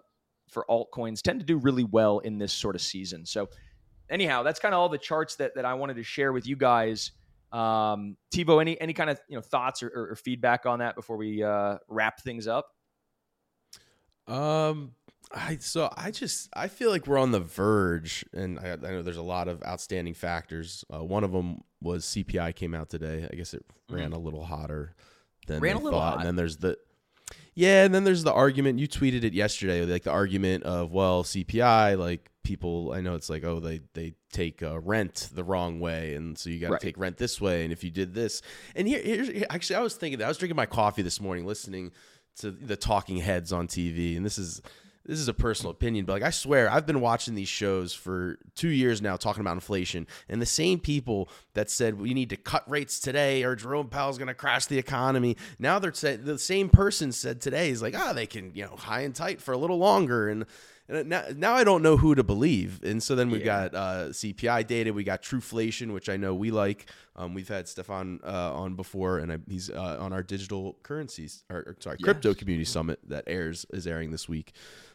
for 0.54 0.66
altcoins 0.70 1.22
tend 1.22 1.40
to 1.40 1.46
do 1.46 1.58
really 1.58 1.84
well 1.84 2.20
in 2.20 2.38
this 2.38 2.54
sort 2.54 2.76
of 2.76 2.82
season. 2.82 3.26
So, 3.26 3.50
anyhow, 4.10 4.44
that's 4.44 4.60
kind 4.60 4.74
of 4.74 4.80
all 4.80 4.90
the 4.90 4.98
charts 4.98 5.36
that 5.36 5.56
that 5.56 5.66
I 5.66 5.74
wanted 5.74 5.96
to 5.96 6.04
share 6.04 6.32
with 6.34 6.48
you 6.48 6.56
guys. 6.56 7.12
Um, 7.52 8.18
Tevo, 8.34 8.62
any 8.62 8.80
any 8.80 8.94
kind 8.94 9.10
of 9.10 9.20
you 9.28 9.36
know 9.36 9.42
thoughts 9.42 9.84
or, 9.84 9.90
or, 9.90 10.12
or 10.12 10.16
feedback 10.16 10.66
on 10.66 10.80
that 10.80 10.96
before 10.96 11.18
we 11.18 11.44
uh, 11.44 11.78
wrap 11.88 12.22
things 12.22 12.48
up? 12.48 12.68
Um, 14.28 14.92
I 15.34 15.58
so 15.58 15.92
I 15.96 16.12
just 16.12 16.50
I 16.54 16.68
feel 16.68 16.90
like 16.90 17.08
we're 17.08 17.18
on 17.18 17.32
the 17.32 17.40
verge, 17.40 18.26
and 18.34 18.60
I, 18.60 18.74
I 18.74 18.76
know 18.76 19.02
there's 19.02 19.18
a 19.18 19.22
lot 19.22 19.48
of 19.48 19.64
outstanding 19.64 20.14
factors. 20.14 20.84
Uh, 20.94 21.04
one 21.04 21.24
of 21.24 21.32
them 21.32 21.62
was 21.82 22.06
CPI 22.06 22.56
came 22.56 22.74
out 22.74 22.90
today. 22.90 23.28
I 23.32 23.36
guess 23.36 23.54
it 23.54 23.66
ran 23.90 24.12
mm. 24.12 24.16
a 24.16 24.20
little 24.20 24.46
hotter 24.46 24.96
than 25.48 25.60
ran 25.60 25.78
they 25.78 25.84
thought. 25.84 25.94
Hot. 25.94 26.18
And 26.18 26.26
then 26.28 26.36
there's 26.36 26.58
the 26.58 26.78
yeah, 27.56 27.84
and 27.84 27.94
then 27.94 28.04
there's 28.04 28.24
the 28.24 28.34
argument. 28.34 28.80
You 28.80 28.88
tweeted 28.88 29.24
it 29.24 29.34
yesterday, 29.34 29.86
like 29.86 30.04
the 30.04 30.12
argument 30.12 30.64
of 30.64 30.92
well, 30.92 31.24
CPI, 31.24 31.98
like 31.98 32.32
people. 32.44 32.92
I 32.94 33.02
know 33.02 33.16
it's 33.16 33.30
like 33.30 33.44
oh, 33.44 33.60
they 33.60 33.82
they 33.94 34.14
take 34.32 34.64
uh, 34.64 34.80
rent 34.80 35.30
the 35.34 35.44
wrong 35.44 35.80
way, 35.80 36.16
and 36.16 36.38
so 36.38 36.50
you 36.50 36.60
got 36.60 36.68
to 36.68 36.74
right. 36.74 36.82
take 36.82 36.98
rent 36.98 37.18
this 37.18 37.40
way. 37.40 37.64
And 37.64 37.72
if 37.72 37.84
you 37.84 37.92
did 37.92 38.14
this, 38.14 38.42
and 38.76 38.88
here, 38.88 39.02
here's 39.02 39.28
here, 39.28 39.46
actually, 39.50 39.76
I 39.76 39.82
was 39.82 39.96
thinking 39.96 40.20
that 40.20 40.26
I 40.26 40.28
was 40.28 40.38
drinking 40.38 40.56
my 40.56 40.66
coffee 40.66 41.02
this 41.02 41.22
morning, 41.22 41.46
listening 41.46 41.92
to 42.38 42.50
the 42.50 42.76
talking 42.76 43.18
heads 43.18 43.54
on 43.54 43.68
TV, 43.68 44.18
and 44.18 44.26
this 44.26 44.38
is 44.38 44.62
this 45.06 45.20
is 45.20 45.28
a 45.28 45.34
personal 45.34 45.72
opinion, 45.72 46.06
but 46.06 46.14
like 46.14 46.24
I 46.24 46.30
swear, 46.30 46.70
I've 46.72 46.86
been 46.86 47.02
watching 47.02 47.36
these 47.36 47.50
shows 47.50 47.94
for 47.94 48.38
two 48.56 48.70
years 48.70 49.02
now, 49.02 49.18
talking 49.18 49.42
about 49.42 49.54
inflation, 49.54 50.08
and 50.30 50.42
the 50.42 50.46
same 50.46 50.80
people 50.80 51.30
that 51.54 51.70
said 51.70 52.00
we 52.00 52.14
need 52.14 52.30
to 52.30 52.38
cut 52.38 52.70
rates 52.70 53.00
today 53.00 53.44
or 53.44 53.56
Jerome 53.56 53.90
Powell's 53.90 54.18
going 54.18 54.30
to 54.30 54.34
crash 54.34 54.66
the 54.68 54.78
economy. 54.78 55.36
Now 55.60 55.80
they're 55.80 55.94
saying 55.94 56.24
the 56.24 56.40
same 56.40 56.70
person 56.70 57.12
said 57.12 57.42
today 57.42 57.70
is 57.70 57.82
like, 57.82 57.96
ah, 57.98 58.10
oh, 58.10 58.14
they 58.14 58.26
can 58.26 58.52
you 58.56 58.64
know 58.64 58.76
high 58.78 59.02
and 59.02 59.14
tight 59.14 59.42
for 59.42 59.54
a 59.54 59.58
little 59.58 59.78
longer, 59.78 60.30
and 60.30 60.46
and 60.90 61.08
now, 61.08 61.24
now 61.36 61.54
I 61.54 61.64
don't 61.64 61.82
know 61.82 61.96
who 61.96 62.14
to 62.16 62.24
believe. 62.24 62.82
And 62.84 63.02
so 63.02 63.16
then 63.16 63.30
we've 63.30 63.46
yeah. 63.46 63.70
got 63.70 63.76
uh, 63.76 64.10
CPI 64.10 64.68
data, 64.68 64.92
we 64.92 65.04
got 65.04 65.22
Truflation, 65.22 65.94
which 65.94 66.10
I 66.10 66.18
know 66.18 66.36
we 66.36 66.52
like. 66.52 66.88
Um, 67.16 67.34
we've 67.34 67.48
had 67.48 67.68
Stefan 67.68 68.20
uh, 68.24 68.54
on 68.54 68.76
before, 68.76 69.20
and 69.20 69.32
I, 69.32 69.38
he's 69.48 69.70
uh, 69.70 69.98
on 70.00 70.12
our 70.12 70.24
digital 70.24 70.78
currencies, 70.84 71.44
or, 71.50 71.60
or 71.60 71.76
sorry, 71.80 71.98
crypto 72.00 72.34
community 72.34 72.66
summit 72.66 73.00
that 73.08 73.24
airs 73.28 73.66
is 73.72 73.88
airing 73.88 74.12
this 74.12 74.28
week. 74.28 74.54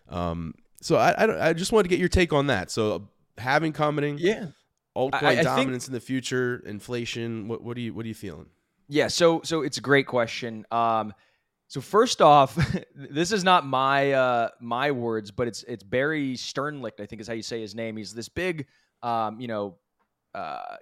Um, 0.08 0.54
so 0.80 0.96
I, 0.96 1.10
I, 1.10 1.48
I 1.48 1.52
just 1.52 1.72
wanted 1.72 1.84
to 1.84 1.88
get 1.88 1.98
your 1.98 2.08
take 2.08 2.32
on 2.32 2.48
that. 2.48 2.70
So 2.70 3.08
having 3.36 3.72
commenting, 3.72 4.18
yeah, 4.18 4.48
altcoin 4.96 5.22
I, 5.22 5.40
I 5.40 5.42
dominance 5.42 5.84
think, 5.84 5.88
in 5.88 5.94
the 5.94 6.00
future, 6.00 6.62
inflation. 6.66 7.48
What, 7.48 7.62
what 7.62 7.76
are 7.76 7.80
you 7.80 7.94
what 7.94 8.04
are 8.04 8.08
you 8.08 8.14
feeling? 8.14 8.46
Yeah, 8.88 9.08
so 9.08 9.42
so 9.44 9.62
it's 9.62 9.78
a 9.78 9.82
great 9.82 10.06
question. 10.06 10.66
Um, 10.70 11.12
so 11.68 11.80
first 11.82 12.22
off, 12.22 12.56
this 12.94 13.32
is 13.32 13.44
not 13.44 13.66
my 13.66 14.12
uh, 14.12 14.48
my 14.60 14.90
words, 14.90 15.30
but 15.30 15.48
it's 15.48 15.62
it's 15.64 15.82
Barry 15.82 16.34
Sternlicht, 16.34 17.00
I 17.00 17.06
think 17.06 17.20
is 17.20 17.28
how 17.28 17.34
you 17.34 17.42
say 17.42 17.60
his 17.60 17.74
name. 17.74 17.96
He's 17.96 18.14
this 18.14 18.28
big, 18.28 18.66
um, 19.02 19.40
you 19.40 19.48
know, 19.48 19.76
uh, 20.34 20.76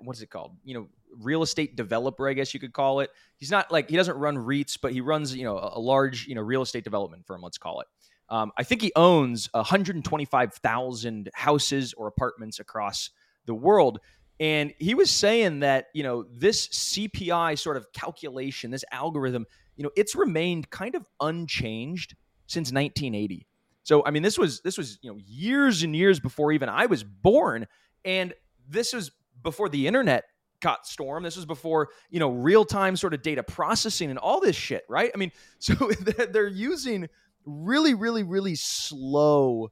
what's 0.00 0.22
it 0.22 0.30
called? 0.30 0.56
You 0.64 0.74
know, 0.74 0.88
real 1.20 1.42
estate 1.42 1.76
developer, 1.76 2.28
I 2.28 2.32
guess 2.32 2.54
you 2.54 2.60
could 2.60 2.72
call 2.72 3.00
it. 3.00 3.10
He's 3.36 3.50
not 3.50 3.70
like 3.70 3.90
he 3.90 3.96
doesn't 3.96 4.16
run 4.16 4.36
REITs, 4.36 4.78
but 4.80 4.92
he 4.92 5.00
runs 5.00 5.34
you 5.34 5.44
know 5.44 5.58
a, 5.58 5.72
a 5.74 5.80
large 5.80 6.26
you 6.26 6.34
know 6.34 6.42
real 6.42 6.62
estate 6.62 6.84
development 6.84 7.26
firm. 7.26 7.42
Let's 7.42 7.58
call 7.58 7.80
it. 7.80 7.86
Um, 8.32 8.50
I 8.56 8.62
think 8.62 8.80
he 8.80 8.92
owns 8.96 9.50
125,000 9.52 11.30
houses 11.34 11.92
or 11.92 12.06
apartments 12.06 12.60
across 12.60 13.10
the 13.44 13.54
world. 13.54 13.98
And 14.40 14.72
he 14.78 14.94
was 14.94 15.10
saying 15.10 15.60
that, 15.60 15.88
you 15.92 16.02
know, 16.02 16.24
this 16.32 16.68
CPI 16.68 17.58
sort 17.58 17.76
of 17.76 17.92
calculation, 17.92 18.70
this 18.70 18.86
algorithm, 18.90 19.44
you 19.76 19.84
know, 19.84 19.90
it's 19.96 20.14
remained 20.14 20.70
kind 20.70 20.94
of 20.94 21.04
unchanged 21.20 22.16
since 22.46 22.72
1980. 22.72 23.46
So, 23.82 24.02
I 24.06 24.10
mean, 24.10 24.22
this 24.22 24.38
was 24.38 24.62
this 24.62 24.78
was, 24.78 24.98
you 25.02 25.10
know, 25.10 25.18
years 25.26 25.82
and 25.82 25.94
years 25.94 26.18
before 26.18 26.52
even 26.52 26.70
I 26.70 26.86
was 26.86 27.04
born. 27.04 27.66
And 28.02 28.32
this 28.66 28.94
was 28.94 29.10
before 29.42 29.68
the 29.68 29.86
internet 29.86 30.24
got 30.60 30.86
storm. 30.86 31.22
This 31.22 31.36
was 31.36 31.44
before, 31.44 31.90
you 32.08 32.18
know, 32.18 32.30
real-time 32.30 32.96
sort 32.96 33.12
of 33.12 33.20
data 33.20 33.42
processing 33.42 34.08
and 34.08 34.18
all 34.18 34.40
this 34.40 34.56
shit, 34.56 34.84
right? 34.88 35.10
I 35.14 35.18
mean, 35.18 35.32
so 35.58 35.74
they're 35.74 36.48
using 36.48 37.10
really, 37.44 37.94
really, 37.94 38.22
really 38.22 38.54
slow, 38.54 39.70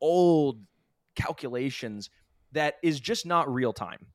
old 0.00 0.60
calculations 1.16 2.10
that 2.52 2.74
is 2.82 3.00
just 3.00 3.26
not 3.26 3.52
real 3.52 3.72
time. 3.72 4.06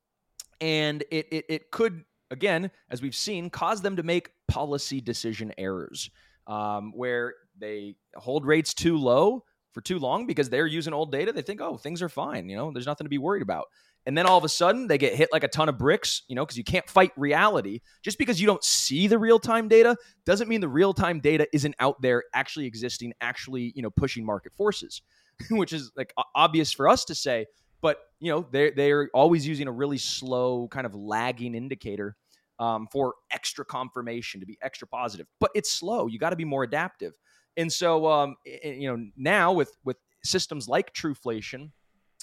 And 0.61 1.03
it, 1.11 1.27
it, 1.31 1.45
it 1.49 1.71
could, 1.71 2.03
again, 2.31 2.71
as 2.89 3.01
we've 3.01 3.15
seen, 3.15 3.49
cause 3.49 3.81
them 3.81 3.95
to 3.95 4.03
make 4.03 4.31
policy 4.47 5.01
decision 5.01 5.53
errors 5.57 6.09
um, 6.47 6.91
where 6.95 7.35
they 7.57 7.95
hold 8.15 8.45
rates 8.45 8.73
too 8.73 8.97
low 8.97 9.43
for 9.71 9.81
too 9.81 9.99
long 9.99 10.25
because 10.25 10.49
they're 10.49 10.67
using 10.67 10.93
old 10.93 11.11
data. 11.11 11.31
They 11.31 11.41
think, 11.41 11.61
oh, 11.61 11.77
things 11.77 12.01
are 12.01 12.09
fine. 12.09 12.49
You 12.49 12.57
know, 12.57 12.71
there's 12.73 12.85
nothing 12.85 13.05
to 13.05 13.09
be 13.09 13.17
worried 13.17 13.43
about. 13.43 13.65
And 14.05 14.17
then 14.17 14.25
all 14.25 14.37
of 14.37 14.43
a 14.43 14.49
sudden 14.49 14.87
they 14.87 14.97
get 14.97 15.13
hit 15.13 15.29
like 15.31 15.43
a 15.43 15.47
ton 15.47 15.69
of 15.69 15.77
bricks, 15.77 16.23
you 16.27 16.35
know, 16.35 16.45
because 16.45 16.57
you 16.57 16.63
can't 16.63 16.89
fight 16.89 17.11
reality. 17.15 17.81
Just 18.01 18.17
because 18.17 18.39
you 18.39 18.47
don't 18.47 18.63
see 18.63 19.07
the 19.07 19.19
real 19.19 19.39
time 19.39 19.67
data 19.67 19.95
doesn't 20.25 20.47
mean 20.47 20.61
the 20.61 20.69
real 20.69 20.93
time 20.93 21.19
data 21.19 21.47
isn't 21.53 21.75
out 21.79 22.01
there 22.01 22.23
actually 22.33 22.65
existing, 22.65 23.13
actually, 23.21 23.73
you 23.75 23.81
know, 23.81 23.89
pushing 23.89 24.25
market 24.25 24.53
forces, 24.55 25.01
which 25.51 25.73
is 25.73 25.91
like 25.95 26.13
obvious 26.35 26.71
for 26.71 26.87
us 26.87 27.05
to 27.05 27.15
say. 27.15 27.45
But, 27.81 27.99
you 28.19 28.31
know, 28.31 28.45
they're, 28.51 28.71
they're 28.71 29.09
always 29.13 29.47
using 29.47 29.67
a 29.67 29.71
really 29.71 29.97
slow, 29.97 30.67
kind 30.69 30.85
of 30.85 30.95
lagging 30.95 31.55
indicator 31.55 32.15
um, 32.59 32.87
for 32.91 33.15
extra 33.31 33.63
confirmation 33.63 34.39
to 34.41 34.45
be 34.45 34.57
extra 34.61 34.87
positive. 34.87 35.27
But 35.39 35.51
it's 35.55 35.71
slow. 35.71 36.07
You 36.07 36.19
got 36.19 36.31
to 36.31 36.35
be 36.35 36.45
more 36.45 36.63
adaptive. 36.63 37.13
And 37.57 37.71
so, 37.71 38.07
um, 38.07 38.35
you 38.45 38.89
know, 38.89 39.05
now 39.17 39.53
with 39.53 39.75
with 39.83 39.97
systems 40.23 40.67
like 40.67 40.93
Truflation, 40.93 41.71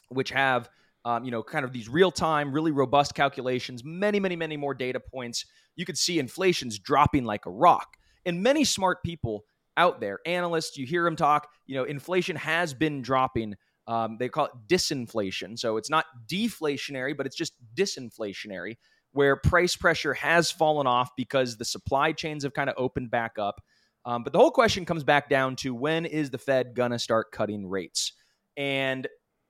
which 0.08 0.30
have 0.30 0.68
um, 1.06 1.24
you 1.24 1.30
know, 1.30 1.40
kind 1.40 1.64
of 1.64 1.72
these 1.72 1.88
real 1.88 2.10
time, 2.10 2.52
really 2.52 2.72
robust 2.72 3.14
calculations, 3.14 3.84
many, 3.84 4.18
many, 4.18 4.34
many 4.34 4.56
more 4.56 4.74
data 4.74 4.98
points. 4.98 5.46
You 5.76 5.86
could 5.86 5.96
see 5.96 6.18
inflation's 6.18 6.80
dropping 6.80 7.24
like 7.24 7.46
a 7.46 7.50
rock. 7.50 7.96
And 8.24 8.42
many 8.42 8.64
smart 8.64 9.04
people 9.04 9.44
out 9.76 10.00
there, 10.00 10.18
analysts, 10.26 10.76
you 10.76 10.84
hear 10.84 11.04
them 11.04 11.14
talk, 11.14 11.46
you 11.64 11.76
know, 11.76 11.84
inflation 11.84 12.34
has 12.34 12.74
been 12.74 13.02
dropping. 13.02 13.54
Um, 13.86 14.16
they 14.18 14.28
call 14.28 14.46
it 14.46 14.52
disinflation. 14.66 15.56
So 15.56 15.76
it's 15.76 15.88
not 15.88 16.06
deflationary, 16.26 17.16
but 17.16 17.24
it's 17.24 17.36
just 17.36 17.52
disinflationary, 17.76 18.74
where 19.12 19.36
price 19.36 19.76
pressure 19.76 20.14
has 20.14 20.50
fallen 20.50 20.88
off 20.88 21.10
because 21.16 21.56
the 21.56 21.64
supply 21.64 22.10
chains 22.10 22.42
have 22.42 22.52
kind 22.52 22.68
of 22.68 22.74
opened 22.76 23.12
back 23.12 23.38
up. 23.38 23.62
Um, 24.04 24.24
but 24.24 24.32
the 24.32 24.40
whole 24.40 24.50
question 24.50 24.84
comes 24.84 25.04
back 25.04 25.28
down 25.28 25.54
to 25.56 25.72
when 25.72 26.04
is 26.04 26.30
the 26.30 26.38
Fed 26.38 26.74
going 26.74 26.90
to 26.90 26.98
start 26.98 27.30
cutting 27.30 27.68
rates? 27.68 28.12
And 28.56 29.06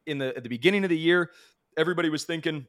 in 0.07 0.19
the 0.19 0.37
at 0.37 0.43
the 0.43 0.49
beginning 0.49 0.85
of 0.85 0.91
the 0.91 0.99
year, 0.99 1.31
everybody 1.77 2.09
was 2.09 2.25
thinking 2.25 2.67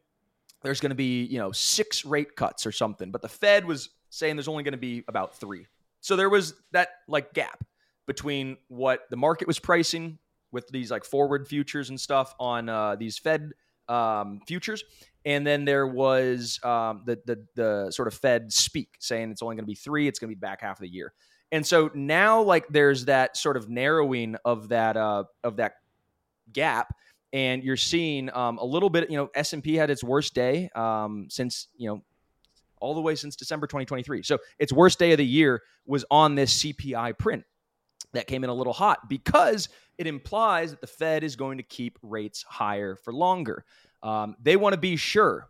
there's 0.62 0.80
going 0.80 0.90
to 0.90 0.96
be 0.96 1.24
you 1.24 1.38
know 1.38 1.52
six 1.52 2.04
rate 2.04 2.36
cuts 2.36 2.66
or 2.66 2.72
something, 2.72 3.10
but 3.10 3.22
the 3.22 3.28
Fed 3.28 3.64
was 3.64 3.90
saying 4.10 4.36
there's 4.36 4.48
only 4.48 4.62
going 4.62 4.72
to 4.72 4.78
be 4.78 5.04
about 5.08 5.36
three. 5.36 5.66
So 6.00 6.16
there 6.16 6.30
was 6.30 6.54
that 6.72 6.88
like 7.06 7.34
gap 7.34 7.64
between 8.06 8.56
what 8.68 9.02
the 9.10 9.16
market 9.16 9.46
was 9.46 9.58
pricing 9.58 10.18
with 10.50 10.68
these 10.68 10.90
like 10.90 11.04
forward 11.04 11.46
futures 11.46 11.90
and 11.90 12.00
stuff 12.00 12.34
on 12.40 12.68
uh, 12.68 12.96
these 12.96 13.18
Fed 13.18 13.52
um, 13.88 14.40
futures, 14.46 14.82
and 15.24 15.46
then 15.46 15.64
there 15.64 15.86
was 15.86 16.58
um, 16.62 17.02
the, 17.06 17.18
the 17.26 17.46
the 17.54 17.90
sort 17.90 18.08
of 18.08 18.14
Fed 18.14 18.52
speak 18.52 18.96
saying 18.98 19.30
it's 19.30 19.42
only 19.42 19.56
going 19.56 19.64
to 19.64 19.70
be 19.70 19.74
three. 19.74 20.08
It's 20.08 20.18
going 20.18 20.30
to 20.30 20.36
be 20.36 20.40
back 20.40 20.62
half 20.62 20.78
of 20.78 20.82
the 20.82 20.88
year, 20.88 21.12
and 21.52 21.66
so 21.66 21.90
now 21.94 22.42
like 22.42 22.68
there's 22.68 23.06
that 23.06 23.36
sort 23.36 23.56
of 23.56 23.68
narrowing 23.68 24.36
of 24.44 24.68
that 24.68 24.96
uh, 24.96 25.24
of 25.44 25.56
that 25.56 25.74
gap 26.52 26.94
and 27.32 27.62
you're 27.62 27.76
seeing 27.76 28.32
um, 28.34 28.58
a 28.58 28.64
little 28.64 28.90
bit. 28.90 29.10
You 29.10 29.16
know, 29.16 29.30
S 29.34 29.52
and 29.52 29.62
P 29.62 29.74
had 29.74 29.90
its 29.90 30.02
worst 30.02 30.34
day 30.34 30.70
um, 30.74 31.26
since 31.30 31.68
you 31.76 31.88
know 31.88 32.02
all 32.80 32.94
the 32.94 33.00
way 33.00 33.14
since 33.14 33.36
December 33.36 33.66
2023. 33.66 34.22
So 34.22 34.38
its 34.58 34.72
worst 34.72 34.98
day 34.98 35.12
of 35.12 35.18
the 35.18 35.26
year 35.26 35.62
was 35.86 36.04
on 36.10 36.34
this 36.34 36.62
CPI 36.62 37.18
print 37.18 37.44
that 38.12 38.26
came 38.26 38.44
in 38.44 38.50
a 38.50 38.54
little 38.54 38.72
hot 38.72 39.08
because 39.08 39.68
it 39.98 40.06
implies 40.06 40.70
that 40.70 40.80
the 40.80 40.86
Fed 40.86 41.24
is 41.24 41.36
going 41.36 41.58
to 41.58 41.64
keep 41.64 41.98
rates 42.02 42.44
higher 42.48 42.96
for 42.96 43.12
longer. 43.12 43.64
Um, 44.02 44.36
they 44.40 44.56
want 44.56 44.74
to 44.74 44.80
be 44.80 44.96
sure, 44.96 45.48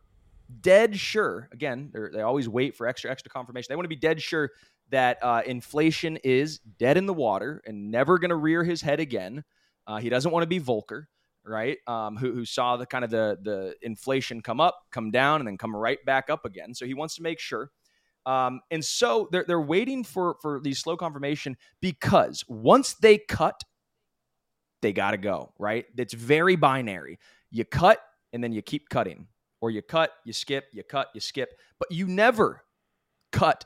dead 0.61 0.97
sure. 0.97 1.49
Again, 1.53 1.93
they 2.12 2.22
always 2.22 2.49
wait 2.49 2.74
for 2.76 2.87
extra 2.87 3.11
extra 3.11 3.31
confirmation. 3.31 3.66
They 3.68 3.76
want 3.76 3.85
to 3.85 3.91
be 3.91 3.97
dead 3.97 4.22
sure 4.22 4.51
that 4.91 5.18
uh, 5.22 5.43
inflation 5.45 6.16
is 6.24 6.59
dead 6.59 6.97
in 6.97 7.05
the 7.05 7.12
water 7.12 7.62
and 7.66 7.91
never 7.91 8.18
going 8.18 8.31
to 8.31 8.37
rear 8.37 8.64
his 8.64 8.81
head 8.81 9.01
again. 9.01 9.45
Uh, 9.87 9.99
he 9.99 10.09
doesn't 10.09 10.33
want 10.33 10.43
to 10.43 10.47
be 10.49 10.61
Volcker 10.61 11.05
right? 11.49 11.79
Um, 11.87 12.17
who, 12.17 12.33
who 12.33 12.45
saw 12.45 12.77
the 12.77 12.87
kind 12.87 13.05
of 13.05 13.11
the 13.11 13.39
the 13.43 13.75
inflation 13.83 14.41
come 14.41 14.61
up, 14.61 14.79
come 14.93 15.11
down, 15.11 15.41
and 15.41 15.47
then 15.47 15.59
come 15.59 15.75
right 15.75 15.99
back 16.05 16.31
up 16.31 16.45
again. 16.45 16.75
So 16.75 16.87
he 16.87 16.95
wants 16.95 17.17
to 17.17 17.23
make 17.23 17.41
sure. 17.41 17.71
Um, 18.27 18.61
and 18.71 18.85
so 18.85 19.29
they're 19.33 19.45
they're 19.47 19.61
waiting 19.61 20.05
for 20.05 20.37
for 20.43 20.61
these 20.61 20.79
slow 20.79 20.97
confirmation 20.97 21.57
because 21.81 22.45
once 22.49 22.95
they 22.95 23.19
cut, 23.19 23.63
they 24.83 24.93
got 24.93 25.13
to 25.13 25.19
go. 25.19 25.53
Right? 25.59 25.87
It's 25.97 26.15
very 26.15 26.57
binary. 26.57 27.19
You 27.51 27.65
cut 27.65 28.01
and 28.33 28.45
then 28.45 28.53
you 28.53 28.61
keep 28.61 28.89
cutting, 28.91 29.27
or 29.61 29.71
you 29.71 29.81
cut, 29.81 30.11
you 30.25 30.33
skip, 30.33 30.65
you 30.73 30.83
cut, 30.83 31.09
you 31.15 31.21
skip, 31.21 31.55
but 31.79 31.91
you 31.91 32.07
never 32.07 32.63
cut 33.33 33.65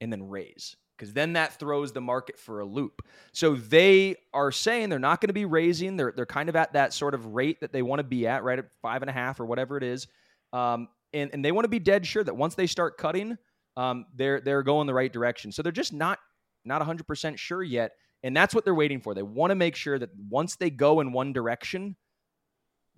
and 0.00 0.12
then 0.12 0.28
raise 0.28 0.76
because 1.00 1.14
then 1.14 1.32
that 1.32 1.58
throws 1.58 1.92
the 1.92 2.00
market 2.00 2.38
for 2.38 2.60
a 2.60 2.64
loop. 2.64 3.00
So 3.32 3.54
they 3.54 4.16
are 4.34 4.52
saying 4.52 4.90
they're 4.90 4.98
not 4.98 5.22
going 5.22 5.28
to 5.28 5.34
be 5.34 5.46
raising. 5.46 5.96
They're 5.96 6.12
they're 6.14 6.26
kind 6.26 6.50
of 6.50 6.56
at 6.56 6.74
that 6.74 6.92
sort 6.92 7.14
of 7.14 7.24
rate 7.34 7.60
that 7.62 7.72
they 7.72 7.80
want 7.80 8.00
to 8.00 8.04
be 8.04 8.26
at, 8.26 8.44
right 8.44 8.58
at 8.58 8.66
five 8.82 9.02
and 9.02 9.08
a 9.08 9.12
half 9.12 9.40
or 9.40 9.46
whatever 9.46 9.78
it 9.78 9.82
is. 9.82 10.06
Um, 10.52 10.88
and 11.14 11.30
and 11.32 11.42
they 11.42 11.52
want 11.52 11.64
to 11.64 11.70
be 11.70 11.78
dead 11.78 12.06
sure 12.06 12.22
that 12.22 12.36
once 12.36 12.54
they 12.54 12.66
start 12.66 12.98
cutting, 12.98 13.38
um, 13.78 14.04
they're 14.14 14.42
they're 14.42 14.62
going 14.62 14.86
the 14.86 14.94
right 14.94 15.10
direction. 15.10 15.52
So 15.52 15.62
they're 15.62 15.72
just 15.72 15.94
not 15.94 16.18
not 16.66 16.82
100% 16.82 17.38
sure 17.38 17.62
yet, 17.62 17.92
and 18.22 18.36
that's 18.36 18.54
what 18.54 18.66
they're 18.66 18.74
waiting 18.74 19.00
for. 19.00 19.14
They 19.14 19.22
want 19.22 19.52
to 19.52 19.54
make 19.54 19.76
sure 19.76 19.98
that 19.98 20.10
once 20.28 20.56
they 20.56 20.68
go 20.68 21.00
in 21.00 21.12
one 21.12 21.32
direction, 21.32 21.96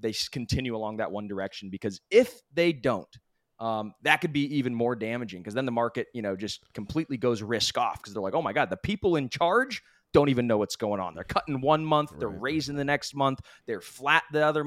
they 0.01 0.13
continue 0.33 0.75
along 0.75 0.97
that 0.97 1.13
one 1.13 1.29
direction 1.29 1.71
because 1.71 2.01
if 2.11 2.41
they 2.53 2.73
don't, 2.73 3.17
um, 3.63 3.95
that 4.03 4.21
could 4.21 4.33
be 4.33 4.57
even 4.57 4.75
more 4.75 4.97
damaging 4.97 5.41
because 5.41 5.55
then 5.55 5.67
the 5.67 5.73
market, 5.73 6.09
you 6.13 6.21
know, 6.21 6.35
just 6.35 6.61
completely 6.75 7.17
goes 7.17 7.43
risk 7.43 7.79
off 7.79 8.03
because 8.03 8.13
they're 8.13 8.23
like, 8.23 8.35
oh 8.35 8.43
my 8.43 8.53
God, 8.53 8.71
the 8.71 8.77
people 8.77 9.15
in 9.15 9.29
charge 9.29 9.85
don't 10.13 10.29
even 10.29 10.49
know 10.49 10.59
what's 10.59 10.75
going 10.75 11.01
on. 11.01 11.15
They're 11.15 11.23
cutting 11.23 11.61
one 11.61 11.85
month, 11.85 12.11
right. 12.11 12.19
they're 12.19 12.29
raising 12.29 12.75
the 12.75 12.85
next 12.85 13.15
month, 13.15 13.41
they're 13.67 13.81
flat 13.81 14.25
the 14.33 14.45
other, 14.45 14.67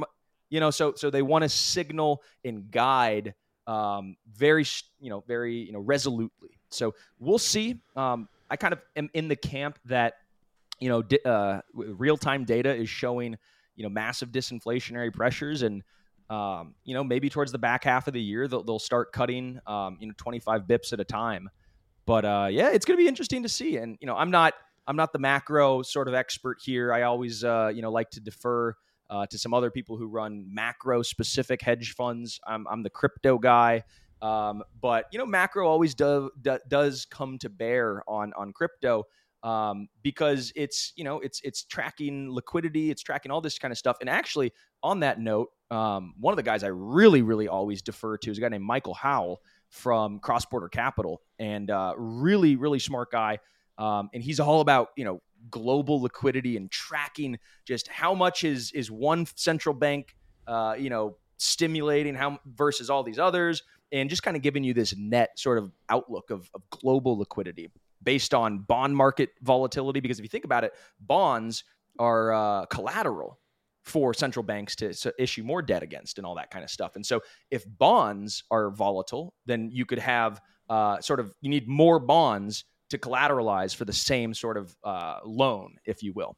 you 0.49 0.61
know, 0.61 0.71
so 0.71 0.93
so 0.95 1.09
they 1.09 1.21
want 1.21 1.43
to 1.43 1.49
signal 1.49 2.23
and 2.45 2.71
guide 2.71 3.33
um, 3.67 4.15
very, 4.33 4.65
you 5.01 5.09
know, 5.09 5.25
very, 5.27 5.55
you 5.55 5.73
know, 5.73 5.79
resolutely. 5.79 6.57
So 6.69 6.95
we'll 7.19 7.37
see. 7.37 7.81
Um, 7.97 8.29
I 8.49 8.55
kind 8.55 8.71
of 8.71 8.79
am 8.95 9.09
in 9.13 9.27
the 9.27 9.35
camp 9.35 9.77
that, 9.85 10.13
you 10.79 10.87
know, 10.87 11.01
di- 11.01 11.19
uh, 11.25 11.59
real 11.73 12.15
time 12.15 12.45
data 12.45 12.73
is 12.73 12.87
showing, 12.87 13.35
you 13.75 13.83
know, 13.83 13.89
massive 13.89 14.29
disinflationary 14.29 15.13
pressures 15.13 15.63
and 15.63 15.83
um, 16.29 16.75
you 16.83 16.93
know, 16.93 17.03
maybe 17.03 17.29
towards 17.29 17.51
the 17.51 17.59
back 17.59 17.83
half 17.83 18.07
of 18.07 18.13
the 18.13 18.21
year, 18.21 18.47
they'll, 18.47 18.63
they'll 18.63 18.79
start 18.79 19.11
cutting, 19.11 19.59
um, 19.67 19.97
you 19.99 20.07
know, 20.07 20.13
25 20.17 20.63
bips 20.63 20.93
at 20.93 20.99
a 20.99 21.03
time. 21.03 21.49
But 22.05 22.25
uh, 22.25 22.47
yeah, 22.51 22.69
it's 22.69 22.85
going 22.85 22.97
to 22.97 23.01
be 23.03 23.07
interesting 23.07 23.43
to 23.43 23.49
see. 23.49 23.77
And 23.77 23.97
you 23.99 24.07
know, 24.07 24.15
I'm 24.15 24.31
not 24.31 24.53
I'm 24.87 24.95
not 24.95 25.11
the 25.11 25.19
macro 25.19 25.81
sort 25.81 26.07
of 26.07 26.13
expert 26.13 26.59
here. 26.63 26.93
I 26.93 27.03
always 27.03 27.43
uh, 27.43 27.71
you 27.73 27.81
know 27.81 27.91
like 27.91 28.11
to 28.11 28.19
defer 28.19 28.75
uh, 29.09 29.25
to 29.27 29.37
some 29.37 29.53
other 29.53 29.71
people 29.71 29.97
who 29.97 30.07
run 30.07 30.45
macro 30.49 31.01
specific 31.01 31.61
hedge 31.61 31.93
funds. 31.93 32.39
I'm, 32.45 32.65
I'm 32.67 32.83
the 32.83 32.89
crypto 32.89 33.37
guy. 33.37 33.83
Um, 34.21 34.63
but 34.81 35.05
you 35.11 35.19
know, 35.19 35.25
macro 35.25 35.67
always 35.67 35.93
do, 35.93 36.31
do, 36.41 36.57
does 36.67 37.05
come 37.05 37.37
to 37.39 37.49
bear 37.49 38.03
on 38.07 38.33
on 38.37 38.53
crypto 38.53 39.05
um, 39.43 39.87
because 40.01 40.51
it's 40.55 40.93
you 40.95 41.03
know 41.03 41.19
it's 41.19 41.41
it's 41.43 41.63
tracking 41.63 42.31
liquidity, 42.31 42.91
it's 42.91 43.01
tracking 43.01 43.31
all 43.31 43.41
this 43.41 43.59
kind 43.59 43.71
of 43.71 43.77
stuff. 43.77 43.97
And 44.01 44.09
actually, 44.09 44.53
on 44.83 45.01
that 45.01 45.19
note, 45.19 45.49
um, 45.71 46.13
one 46.19 46.31
of 46.31 46.37
the 46.37 46.43
guys 46.43 46.63
I 46.63 46.67
really 46.67 47.21
really 47.21 47.47
always 47.47 47.81
defer 47.81 48.17
to 48.17 48.31
is 48.31 48.37
a 48.37 48.41
guy 48.41 48.49
named 48.49 48.65
Michael 48.65 48.93
Howell 48.93 49.41
from 49.69 50.19
Cross 50.19 50.45
Border 50.45 50.69
Capital, 50.69 51.21
and 51.39 51.69
uh, 51.69 51.93
really 51.97 52.55
really 52.55 52.79
smart 52.79 53.11
guy. 53.11 53.39
Um, 53.77 54.09
and 54.13 54.23
he's 54.23 54.39
all 54.39 54.61
about 54.61 54.89
you 54.95 55.05
know 55.05 55.21
global 55.51 56.01
liquidity 56.01 56.57
and 56.57 56.71
tracking 56.71 57.37
just 57.65 57.87
how 57.87 58.13
much 58.13 58.43
is 58.43 58.71
is 58.71 58.89
one 58.89 59.27
central 59.35 59.75
bank 59.75 60.15
uh, 60.47 60.75
you 60.77 60.89
know 60.89 61.17
stimulating 61.37 62.15
how 62.15 62.39
versus 62.45 62.89
all 62.89 63.03
these 63.03 63.19
others 63.19 63.63
and 63.91 64.09
just 64.09 64.23
kind 64.23 64.35
of 64.37 64.43
giving 64.43 64.63
you 64.63 64.73
this 64.73 64.95
net 64.97 65.37
sort 65.37 65.57
of 65.57 65.71
outlook 65.89 66.29
of, 66.29 66.49
of 66.53 66.61
global 66.69 67.17
liquidity 67.17 67.69
based 68.05 68.33
on 68.33 68.59
bond 68.59 68.95
market 68.95 69.31
volatility. 69.41 69.99
Because 69.99 70.19
if 70.19 70.23
you 70.23 70.29
think 70.29 70.45
about 70.45 70.63
it, 70.63 70.73
bonds 70.99 71.63
are 71.99 72.33
uh, 72.33 72.65
collateral 72.67 73.39
for 73.83 74.13
central 74.13 74.43
banks 74.43 74.75
to, 74.75 74.93
to, 74.93 75.13
issue 75.19 75.43
more 75.43 75.61
debt 75.61 75.83
against 75.83 76.17
and 76.17 76.25
all 76.25 76.35
that 76.35 76.49
kind 76.49 76.63
of 76.63 76.71
stuff. 76.71 76.95
And 76.95 77.05
so 77.05 77.21
if 77.51 77.63
bonds 77.77 78.43
are 78.49 78.71
volatile, 78.71 79.33
then 79.45 79.69
you 79.71 79.85
could 79.85 79.99
have 79.99 80.41
uh, 80.69 80.99
sort 81.01 81.19
of, 81.19 81.33
you 81.41 81.49
need 81.49 81.67
more 81.67 81.99
bonds 81.99 82.65
to 82.89 82.97
collateralize 82.97 83.75
for 83.75 83.85
the 83.85 83.93
same 83.93 84.33
sort 84.33 84.57
of 84.57 84.75
uh, 84.83 85.19
loan, 85.23 85.75
if 85.85 86.01
you 86.01 86.13
will. 86.13 86.35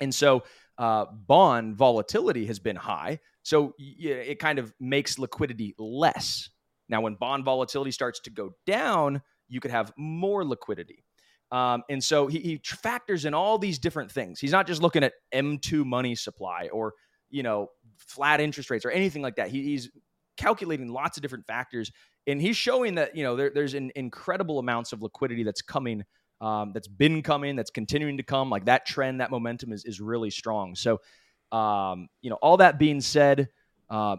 And 0.00 0.14
so 0.14 0.44
uh, 0.78 1.06
bond 1.26 1.76
volatility 1.76 2.46
has 2.46 2.58
been 2.58 2.76
high. 2.76 3.20
So 3.42 3.74
it 3.78 4.38
kind 4.38 4.58
of 4.58 4.72
makes 4.78 5.18
liquidity 5.18 5.74
less. 5.78 6.50
Now, 6.88 7.00
when 7.00 7.14
bond 7.14 7.44
volatility 7.44 7.90
starts 7.90 8.20
to 8.20 8.30
go 8.30 8.52
down, 8.66 9.22
you 9.52 9.60
could 9.60 9.70
have 9.70 9.92
more 9.96 10.44
liquidity. 10.44 11.04
Um, 11.50 11.82
and 11.90 12.02
so 12.02 12.26
he, 12.28 12.38
he, 12.38 12.60
factors 12.64 13.26
in 13.26 13.34
all 13.34 13.58
these 13.58 13.78
different 13.78 14.10
things. 14.10 14.40
He's 14.40 14.52
not 14.52 14.66
just 14.66 14.80
looking 14.80 15.04
at 15.04 15.12
M2 15.34 15.84
money 15.84 16.14
supply 16.14 16.70
or, 16.72 16.94
you 17.28 17.42
know, 17.42 17.68
flat 17.98 18.40
interest 18.40 18.70
rates 18.70 18.86
or 18.86 18.90
anything 18.90 19.20
like 19.20 19.36
that. 19.36 19.48
He, 19.48 19.62
he's 19.62 19.90
calculating 20.36 20.88
lots 20.88 21.18
of 21.18 21.22
different 21.22 21.46
factors, 21.46 21.90
and 22.26 22.40
he's 22.40 22.56
showing 22.56 22.94
that 22.96 23.16
you 23.16 23.22
know 23.22 23.36
there, 23.36 23.50
there's 23.54 23.74
an 23.74 23.92
incredible 23.94 24.58
amounts 24.58 24.92
of 24.92 25.02
liquidity 25.02 25.42
that's 25.42 25.62
coming, 25.62 26.04
um, 26.40 26.72
that's 26.72 26.88
been 26.88 27.22
coming, 27.22 27.56
that's 27.56 27.70
continuing 27.70 28.16
to 28.16 28.22
come. 28.22 28.50
Like 28.50 28.64
that 28.66 28.86
trend, 28.86 29.20
that 29.20 29.30
momentum 29.30 29.72
is 29.72 29.84
is 29.84 30.00
really 30.00 30.30
strong. 30.30 30.74
So, 30.74 31.00
um, 31.50 32.08
you 32.20 32.30
know, 32.30 32.36
all 32.36 32.58
that 32.58 32.78
being 32.78 33.00
said, 33.00 33.48
uh, 33.90 34.16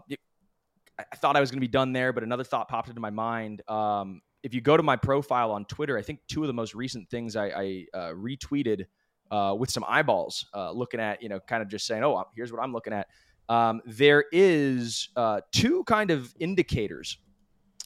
I 0.98 1.16
thought 1.16 1.36
I 1.36 1.40
was 1.40 1.50
going 1.50 1.58
to 1.58 1.66
be 1.66 1.68
done 1.68 1.92
there, 1.92 2.12
but 2.12 2.22
another 2.22 2.44
thought 2.44 2.68
popped 2.68 2.88
into 2.88 3.00
my 3.00 3.10
mind. 3.10 3.62
Um, 3.68 4.20
if 4.44 4.52
you 4.52 4.60
go 4.60 4.76
to 4.76 4.82
my 4.82 4.94
profile 4.94 5.50
on 5.50 5.64
Twitter, 5.64 5.96
I 5.96 6.02
think 6.02 6.20
two 6.28 6.42
of 6.42 6.46
the 6.46 6.52
most 6.52 6.74
recent 6.74 7.08
things 7.08 7.34
I, 7.34 7.46
I 7.46 7.86
uh, 7.94 7.98
retweeted 8.10 8.84
uh, 9.30 9.56
with 9.58 9.70
some 9.70 9.84
eyeballs, 9.88 10.46
uh, 10.54 10.70
looking 10.70 11.00
at 11.00 11.22
you 11.22 11.30
know, 11.30 11.40
kind 11.40 11.62
of 11.62 11.68
just 11.68 11.86
saying, 11.86 12.04
"Oh, 12.04 12.22
here's 12.36 12.52
what 12.52 12.62
I'm 12.62 12.72
looking 12.72 12.92
at." 12.92 13.08
Um, 13.48 13.80
there 13.86 14.26
is 14.30 15.08
uh, 15.16 15.40
two 15.50 15.82
kind 15.84 16.10
of 16.10 16.32
indicators. 16.38 17.18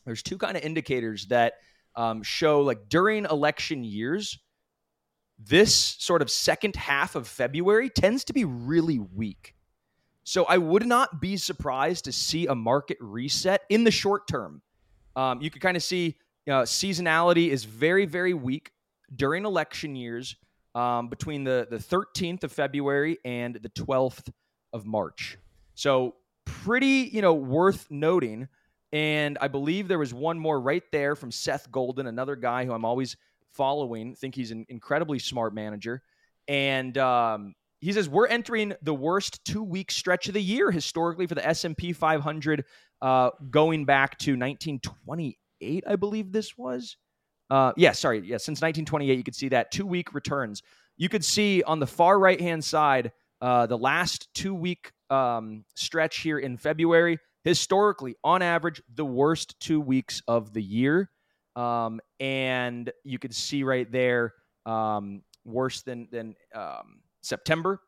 There's 0.04 0.22
two 0.22 0.36
kind 0.36 0.56
of 0.56 0.64
indicators 0.64 1.26
that 1.26 1.54
um, 1.94 2.24
show 2.24 2.62
like 2.62 2.88
during 2.88 3.24
election 3.24 3.84
years, 3.84 4.38
this 5.38 5.72
sort 5.74 6.22
of 6.22 6.30
second 6.30 6.74
half 6.74 7.14
of 7.14 7.28
February 7.28 7.88
tends 7.88 8.24
to 8.24 8.32
be 8.32 8.44
really 8.44 8.98
weak. 8.98 9.54
So 10.24 10.44
I 10.44 10.58
would 10.58 10.86
not 10.86 11.20
be 11.20 11.36
surprised 11.36 12.04
to 12.06 12.12
see 12.12 12.48
a 12.48 12.54
market 12.54 12.98
reset 13.00 13.62
in 13.68 13.84
the 13.84 13.90
short 13.92 14.26
term. 14.26 14.60
Um, 15.14 15.40
you 15.40 15.50
could 15.50 15.62
kind 15.62 15.76
of 15.76 15.82
see 15.82 16.16
know, 16.48 16.62
seasonality 16.62 17.48
is 17.48 17.64
very, 17.64 18.06
very 18.06 18.34
weak 18.34 18.70
during 19.14 19.44
election 19.44 19.96
years 19.96 20.36
um, 20.74 21.08
between 21.08 21.44
the, 21.44 21.66
the 21.70 21.78
13th 21.78 22.44
of 22.44 22.52
February 22.52 23.18
and 23.24 23.56
the 23.56 23.68
12th 23.70 24.30
of 24.72 24.86
March. 24.86 25.38
So 25.74 26.14
pretty, 26.44 27.10
you 27.12 27.22
know, 27.22 27.34
worth 27.34 27.86
noting. 27.90 28.48
And 28.92 29.36
I 29.40 29.48
believe 29.48 29.88
there 29.88 29.98
was 29.98 30.14
one 30.14 30.38
more 30.38 30.60
right 30.60 30.82
there 30.92 31.14
from 31.14 31.30
Seth 31.30 31.70
Golden, 31.70 32.06
another 32.06 32.36
guy 32.36 32.64
who 32.64 32.72
I'm 32.72 32.84
always 32.84 33.16
following. 33.52 34.14
Think 34.14 34.34
he's 34.34 34.50
an 34.50 34.66
incredibly 34.68 35.18
smart 35.18 35.54
manager. 35.54 36.02
And 36.46 36.96
um, 36.96 37.54
he 37.80 37.92
says 37.92 38.08
we're 38.08 38.26
entering 38.26 38.74
the 38.82 38.94
worst 38.94 39.44
two 39.44 39.62
week 39.62 39.90
stretch 39.90 40.28
of 40.28 40.34
the 40.34 40.42
year 40.42 40.70
historically 40.70 41.26
for 41.26 41.34
the 41.34 41.46
S&P 41.46 41.92
500 41.92 42.64
uh, 43.02 43.30
going 43.50 43.84
back 43.84 44.18
to 44.18 44.32
1928 44.32 45.38
I 45.62 45.96
believe 45.96 46.32
this 46.32 46.56
was. 46.56 46.96
Uh, 47.50 47.72
yeah 47.76 47.92
sorry. 47.92 48.18
Yeah 48.18 48.36
since 48.36 48.60
1928 48.60 49.16
you 49.16 49.24
could 49.24 49.34
see 49.34 49.48
that. 49.48 49.70
Two 49.70 49.86
week 49.86 50.14
returns. 50.14 50.62
You 50.96 51.08
could 51.08 51.24
see 51.24 51.62
on 51.62 51.78
the 51.78 51.86
far 51.86 52.18
right 52.18 52.40
hand 52.40 52.64
side 52.64 53.12
uh, 53.40 53.66
the 53.66 53.78
last 53.78 54.28
two 54.34 54.54
week 54.54 54.92
um, 55.10 55.64
stretch 55.74 56.18
here 56.18 56.38
in 56.38 56.56
February 56.56 57.18
historically 57.44 58.16
on 58.24 58.42
average 58.42 58.82
the 58.94 59.04
worst 59.04 59.58
two 59.60 59.80
weeks 59.80 60.22
of 60.28 60.52
the 60.52 60.62
year. 60.62 61.10
Um, 61.56 62.00
and 62.20 62.92
you 63.04 63.18
could 63.18 63.34
see 63.34 63.62
right 63.62 63.90
there 63.90 64.34
um, 64.66 65.22
worse 65.44 65.82
than 65.82 66.08
than 66.10 66.34
um, 66.54 67.00
September. 67.22 67.80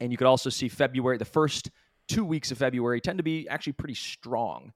And 0.00 0.10
you 0.10 0.16
could 0.18 0.26
also 0.26 0.50
see 0.50 0.68
February, 0.68 1.18
the 1.18 1.24
first 1.24 1.70
two 2.08 2.24
weeks 2.24 2.50
of 2.50 2.58
February 2.58 3.00
tend 3.00 3.18
to 3.18 3.22
be 3.22 3.48
actually 3.48 3.74
pretty 3.74 3.94
strong. 3.94 4.72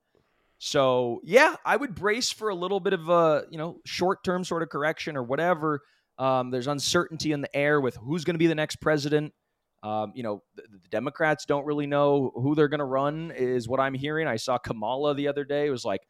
So 0.59 1.21
yeah, 1.25 1.55
I 1.65 1.77
would 1.77 1.95
brace 1.95 2.31
for 2.31 2.49
a 2.49 2.55
little 2.55 2.81
bit 2.81 2.93
of 2.93 3.09
a 3.09 3.45
you 3.51 3.59
know 3.59 3.81
short 3.85 4.25
term 4.25 4.45
sort 4.45 4.63
of 4.63 4.69
correction 4.69 5.17
or 5.17 5.23
whatever. 5.23 5.83
Um, 6.19 6.51
there's 6.51 6.67
uncertainty 6.67 7.33
in 7.33 7.41
the 7.41 7.57
air 7.57 7.81
with 7.81 7.97
who's 7.97 8.25
going 8.25 8.35
to 8.35 8.39
be 8.39 8.49
the 8.49 8.55
next 8.55 8.77
president. 8.77 9.33
Um, 9.85 10.13
you 10.17 10.25
know, 10.25 10.43
the, 10.57 10.63
the, 10.63 10.89
Democrats 10.91 11.45
don't 11.45 11.65
really 11.65 11.87
know 11.87 12.33
who 12.35 12.57
they're 12.57 12.67
going 12.67 12.81
to 12.81 12.85
run, 12.85 13.31
is 13.31 13.69
what 13.69 13.79
I'm 13.79 13.95
hearing. 13.95 14.27
I 14.27 14.35
saw 14.35 14.59
Kamala 14.59 15.15
the 15.15 15.29
other 15.29 15.45
day. 15.45 15.69
It 15.69 15.71
was 15.71 15.85
like, 15.85 16.01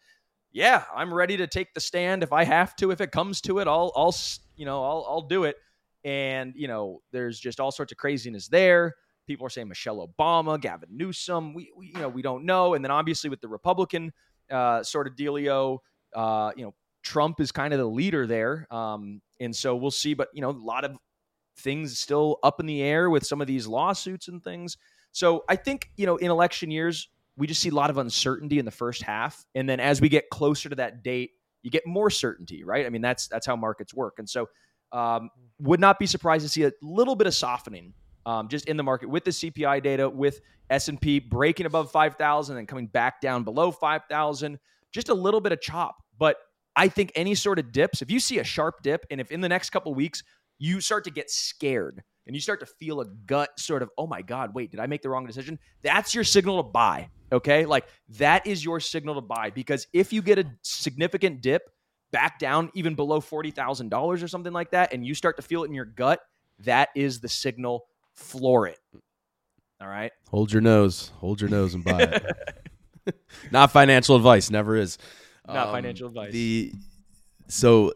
yeah, 0.51 0.85
I'm 0.97 1.13
ready 1.13 1.37
to 1.37 1.47
take 1.47 1.75
the 1.75 1.81
stand 1.81 2.23
if 2.23 2.33
I 2.33 2.45
have 2.45 2.75
to. 2.77 2.91
If 2.93 3.03
it 3.03 3.13
comes 3.13 3.43
to 3.43 3.59
it, 3.59 3.69
I'll, 3.69 3.93
I'll, 3.95 4.17
you 4.57 4.65
know, 4.65 4.83
I'll, 4.83 5.05
I'll 5.07 5.29
do 5.29 5.45
it 5.45 5.57
and 6.05 6.55
you 6.57 6.69
know 6.69 7.03
there's 7.13 7.39
just 7.39 7.61
all 7.61 7.71
sorts 7.71 7.93
of 7.93 7.99
craziness 7.99 8.49
there 8.49 8.95
people 9.27 9.47
are 9.47 9.51
saying 9.51 9.69
michelle 9.69 10.07
obama 10.07 10.61
gavin 10.61 10.89
newsom 10.93 11.53
we, 11.55 11.71
we 11.77 11.89
you 11.89 12.01
know 12.01 12.09
we 12.09 12.23
don't 12.23 12.45
know 12.45 12.75
and 12.75 12.85
then 12.85 12.91
obviously 12.91 13.29
with 13.29 13.41
the 13.41 13.49
republican 13.49 14.13
uh, 14.51 14.83
sort 14.83 15.07
of 15.07 15.15
dealio 15.15 15.79
uh, 16.15 16.53
you 16.57 16.65
know 16.65 16.75
trump 17.03 17.41
is 17.41 17.53
kind 17.53 17.73
of 17.73 17.79
the 17.79 17.87
leader 17.87 18.27
there. 18.27 18.67
Um, 18.71 19.21
and 19.41 19.55
so 19.55 19.77
we'll 19.77 19.91
see 19.91 20.15
but 20.15 20.29
you 20.33 20.41
know 20.41 20.51
a 20.51 20.53
lot 20.53 20.85
of 20.85 20.97
things 21.59 21.99
still 21.99 22.39
up 22.43 22.61
in 22.61 22.67
the 22.67 22.83
air 22.83 23.11
with 23.11 23.27
some 23.27 23.41
of 23.41 23.47
these 23.47 23.67
lawsuits 23.67 24.29
and 24.29 24.43
things. 24.43 24.77
So 25.13 25.45
i 25.49 25.57
think 25.57 25.91
you 25.97 26.07
know 26.07 26.17
in 26.17 26.31
election 26.31 26.71
years 26.71 27.09
we 27.37 27.47
just 27.47 27.61
see 27.61 27.69
a 27.69 27.75
lot 27.75 27.89
of 27.89 27.99
uncertainty 27.99 28.59
in 28.59 28.65
the 28.65 28.71
first 28.71 29.03
half. 29.03 29.45
And 29.55 29.69
then 29.69 29.81
as 29.81 30.01
we 30.01 30.09
get 30.09 30.29
closer 30.31 30.69
to 30.69 30.77
that 30.77 31.03
date 31.03 31.33
you 31.63 31.71
get 31.71 31.87
more 31.87 32.11
certainty 32.11 32.65
right? 32.65 32.87
I 32.87 32.91
mean 32.91 33.03
that's 33.03 33.29
that's 33.29 33.47
how 33.47 33.57
markets 33.57 33.95
work. 33.95 34.15
And 34.19 34.29
so 34.29 34.49
um, 34.93 35.31
would 35.61 35.81
not 35.81 35.99
be 35.99 36.07
surprised 36.07 36.45
to 36.45 36.49
see 36.49 36.65
a 36.65 36.73
little 36.83 37.15
bit 37.15 37.27
of 37.27 37.35
softening 37.35 37.93
um, 38.29 38.47
just 38.49 38.67
in 38.69 38.77
the 38.77 38.83
market 38.83 39.09
with 39.09 39.25
the 39.25 39.31
CPI 39.31 39.83
data, 39.83 40.09
with 40.09 40.43
S&P 40.69 41.19
breaking 41.19 41.65
above 41.65 41.91
5,000 41.91 42.59
and 42.59 42.69
coming 42.69 42.87
back 42.87 43.23
down 43.23 43.43
below 43.43 43.71
5,000. 43.71 44.59
Just 44.93 45.09
a 45.09 45.15
little 45.15 45.41
bit 45.41 45.53
of 45.53 45.63
chop. 45.63 45.97
But 46.19 46.37
I 46.77 46.89
think 46.89 47.11
any 47.15 47.35
sort 47.35 47.59
of 47.59 47.73
dips, 47.73 48.03
if 48.03 48.11
you 48.11 48.21
see 48.21 48.39
a 48.39 48.45
sharp 48.45 48.83
dip, 48.83 49.07
and 49.11 49.19
if 49.19 49.31
in 49.31 49.41
the 49.41 49.49
next 49.49 49.71
couple 49.71 49.95
weeks 49.95 50.23
you 50.59 50.83
start 50.83 51.05
to 51.05 51.11
get 51.11 51.31
scared 51.31 52.03
and 52.27 52.37
you 52.37 52.41
start 52.43 52.61
to 52.61 52.67
feel 52.67 53.01
a 53.01 53.07
gut 53.07 53.59
sort 53.59 53.83
of, 53.83 53.89
oh 53.97 54.07
my 54.07 54.21
God, 54.21 54.55
wait, 54.55 54.71
did 54.71 54.81
I 54.81 54.87
make 54.87 55.01
the 55.01 55.09
wrong 55.09 55.27
decision? 55.27 55.59
That's 55.83 56.15
your 56.15 56.25
signal 56.25 56.63
to 56.63 56.69
buy. 56.69 57.09
Okay. 57.33 57.65
Like 57.65 57.87
that 58.19 58.47
is 58.47 58.63
your 58.63 58.79
signal 58.79 59.15
to 59.15 59.23
buy 59.23 59.49
because 59.51 59.87
if 59.95 60.13
you 60.13 60.21
get 60.21 60.39
a 60.39 60.45
significant 60.63 61.41
dip, 61.41 61.63
back 62.11 62.39
down 62.39 62.71
even 62.75 62.95
below 62.95 63.21
$40,000 63.21 63.93
or 64.23 64.29
something 64.29 64.53
like 64.53 64.71
that, 64.73 64.93
and 64.93 65.07
you 65.07 65.15
start 65.15 65.37
to 65.37 65.43
feel 65.43 65.65
it 65.65 65.69
in 65.69 65.75
your 65.75 65.85
gut, 65.85 66.21
that 66.61 66.89
is 66.95 67.21
the 67.21 67.29
signal. 67.29 67.87
Floor 68.19 68.67
it. 68.67 68.79
All 69.81 69.89
right. 69.89 70.13
Hold 70.31 70.53
your 70.53 70.61
nose. 70.61 71.13
Hold 71.19 71.41
your 71.41 71.51
nose 71.51 71.75
and 71.75 71.85
buy 71.85 72.03
it. 72.03 73.17
Not 73.51 73.71
financial 73.71 74.17
advice. 74.17 74.51
Never 74.51 74.77
is. 74.77 74.99
Not 75.47 75.69
um, 75.69 75.73
financial 75.73 76.09
advice. 76.09 76.33
The 76.33 76.73
so 77.47 77.95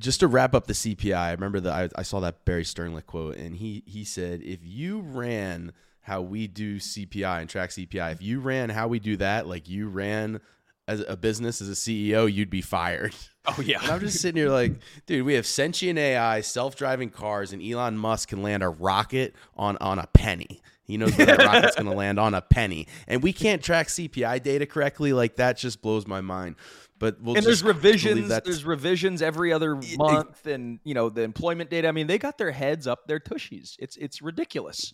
just 0.00 0.20
to 0.20 0.26
wrap 0.26 0.54
up 0.54 0.66
the 0.66 0.72
CPI, 0.72 1.16
I 1.16 1.32
remember 1.32 1.60
that 1.60 1.72
I, 1.72 2.00
I 2.00 2.02
saw 2.02 2.20
that 2.20 2.44
Barry 2.44 2.64
Sternlicht 2.64 3.06
quote, 3.06 3.36
and 3.36 3.54
he 3.54 3.84
he 3.86 4.04
said, 4.04 4.42
if 4.42 4.60
you 4.62 5.00
ran 5.00 5.72
how 6.00 6.22
we 6.22 6.46
do 6.46 6.76
CPI 6.76 7.40
and 7.40 7.48
track 7.48 7.70
CPI, 7.70 8.12
if 8.12 8.22
you 8.22 8.40
ran 8.40 8.70
how 8.70 8.88
we 8.88 8.98
do 8.98 9.16
that, 9.18 9.46
like 9.46 9.68
you 9.68 9.88
ran 9.88 10.40
as 10.88 11.04
a 11.06 11.16
business 11.16 11.60
as 11.60 11.68
a 11.68 11.74
CEO, 11.74 12.32
you'd 12.32 12.50
be 12.50 12.62
fired. 12.62 13.14
Oh 13.46 13.60
yeah. 13.62 13.80
And 13.82 13.90
I'm 13.90 14.00
just 14.00 14.20
sitting 14.20 14.40
here 14.40 14.50
like, 14.50 14.74
dude, 15.06 15.24
we 15.24 15.34
have 15.34 15.46
sentient 15.46 15.98
AI, 15.98 16.40
self-driving 16.40 17.10
cars, 17.10 17.52
and 17.52 17.62
Elon 17.62 17.96
Musk 17.96 18.28
can 18.28 18.42
land 18.42 18.62
a 18.62 18.68
rocket 18.68 19.34
on 19.56 19.76
on 19.78 19.98
a 19.98 20.06
penny. 20.08 20.60
He 20.82 20.96
knows 20.96 21.16
where 21.16 21.26
that 21.26 21.38
rocket's 21.38 21.76
going 21.76 21.86
to 21.86 21.94
land 21.94 22.18
on 22.18 22.34
a 22.34 22.42
penny, 22.42 22.88
and 23.06 23.22
we 23.22 23.32
can't 23.32 23.62
track 23.62 23.86
CPI 23.86 24.42
data 24.42 24.66
correctly. 24.66 25.12
Like 25.12 25.36
that 25.36 25.56
just 25.56 25.82
blows 25.82 26.06
my 26.06 26.20
mind. 26.20 26.56
But 26.98 27.20
we'll 27.22 27.36
and 27.36 27.46
there's 27.46 27.62
revisions. 27.62 28.28
There's 28.28 28.64
revisions 28.64 29.22
every 29.22 29.52
other 29.52 29.80
month, 29.96 30.46
and 30.46 30.80
you 30.84 30.94
know 30.94 31.08
the 31.08 31.22
employment 31.22 31.70
data. 31.70 31.88
I 31.88 31.92
mean, 31.92 32.08
they 32.08 32.18
got 32.18 32.38
their 32.38 32.50
heads 32.50 32.86
up 32.86 33.06
their 33.06 33.20
tushies. 33.20 33.76
It's 33.78 33.96
it's 33.96 34.20
ridiculous. 34.20 34.92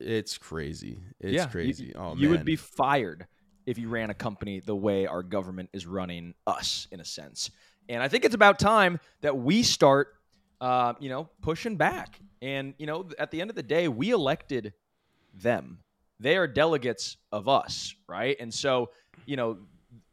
It's 0.00 0.36
crazy. 0.36 1.00
It's 1.20 1.32
yeah, 1.32 1.46
crazy. 1.46 1.86
You, 1.86 1.94
oh, 1.96 2.14
you 2.16 2.28
would 2.30 2.44
be 2.44 2.56
fired 2.56 3.26
if 3.68 3.76
you 3.76 3.86
ran 3.86 4.08
a 4.08 4.14
company 4.14 4.60
the 4.60 4.74
way 4.74 5.06
our 5.06 5.22
government 5.22 5.68
is 5.74 5.84
running 5.86 6.32
us, 6.46 6.88
in 6.90 7.00
a 7.00 7.04
sense. 7.04 7.50
And 7.90 8.02
I 8.02 8.08
think 8.08 8.24
it's 8.24 8.34
about 8.34 8.58
time 8.58 8.98
that 9.20 9.36
we 9.36 9.62
start, 9.62 10.14
uh, 10.62 10.94
you 11.00 11.10
know, 11.10 11.28
pushing 11.42 11.76
back. 11.76 12.18
And 12.40 12.72
you 12.78 12.86
know, 12.86 13.10
at 13.18 13.30
the 13.30 13.42
end 13.42 13.50
of 13.50 13.56
the 13.56 13.62
day, 13.62 13.86
we 13.86 14.10
elected 14.10 14.72
them. 15.34 15.80
They 16.18 16.38
are 16.38 16.46
delegates 16.46 17.18
of 17.30 17.46
us, 17.46 17.94
right? 18.08 18.38
And 18.40 18.52
so, 18.52 18.88
you 19.26 19.36
know, 19.36 19.58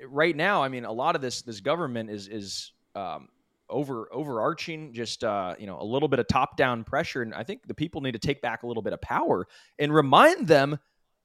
right 0.06 0.36
now, 0.36 0.62
I 0.62 0.68
mean, 0.68 0.84
a 0.84 0.92
lot 0.92 1.16
of 1.16 1.22
this 1.22 1.42
this 1.42 1.62
government 1.62 2.10
is 2.10 2.28
is 2.28 2.74
um, 2.94 3.30
over 3.70 4.10
overarching, 4.12 4.92
just 4.92 5.24
uh, 5.24 5.56
you 5.58 5.66
know, 5.66 5.80
a 5.80 5.86
little 5.86 6.10
bit 6.10 6.20
of 6.20 6.28
top 6.28 6.58
down 6.58 6.84
pressure. 6.84 7.22
And 7.22 7.34
I 7.34 7.44
think 7.44 7.68
the 7.68 7.74
people 7.74 8.02
need 8.02 8.14
to 8.14 8.20
take 8.20 8.42
back 8.42 8.64
a 8.64 8.68
little 8.68 8.84
bit 8.84 8.92
of 8.92 9.00
power 9.00 9.48
and 9.80 9.94
remind 9.94 10.46
them 10.46 10.78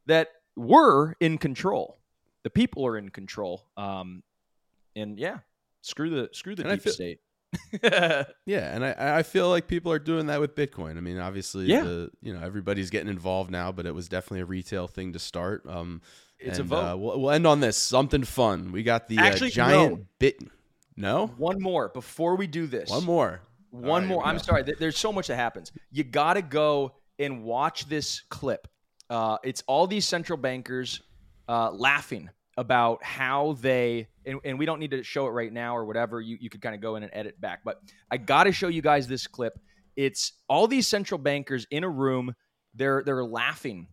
that 0.07 0.29
we're 0.55 1.15
in 1.21 1.37
control 1.37 2.00
the 2.43 2.51
people 2.51 2.87
are 2.87 2.97
in 2.97 3.09
control. 3.09 3.67
Um, 3.77 4.23
and 4.97 5.19
yeah, 5.19 5.39
screw 5.83 6.11
the 6.11 6.31
screw 6.33 6.55
the 6.55 6.63
and 6.63 6.73
deep 6.73 6.83
feel, 6.83 6.93
state. 6.93 7.21
yeah, 8.47 8.75
and 8.75 8.85
I, 8.85 9.19
I 9.19 9.23
feel 9.23 9.49
like 9.49 9.67
people 9.67 9.93
are 9.93 9.99
doing 9.99 10.27
that 10.27 10.41
with 10.41 10.55
Bitcoin. 10.55 10.97
I 10.97 11.01
mean, 11.01 11.19
obviously, 11.19 11.67
yeah. 11.67 11.83
the, 11.83 12.11
you 12.23 12.33
know 12.33 12.41
everybody's 12.45 12.91
getting 12.91 13.09
involved 13.09 13.51
now, 13.51 13.73
but 13.73 13.87
it 13.87 13.95
was 13.95 14.09
definitely 14.09 14.41
a 14.41 14.47
retail 14.47 14.87
thing 14.87 15.13
to 15.13 15.19
start. 15.19 15.65
Um, 15.69 16.03
it's 16.39 16.59
and, 16.59 16.67
a 16.67 16.69
vote. 16.69 16.93
Uh, 16.93 16.97
we'll, 16.97 17.21
we'll, 17.21 17.31
end 17.31 17.47
on 17.47 17.61
this 17.61 17.77
something 17.77 18.25
fun. 18.25 18.73
We 18.73 18.83
got 18.83 19.09
the 19.09 19.19
uh, 19.19 19.23
Actually, 19.23 19.49
uh, 19.49 19.55
giant 19.55 19.93
no. 19.93 20.07
bit. 20.19 20.43
No, 20.97 21.29
one 21.39 21.61
more 21.61 21.89
before 21.89 22.37
we 22.37 22.47
do 22.47 22.67
this. 22.67 22.91
One 22.91 23.05
more. 23.05 23.41
One 23.71 24.03
right, 24.03 24.09
more. 24.09 24.27
I'm 24.27 24.39
sorry. 24.39 24.63
There's 24.63 24.99
so 24.99 25.13
much 25.13 25.29
that 25.29 25.37
happens. 25.37 25.73
You 25.93 26.03
got 26.03 26.35
to 26.35 26.43
go 26.43 26.97
and 27.19 27.45
watch 27.45 27.87
this 27.89 28.23
clip 28.29 28.67
Uh, 29.09 29.39
it's 29.45 29.63
all 29.67 29.87
these 29.87 30.07
central 30.07 30.37
bankers 30.37 31.03
uh, 31.51 31.73
laughing 31.73 32.31
about 32.57 33.03
how 33.03 33.57
they 33.61 34.07
and, 34.25 34.39
and, 34.45 34.59
we 34.59 34.67
don't 34.67 34.79
need 34.79 34.93
to 34.93 35.03
show 35.03 35.27
it 35.27 35.31
right 35.31 35.53
now 35.53 35.77
or 35.77 35.85
whatever. 35.85 36.21
You 36.21 36.39
you 36.41 36.49
could 36.49 36.63
kind 36.63 36.77
of 36.77 36.81
go 36.81 36.95
in 36.95 37.03
and 37.03 37.11
edit 37.13 37.41
back, 37.41 37.61
but 37.65 37.83
I 38.11 38.19
got 38.19 38.45
to 38.45 38.53
show 38.53 38.69
you 38.69 38.83
guys 38.83 39.09
this 39.09 39.27
clip. 39.27 39.59
It's 39.97 40.35
all 40.49 40.69
these 40.69 40.87
central 40.87 41.19
bankers 41.19 41.67
in 41.71 41.83
a 41.83 41.89
room. 41.89 42.35
They're 42.75 43.03
they're 43.05 43.25
laughing 43.25 43.89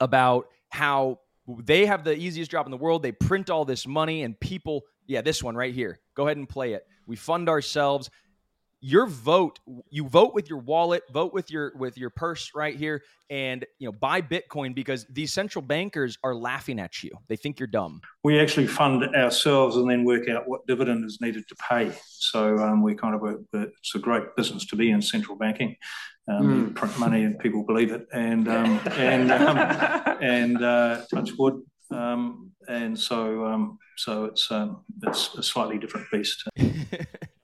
about 0.00 0.46
how 0.70 1.20
they 1.46 1.84
have 1.84 2.04
the 2.04 2.16
easiest 2.16 2.50
job 2.50 2.66
in 2.66 2.70
the 2.70 2.78
world. 2.78 3.02
They 3.02 3.12
print 3.12 3.50
all 3.50 3.66
this 3.66 3.86
money 3.86 4.22
and 4.22 4.38
people. 4.40 4.84
Yeah, 5.06 5.20
this 5.20 5.42
one 5.42 5.56
right 5.56 5.74
here. 5.74 5.98
Go 6.14 6.26
ahead 6.26 6.38
and 6.38 6.48
play 6.48 6.72
it. 6.72 6.86
We 7.06 7.16
fund 7.16 7.50
ourselves 7.50 8.08
your 8.80 9.06
vote 9.06 9.58
you 9.90 10.08
vote 10.08 10.34
with 10.34 10.48
your 10.48 10.60
wallet 10.60 11.02
vote 11.12 11.32
with 11.32 11.50
your 11.50 11.72
with 11.76 11.98
your 11.98 12.10
purse 12.10 12.52
right 12.54 12.76
here 12.76 13.02
and 13.30 13.66
you 13.78 13.86
know 13.86 13.92
buy 13.92 14.22
bitcoin 14.22 14.74
because 14.74 15.04
these 15.10 15.32
central 15.32 15.62
bankers 15.62 16.18
are 16.22 16.34
laughing 16.34 16.78
at 16.78 17.02
you. 17.02 17.10
They 17.28 17.36
think 17.36 17.58
you're 17.58 17.66
dumb. 17.66 18.00
We 18.24 18.38
actually 18.40 18.66
fund 18.66 19.04
ourselves 19.14 19.76
and 19.76 19.90
then 19.90 20.04
work 20.04 20.28
out 20.28 20.48
what 20.48 20.66
dividend 20.66 21.04
is 21.04 21.20
needed 21.20 21.46
to 21.48 21.56
pay. 21.56 21.92
So 22.06 22.58
um, 22.58 22.82
we 22.82 22.94
kind 22.94 23.14
of 23.14 23.22
a, 23.24 23.36
it's 23.52 23.94
a 23.94 23.98
great 23.98 24.34
business 24.36 24.64
to 24.66 24.76
be 24.76 24.90
in 24.90 25.02
central 25.02 25.36
banking. 25.36 25.76
Um, 26.30 26.70
mm. 26.70 26.74
print 26.74 26.98
money 26.98 27.24
and 27.24 27.38
people 27.38 27.64
believe 27.64 27.90
it. 27.90 28.06
And 28.12 28.48
um, 28.48 28.80
and 28.92 29.32
um, 29.32 29.58
and 30.20 30.62
uh, 30.62 31.02
touch 31.12 31.30
wood. 31.38 31.62
Um, 31.90 32.52
and 32.68 32.98
so 32.98 33.46
um, 33.46 33.78
so 33.96 34.24
it's 34.26 34.48
it's 35.02 35.34
a 35.34 35.42
slightly 35.42 35.78
different 35.78 36.06
beast 36.10 36.44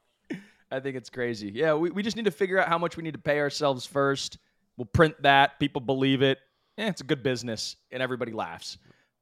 I 0.75 0.81
think 0.81 0.97
it's 0.97 1.11
crazy. 1.11 1.53
Yeah, 1.55 1.75
we, 1.75 1.91
we 1.91 2.03
just 2.03 2.17
need 2.17 2.25
to 2.25 2.33
figure 2.33 2.59
out 2.59 2.69
how 2.69 2.79
much 2.79 2.97
we 2.97 3.03
need 3.05 3.15
to 3.15 3.21
pay 3.21 3.39
ourselves 3.39 3.87
first. 3.87 4.39
We'll 4.77 4.87
print 4.87 5.15
that. 5.23 5.61
People 5.61 5.81
believe 5.81 6.21
it. 6.21 6.39
Yeah, 6.77 6.89
it's 6.89 7.01
a 7.01 7.05
good 7.05 7.23
business, 7.23 7.77
and 7.93 8.03
everybody 8.03 8.33
laughs. 8.33 8.79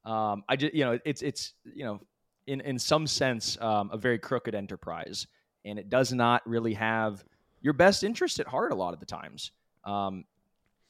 Um, 0.07 0.45
I 0.49 0.57
just, 0.57 0.73
you 0.73 0.85
know, 0.85 0.99
it's 1.05 1.21
it's 1.21 1.53
you 1.65 1.85
know, 1.85 2.01
in 2.47 2.63
in 2.63 2.79
some 2.79 3.07
sense, 3.07 3.61
um, 3.61 3.91
a 3.93 3.99
very 3.99 4.19
crooked 4.19 4.55
enterprise, 4.55 5.27
and 5.67 5.79
it 5.79 5.91
does 5.91 6.13
not 6.13 6.41
really 6.49 6.73
have 6.73 7.23
your 7.61 7.75
best 7.75 8.03
interest 8.03 8.41
at 8.41 8.47
heart 8.47 8.73
a 8.73 8.75
lot 8.75 8.95
of 8.95 9.01
the 9.01 9.07
times. 9.07 9.51
Um, 9.85 10.25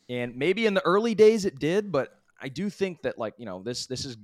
and 0.08 0.36
maybe 0.36 0.66
in 0.66 0.74
the 0.74 0.84
early 0.86 1.14
days 1.16 1.44
it 1.44 1.58
did, 1.58 1.90
but 1.90 2.20
I 2.40 2.48
do 2.48 2.70
think 2.70 3.02
that 3.02 3.18
like 3.18 3.34
you 3.36 3.46
know 3.46 3.62
this 3.64 3.86
this 3.86 4.04
is 4.04 4.16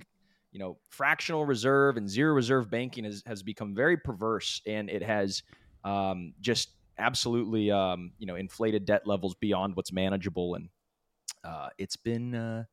you 0.53 0.61
know 0.61 0.79
fractional 0.89 1.45
reserve 1.45 1.97
and 1.97 2.09
zero 2.09 2.33
reserve 2.33 2.71
banking 2.71 3.03
has 3.03 3.25
has 3.27 3.43
become 3.43 3.75
very 3.75 3.97
perverse, 3.97 4.63
and 4.67 4.89
it 4.89 5.03
has 5.03 5.43
um, 5.89 6.35
just 6.41 6.71
absolutely 6.99 7.71
um, 7.71 8.13
you 8.19 8.27
know 8.27 8.37
inflated 8.37 8.85
debt 8.85 9.07
levels 9.07 9.35
beyond 9.35 9.77
what's 9.77 9.93
manageable, 9.93 10.55
and 10.55 10.69
uh, 11.45 11.69
it's 11.79 11.97
been 11.97 12.35
uh, 12.35 12.65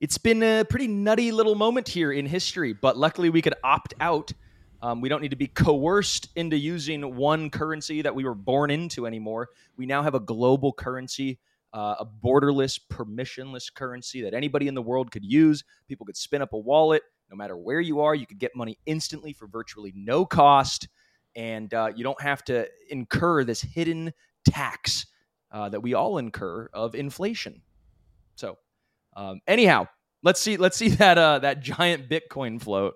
it's 0.00 0.18
been 0.18 0.42
a 0.42 0.64
pretty 0.64 0.88
nutty 0.88 1.30
little 1.30 1.54
moment 1.54 1.88
here 1.88 2.12
in 2.12 2.26
history. 2.26 2.72
But 2.72 2.96
luckily, 2.96 3.30
we 3.30 3.42
could 3.42 3.54
opt 3.62 3.94
out. 4.00 4.32
Um, 4.82 5.00
we 5.02 5.10
don't 5.10 5.20
need 5.20 5.30
to 5.30 5.36
be 5.36 5.46
coerced 5.46 6.28
into 6.36 6.56
using 6.56 7.14
one 7.14 7.50
currency 7.50 8.02
that 8.02 8.14
we 8.14 8.24
were 8.24 8.34
born 8.34 8.70
into 8.70 9.06
anymore. 9.06 9.50
We 9.76 9.84
now 9.84 10.02
have 10.02 10.14
a 10.14 10.20
global 10.20 10.72
currency, 10.72 11.38
uh, 11.74 11.96
a 12.00 12.06
borderless, 12.06 12.80
permissionless 12.90 13.72
currency 13.72 14.22
that 14.22 14.32
anybody 14.32 14.68
in 14.68 14.74
the 14.74 14.82
world 14.82 15.10
could 15.10 15.24
use. 15.24 15.62
People 15.86 16.06
could 16.06 16.16
spin 16.16 16.40
up 16.40 16.54
a 16.54 16.58
wallet. 16.58 17.02
No 17.30 17.36
matter 17.36 17.58
where 17.58 17.80
you 17.80 18.00
are, 18.00 18.14
you 18.14 18.26
could 18.26 18.38
get 18.38 18.56
money 18.56 18.78
instantly 18.86 19.34
for 19.34 19.46
virtually 19.46 19.92
no 19.94 20.24
cost 20.24 20.88
and 21.36 21.72
uh, 21.74 21.90
you 21.94 22.04
don't 22.04 22.20
have 22.20 22.44
to 22.44 22.68
incur 22.88 23.44
this 23.44 23.60
hidden 23.60 24.12
tax 24.44 25.06
uh, 25.52 25.68
that 25.68 25.80
we 25.80 25.94
all 25.94 26.18
incur 26.18 26.68
of 26.72 26.94
inflation. 26.94 27.62
So, 28.36 28.58
um, 29.16 29.40
anyhow, 29.46 29.88
let's 30.22 30.40
see 30.40 30.56
let's 30.56 30.76
see 30.76 30.88
that 31.00 31.18
uh, 31.18 31.40
that 31.40 31.60
giant 31.60 32.08
Bitcoin 32.08 32.60
float. 32.60 32.94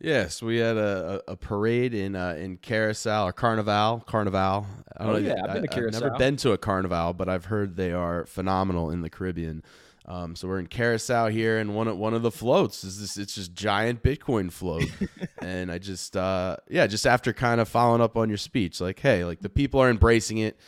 Yes, 0.00 0.42
we 0.42 0.56
had 0.56 0.76
a, 0.76 1.22
a 1.28 1.36
parade 1.36 1.94
in 1.94 2.16
uh, 2.16 2.34
in 2.36 2.58
Curaçao 2.58 3.24
or 3.24 3.32
Carnival. 3.32 4.02
Carnival. 4.04 4.66
I 4.96 5.04
don't 5.04 5.14
oh, 5.14 5.18
know, 5.20 5.28
yeah, 5.28 5.44
I've 5.44 5.52
been 5.54 5.62
to 5.62 5.68
Curaçao. 5.68 5.86
I've 5.86 6.02
never 6.02 6.18
been 6.18 6.36
to 6.38 6.52
a 6.52 6.58
Carnival, 6.58 7.12
but 7.12 7.28
I've 7.28 7.44
heard 7.44 7.76
they 7.76 7.92
are 7.92 8.26
phenomenal 8.26 8.90
in 8.90 9.02
the 9.02 9.10
Caribbean. 9.10 9.62
Um, 10.04 10.34
so 10.34 10.48
we're 10.48 10.58
in 10.58 10.66
Curaçao 10.66 11.30
here, 11.30 11.58
and 11.58 11.74
one 11.74 11.86
of 11.86 11.96
one 11.96 12.14
of 12.14 12.22
the 12.22 12.30
floats 12.30 12.82
is 12.82 13.00
this. 13.00 13.16
It's 13.16 13.36
just 13.36 13.54
giant 13.54 14.02
Bitcoin 14.02 14.50
float, 14.50 14.90
and 15.38 15.70
I 15.70 15.78
just 15.78 16.16
uh, 16.16 16.56
yeah, 16.68 16.86
just 16.86 17.06
after 17.06 17.32
kind 17.32 17.60
of 17.60 17.68
following 17.68 18.00
up 18.00 18.16
on 18.16 18.28
your 18.28 18.38
speech, 18.38 18.80
like 18.80 18.98
hey, 18.98 19.24
like 19.24 19.40
the 19.40 19.48
people 19.48 19.80
are 19.80 19.90
embracing 19.90 20.38
it, 20.38 20.58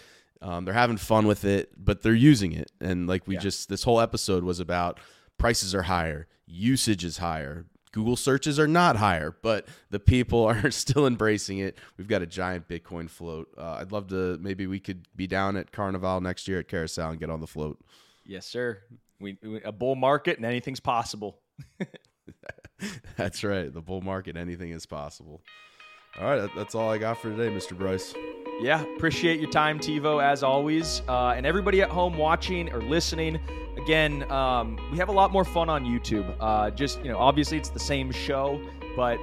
um, 0.41 0.65
they're 0.65 0.75
having 0.75 0.99
fun 0.99 1.27
with 1.27 1.45
it, 1.45 1.73
but 1.77 2.03
they're 2.03 2.15
using 2.15 2.53
it, 2.53 2.71
and 2.81 3.09
like 3.09 3.27
we 3.27 3.35
yeah. 3.35 3.41
just 3.41 3.69
this 3.69 3.83
whole 3.83 4.01
episode 4.01 4.45
was 4.45 4.61
about 4.61 5.01
prices 5.37 5.75
are 5.75 5.83
higher, 5.83 6.29
usage 6.47 7.05
is 7.05 7.19
higher, 7.19 7.67
Google 7.95 8.17
searches 8.17 8.59
are 8.59 8.67
not 8.67 8.97
higher, 8.97 9.37
but 9.41 9.69
the 9.91 10.01
people 10.01 10.45
are 10.47 10.71
still 10.73 11.07
embracing 11.07 11.59
it. 11.59 11.79
We've 11.97 12.09
got 12.09 12.23
a 12.23 12.27
giant 12.27 12.69
Bitcoin 12.69 13.09
float. 13.09 13.49
Uh, 13.57 13.79
I'd 13.81 13.93
love 13.93 14.09
to. 14.09 14.37
Maybe 14.39 14.67
we 14.67 14.81
could 14.81 15.07
be 15.15 15.29
down 15.29 15.57
at 15.57 15.71
Carnival 15.71 16.21
next 16.21 16.49
year 16.49 16.59
at 16.59 16.69
Curaçao 16.69 17.11
and 17.11 17.21
get 17.21 17.31
on 17.31 17.41
the 17.41 17.47
float. 17.47 17.81
Yes, 18.27 18.47
sir. 18.47 18.83
We, 19.25 19.39
we 19.43 19.63
a 19.63 19.73
bull 19.73 19.97
market 19.97 20.37
and 20.37 20.45
anything's 20.45 20.81
possible. 20.81 21.41
that's 23.17 23.43
right. 23.43 23.73
The 23.73 23.81
bull 23.81 24.03
market, 24.03 24.37
anything 24.37 24.71
is 24.71 24.85
possible. 24.85 25.43
All 26.21 26.27
right, 26.27 26.51
that's 26.55 26.75
all 26.75 26.91
I 26.91 26.99
got 26.99 27.19
for 27.19 27.31
today, 27.31 27.49
Mr. 27.53 27.77
Bryce. 27.77 28.15
Yeah, 28.61 28.85
appreciate 28.97 29.41
your 29.41 29.51
time, 29.51 29.81
Tevo, 29.81 30.23
as 30.23 30.43
always. 30.45 31.03
Uh, 31.09 31.31
and 31.31 31.45
everybody 31.45 31.83
at 31.83 31.91
home 31.91 32.17
watching 32.17 32.71
or 32.73 32.81
listening, 32.83 33.41
again, 33.77 34.31
um, 34.31 34.79
we 34.93 34.99
have 34.99 35.09
a 35.09 35.13
lot 35.13 35.33
more 35.33 35.45
fun 35.45 35.69
on 35.69 35.85
YouTube. 35.85 36.37
Uh, 36.39 36.71
just, 36.71 37.03
you 37.03 37.11
know, 37.11 37.19
obviously 37.19 37.57
it's 37.59 37.71
the 37.71 37.81
same 37.81 38.13
show, 38.13 38.61
but 38.95 39.19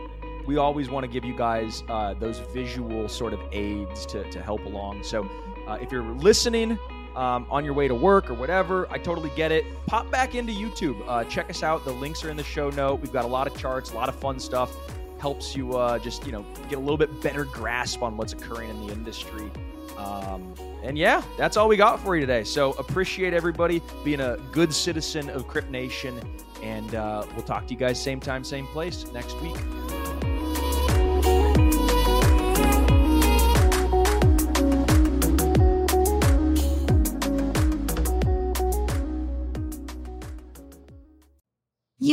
we 0.45 0.57
always 0.57 0.89
want 0.89 1.05
to 1.05 1.11
give 1.11 1.23
you 1.23 1.37
guys 1.37 1.83
uh, 1.87 2.13
those 2.15 2.39
visual 2.53 3.07
sort 3.07 3.31
of 3.31 3.39
aids 3.53 4.05
to, 4.07 4.29
to 4.31 4.41
help 4.41 4.65
along. 4.65 5.03
So 5.03 5.29
uh, 5.67 5.77
if 5.81 5.91
you're 5.91 6.03
listening, 6.03 6.77
um, 7.15 7.45
on 7.49 7.65
your 7.65 7.73
way 7.73 7.87
to 7.87 7.95
work 7.95 8.29
or 8.29 8.33
whatever. 8.33 8.87
I 8.91 8.97
totally 8.97 9.31
get 9.35 9.51
it. 9.51 9.65
Pop 9.85 10.09
back 10.11 10.35
into 10.35 10.53
YouTube. 10.53 11.01
Uh, 11.07 11.23
check 11.25 11.49
us 11.49 11.63
out. 11.63 11.83
The 11.85 11.91
links 11.91 12.23
are 12.23 12.29
in 12.29 12.37
the 12.37 12.43
show 12.43 12.69
note. 12.69 13.01
We've 13.01 13.13
got 13.13 13.25
a 13.25 13.27
lot 13.27 13.47
of 13.47 13.57
charts, 13.57 13.91
a 13.91 13.95
lot 13.95 14.09
of 14.09 14.15
fun 14.15 14.39
stuff. 14.39 14.75
Helps 15.19 15.55
you 15.55 15.77
uh, 15.77 15.99
just 15.99 16.25
you 16.25 16.31
know 16.31 16.45
get 16.69 16.77
a 16.77 16.81
little 16.81 16.97
bit 16.97 17.21
better 17.21 17.45
grasp 17.45 18.01
on 18.01 18.17
what's 18.17 18.33
occurring 18.33 18.69
in 18.69 18.87
the 18.87 18.93
industry. 18.93 19.51
Um, 19.97 20.53
and 20.83 20.97
yeah, 20.97 21.21
that's 21.37 21.57
all 21.57 21.67
we 21.67 21.77
got 21.77 21.99
for 21.99 22.15
you 22.15 22.21
today. 22.21 22.43
So 22.43 22.73
appreciate 22.73 23.33
everybody 23.33 23.81
being 24.03 24.21
a 24.21 24.37
good 24.51 24.73
citizen 24.73 25.29
of 25.29 25.47
Crypt 25.47 25.69
Nation, 25.69 26.19
and 26.63 26.95
uh, 26.95 27.25
we'll 27.35 27.45
talk 27.45 27.67
to 27.67 27.73
you 27.73 27.79
guys 27.79 28.01
same 28.01 28.19
time, 28.19 28.43
same 28.43 28.65
place 28.67 29.05
next 29.13 29.39
week. 29.41 29.57